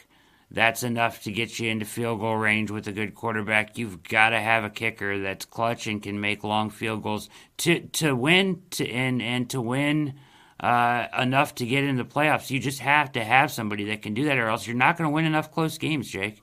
that's 0.51 0.83
enough 0.83 1.23
to 1.23 1.33
get 1.33 1.59
you 1.59 1.71
into 1.71 1.87
field 1.87 2.21
goal 2.21 2.37
range 2.37 2.71
with 2.71 2.87
a 2.87 2.93
good 2.93 3.14
quarterback. 3.14 3.79
You've 3.79 4.03
got 4.03 4.29
to 4.31 4.39
have 4.39 4.62
a 4.62 4.71
kicker 4.71 5.21
that's 5.21 5.47
clutch 5.47 5.87
and 5.87 6.03
can 6.03 6.21
make 6.21 6.45
long 6.45 6.68
field 6.68 7.03
goals 7.03 7.31
to 7.59 7.81
to 7.81 8.14
win 8.14 8.62
to 8.73 8.89
and 8.89 9.23
and 9.23 9.49
to 9.51 9.61
win 9.61 10.14
uh, 10.61 11.07
enough 11.18 11.55
to 11.57 11.66
get 11.66 11.83
into 11.83 12.03
the 12.05 12.09
playoffs. 12.09 12.51
You 12.51 12.61
just 12.61 12.81
have 12.81 13.12
to 13.12 13.25
have 13.25 13.51
somebody 13.51 13.87
that 13.87 14.03
can 14.03 14.12
do 14.12 14.27
that, 14.27 14.37
or 14.39 14.49
else 14.49 14.66
you're 14.66 14.77
not 14.77 14.99
going 14.99 15.09
to 15.09 15.14
win 15.14 15.25
enough 15.25 15.51
close 15.51 15.79
games, 15.79 16.09
Jake. 16.11 16.43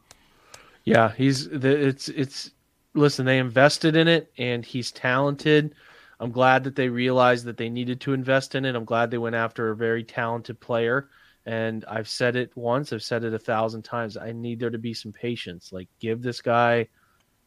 Yeah, 0.83 1.11
he's 1.11 1.47
the, 1.47 1.87
it's 1.87 2.09
it's 2.09 2.51
listen, 2.97 3.25
they 3.25 3.39
invested 3.39 3.95
in 3.95 4.07
it 4.07 4.31
and 4.37 4.65
he's 4.65 4.91
talented. 4.91 5.75
I'm 6.19 6.31
glad 6.31 6.63
that 6.63 6.75
they 6.75 6.89
realized 6.89 7.45
that 7.45 7.57
they 7.57 7.69
needed 7.69 8.01
to 8.01 8.13
invest 8.13 8.55
in 8.55 8.65
it. 8.65 8.75
I'm 8.75 8.85
glad 8.85 9.11
they 9.11 9.19
went 9.19 9.35
after 9.35 9.69
a 9.69 9.75
very 9.75 10.03
talented 10.03 10.59
player. 10.59 11.09
And 11.45 11.85
I've 11.85 12.09
said 12.09 12.35
it 12.35 12.51
once, 12.57 12.91
I've 12.91 13.03
said 13.03 13.23
it 13.23 13.33
a 13.33 13.39
thousand 13.39 13.83
times. 13.83 14.17
I 14.17 14.33
need 14.33 14.59
there 14.59 14.69
to 14.69 14.77
be 14.77 14.93
some 14.93 15.13
patience. 15.13 15.71
Like 15.71 15.87
give 15.99 16.21
this 16.21 16.41
guy 16.41 16.87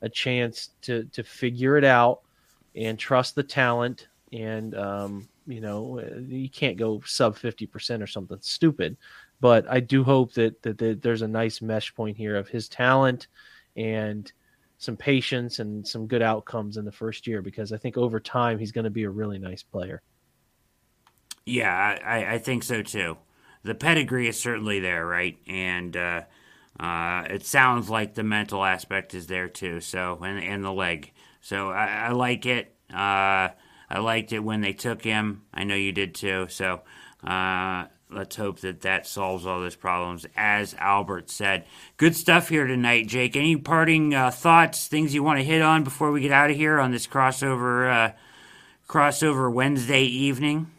a 0.01 0.09
chance 0.09 0.71
to 0.83 1.05
to 1.13 1.23
figure 1.23 1.77
it 1.77 1.85
out 1.85 2.21
and 2.75 2.99
trust 2.99 3.35
the 3.35 3.43
talent. 3.43 4.09
And 4.33 4.75
um, 4.75 5.29
you 5.47 5.61
know, 5.61 6.01
you 6.27 6.49
can't 6.49 6.79
go 6.79 7.03
sub 7.05 7.37
fifty 7.37 7.67
percent 7.67 8.03
or 8.03 8.07
something 8.07 8.39
stupid. 8.41 8.97
But 9.41 9.67
I 9.69 9.81
do 9.81 10.03
hope 10.05 10.33
that, 10.35 10.63
that 10.63 10.79
that 10.79 11.03
there's 11.03 11.23
a 11.23 11.29
nice 11.29 11.61
mesh 11.61 11.95
point 11.95 12.17
here 12.17 12.37
of 12.37 12.49
his 12.49 12.69
talent 12.69 13.27
and 13.77 14.33
some 14.81 14.97
patience 14.97 15.59
and 15.59 15.87
some 15.87 16.07
good 16.07 16.23
outcomes 16.23 16.79
in 16.79 16.87
the 16.87 16.91
first 16.91 17.27
year 17.27 17.43
because 17.43 17.71
I 17.71 17.77
think 17.77 17.99
over 17.99 18.19
time 18.19 18.59
he's 18.59 18.73
going 18.73 18.85
to 18.85 18.91
be 18.91 19.05
a 19.05 19.11
really 19.11 19.39
nice 19.39 19.63
player. 19.63 20.01
Yeah, 21.45 21.99
I, 22.03 22.35
I 22.35 22.39
think 22.39 22.63
so 22.63 22.83
too. 22.83 23.19
The 23.63 23.75
pedigree 23.75 24.27
is 24.27 24.41
certainly 24.41 24.81
there, 24.81 25.05
right? 25.05 25.37
And 25.47 25.95
uh, 25.95 26.23
uh, 26.79 27.25
it 27.29 27.45
sounds 27.45 27.91
like 27.91 28.15
the 28.15 28.23
mental 28.23 28.65
aspect 28.65 29.13
is 29.13 29.27
there 29.27 29.49
too. 29.51 29.81
So 29.81 30.19
and 30.23 30.43
and 30.43 30.65
the 30.65 30.73
leg. 30.73 31.13
So 31.43 31.69
I, 31.69 32.07
I 32.07 32.13
like 32.13 32.47
it. 32.47 32.75
Uh, 32.91 33.51
I 33.91 33.99
liked 33.99 34.33
it 34.33 34.41
when 34.41 34.63
they 34.63 34.73
took 34.73 35.05
him. 35.05 35.43
I 35.53 35.65
know 35.65 35.75
you 35.75 35.93
did 35.93 36.15
too. 36.15 36.47
So 36.49 36.81
uh, 37.23 37.85
let's 38.13 38.37
hope 38.37 38.61
that 38.61 38.83
that 38.83 39.07
solves 39.07 39.47
all 39.47 39.61
those 39.61 39.77
problems, 39.77 40.27
as 40.37 40.75
Albert 40.79 41.31
said. 41.31 41.65
Good 41.97 42.17
stuff 42.17 42.49
here 42.49 42.67
tonight, 42.67 43.07
Jake. 43.07 43.37
Any 43.37 43.57
parting 43.57 44.15
uh, 44.15 44.31
thoughts, 44.31 44.87
things 44.87 45.15
you 45.15 45.23
want 45.23 45.39
to 45.39 45.45
hit 45.45 45.63
on 45.63 45.85
before 45.85 46.11
we 46.11 46.21
get 46.21 46.33
out 46.33 46.51
of 46.51 46.57
here 46.57 46.81
on 46.81 46.91
this 46.91 47.07
crossover 47.07 47.93
uh, 47.93 48.13
crossover 48.89 49.53
Wednesday 49.53 50.03
evening? 50.03 50.71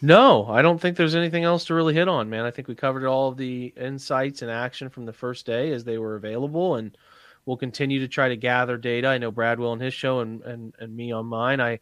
No, 0.00 0.46
I 0.48 0.62
don't 0.62 0.80
think 0.80 0.96
there's 0.96 1.16
anything 1.16 1.44
else 1.44 1.64
to 1.66 1.74
really 1.74 1.94
hit 1.94 2.08
on, 2.08 2.30
man. 2.30 2.44
I 2.44 2.52
think 2.52 2.68
we 2.68 2.74
covered 2.74 3.04
all 3.04 3.28
of 3.28 3.36
the 3.36 3.72
insights 3.76 4.42
and 4.42 4.50
action 4.50 4.90
from 4.90 5.06
the 5.06 5.12
first 5.12 5.44
day 5.44 5.72
as 5.72 5.84
they 5.84 5.98
were 5.98 6.14
available, 6.14 6.76
and 6.76 6.96
we'll 7.46 7.56
continue 7.56 7.98
to 8.00 8.08
try 8.08 8.28
to 8.28 8.36
gather 8.36 8.76
data. 8.76 9.08
I 9.08 9.18
know 9.18 9.32
Brad 9.32 9.58
will 9.58 9.70
on 9.70 9.80
his 9.80 9.94
show 9.94 10.20
and, 10.20 10.40
and, 10.42 10.74
and 10.78 10.96
me 10.96 11.10
on 11.10 11.26
mine. 11.26 11.60
I 11.60 11.80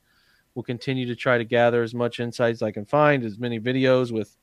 will 0.54 0.62
continue 0.62 1.06
to 1.06 1.14
try 1.14 1.36
to 1.36 1.44
gather 1.44 1.82
as 1.82 1.94
much 1.94 2.18
insights 2.18 2.58
as 2.58 2.62
I 2.62 2.70
can 2.70 2.86
find, 2.86 3.22
as 3.22 3.38
many 3.38 3.60
videos 3.60 4.10
with 4.10 4.34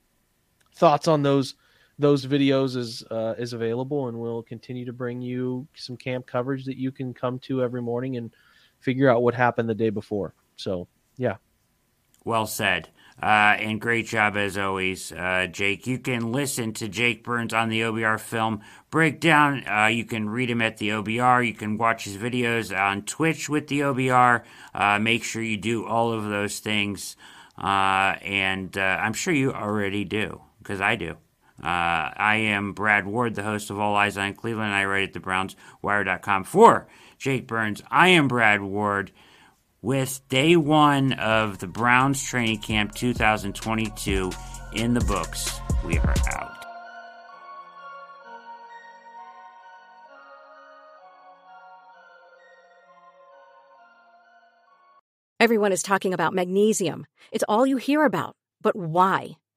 thoughts 0.73 1.07
on 1.07 1.23
those 1.23 1.55
those 1.99 2.25
videos 2.25 2.75
is 2.75 3.03
uh, 3.11 3.35
is 3.37 3.53
available, 3.53 4.07
and 4.07 4.19
we'll 4.19 4.43
continue 4.43 4.85
to 4.85 4.93
bring 4.93 5.21
you 5.21 5.67
some 5.75 5.95
camp 5.95 6.25
coverage 6.25 6.65
that 6.65 6.77
you 6.77 6.91
can 6.91 7.13
come 7.13 7.39
to 7.39 7.61
every 7.61 7.81
morning 7.81 8.17
and 8.17 8.31
figure 8.79 9.09
out 9.09 9.21
what 9.21 9.33
happened 9.33 9.69
the 9.69 9.75
day 9.75 9.89
before. 9.89 10.33
So 10.55 10.87
Yeah. 11.17 11.35
Well 12.25 12.47
said. 12.47 12.89
Uh, 13.21 13.55
and 13.59 13.79
great 13.79 14.07
job 14.07 14.35
as 14.35 14.57
always, 14.57 15.11
uh, 15.11 15.47
Jake. 15.51 15.85
You 15.85 15.99
can 15.99 16.31
listen 16.31 16.73
to 16.73 16.87
Jake 16.87 17.23
Burns 17.23 17.53
on 17.53 17.69
the 17.69 17.81
OBR 17.81 18.19
film 18.19 18.61
breakdown. 18.89 19.63
Uh, 19.67 19.85
you 19.85 20.03
can 20.03 20.29
read 20.29 20.49
him 20.49 20.61
at 20.61 20.77
the 20.77 20.89
OBR. 20.89 21.45
You 21.45 21.53
can 21.53 21.77
watch 21.77 22.05
his 22.05 22.17
videos 22.17 22.75
on 22.75 23.03
Twitch 23.03 23.47
with 23.47 23.67
the 23.67 23.81
OBR. 23.81 24.43
Uh, 24.73 24.99
make 24.99 25.23
sure 25.23 25.43
you 25.43 25.57
do 25.57 25.85
all 25.85 26.11
of 26.11 26.23
those 26.25 26.59
things. 26.59 27.15
Uh, 27.57 28.15
and 28.23 28.77
uh, 28.77 28.97
I'm 28.99 29.13
sure 29.13 29.33
you 29.33 29.53
already 29.53 30.03
do, 30.05 30.41
because 30.63 30.81
I 30.81 30.95
do. 30.95 31.17
Uh, 31.61 32.09
I 32.17 32.35
am 32.47 32.73
Brad 32.73 33.05
Ward, 33.05 33.35
the 33.35 33.43
host 33.43 33.69
of 33.69 33.79
All 33.79 33.95
Eyez 33.95 34.19
on 34.21 34.33
Cleveland. 34.33 34.73
I 34.73 34.85
write 34.85 35.15
at 35.15 35.21
thebrownswire.com 35.21 36.45
for 36.45 36.87
Jake 37.19 37.47
Burns. 37.47 37.83
I 37.91 38.09
am 38.09 38.27
Brad 38.27 38.61
Ward 38.61 39.11
with 39.81 40.21
day 40.29 40.55
one 40.55 41.13
of 41.13 41.59
the 41.59 41.67
Browns 41.67 42.23
training 42.23 42.59
camp 42.59 42.95
2022 42.95 44.31
in 44.73 44.93
the 44.93 45.01
books. 45.01 45.59
We 45.85 45.99
are 45.99 46.15
out. 46.31 46.63
Everyone 55.39 55.73
is 55.73 55.83
talking 55.83 56.13
about 56.13 56.33
magnesium. 56.33 57.05
It's 57.33 57.43
all 57.49 57.67
you 57.67 57.75
hear 57.75 58.05
about. 58.05 58.37
But 58.61 58.77
why? 58.77 59.31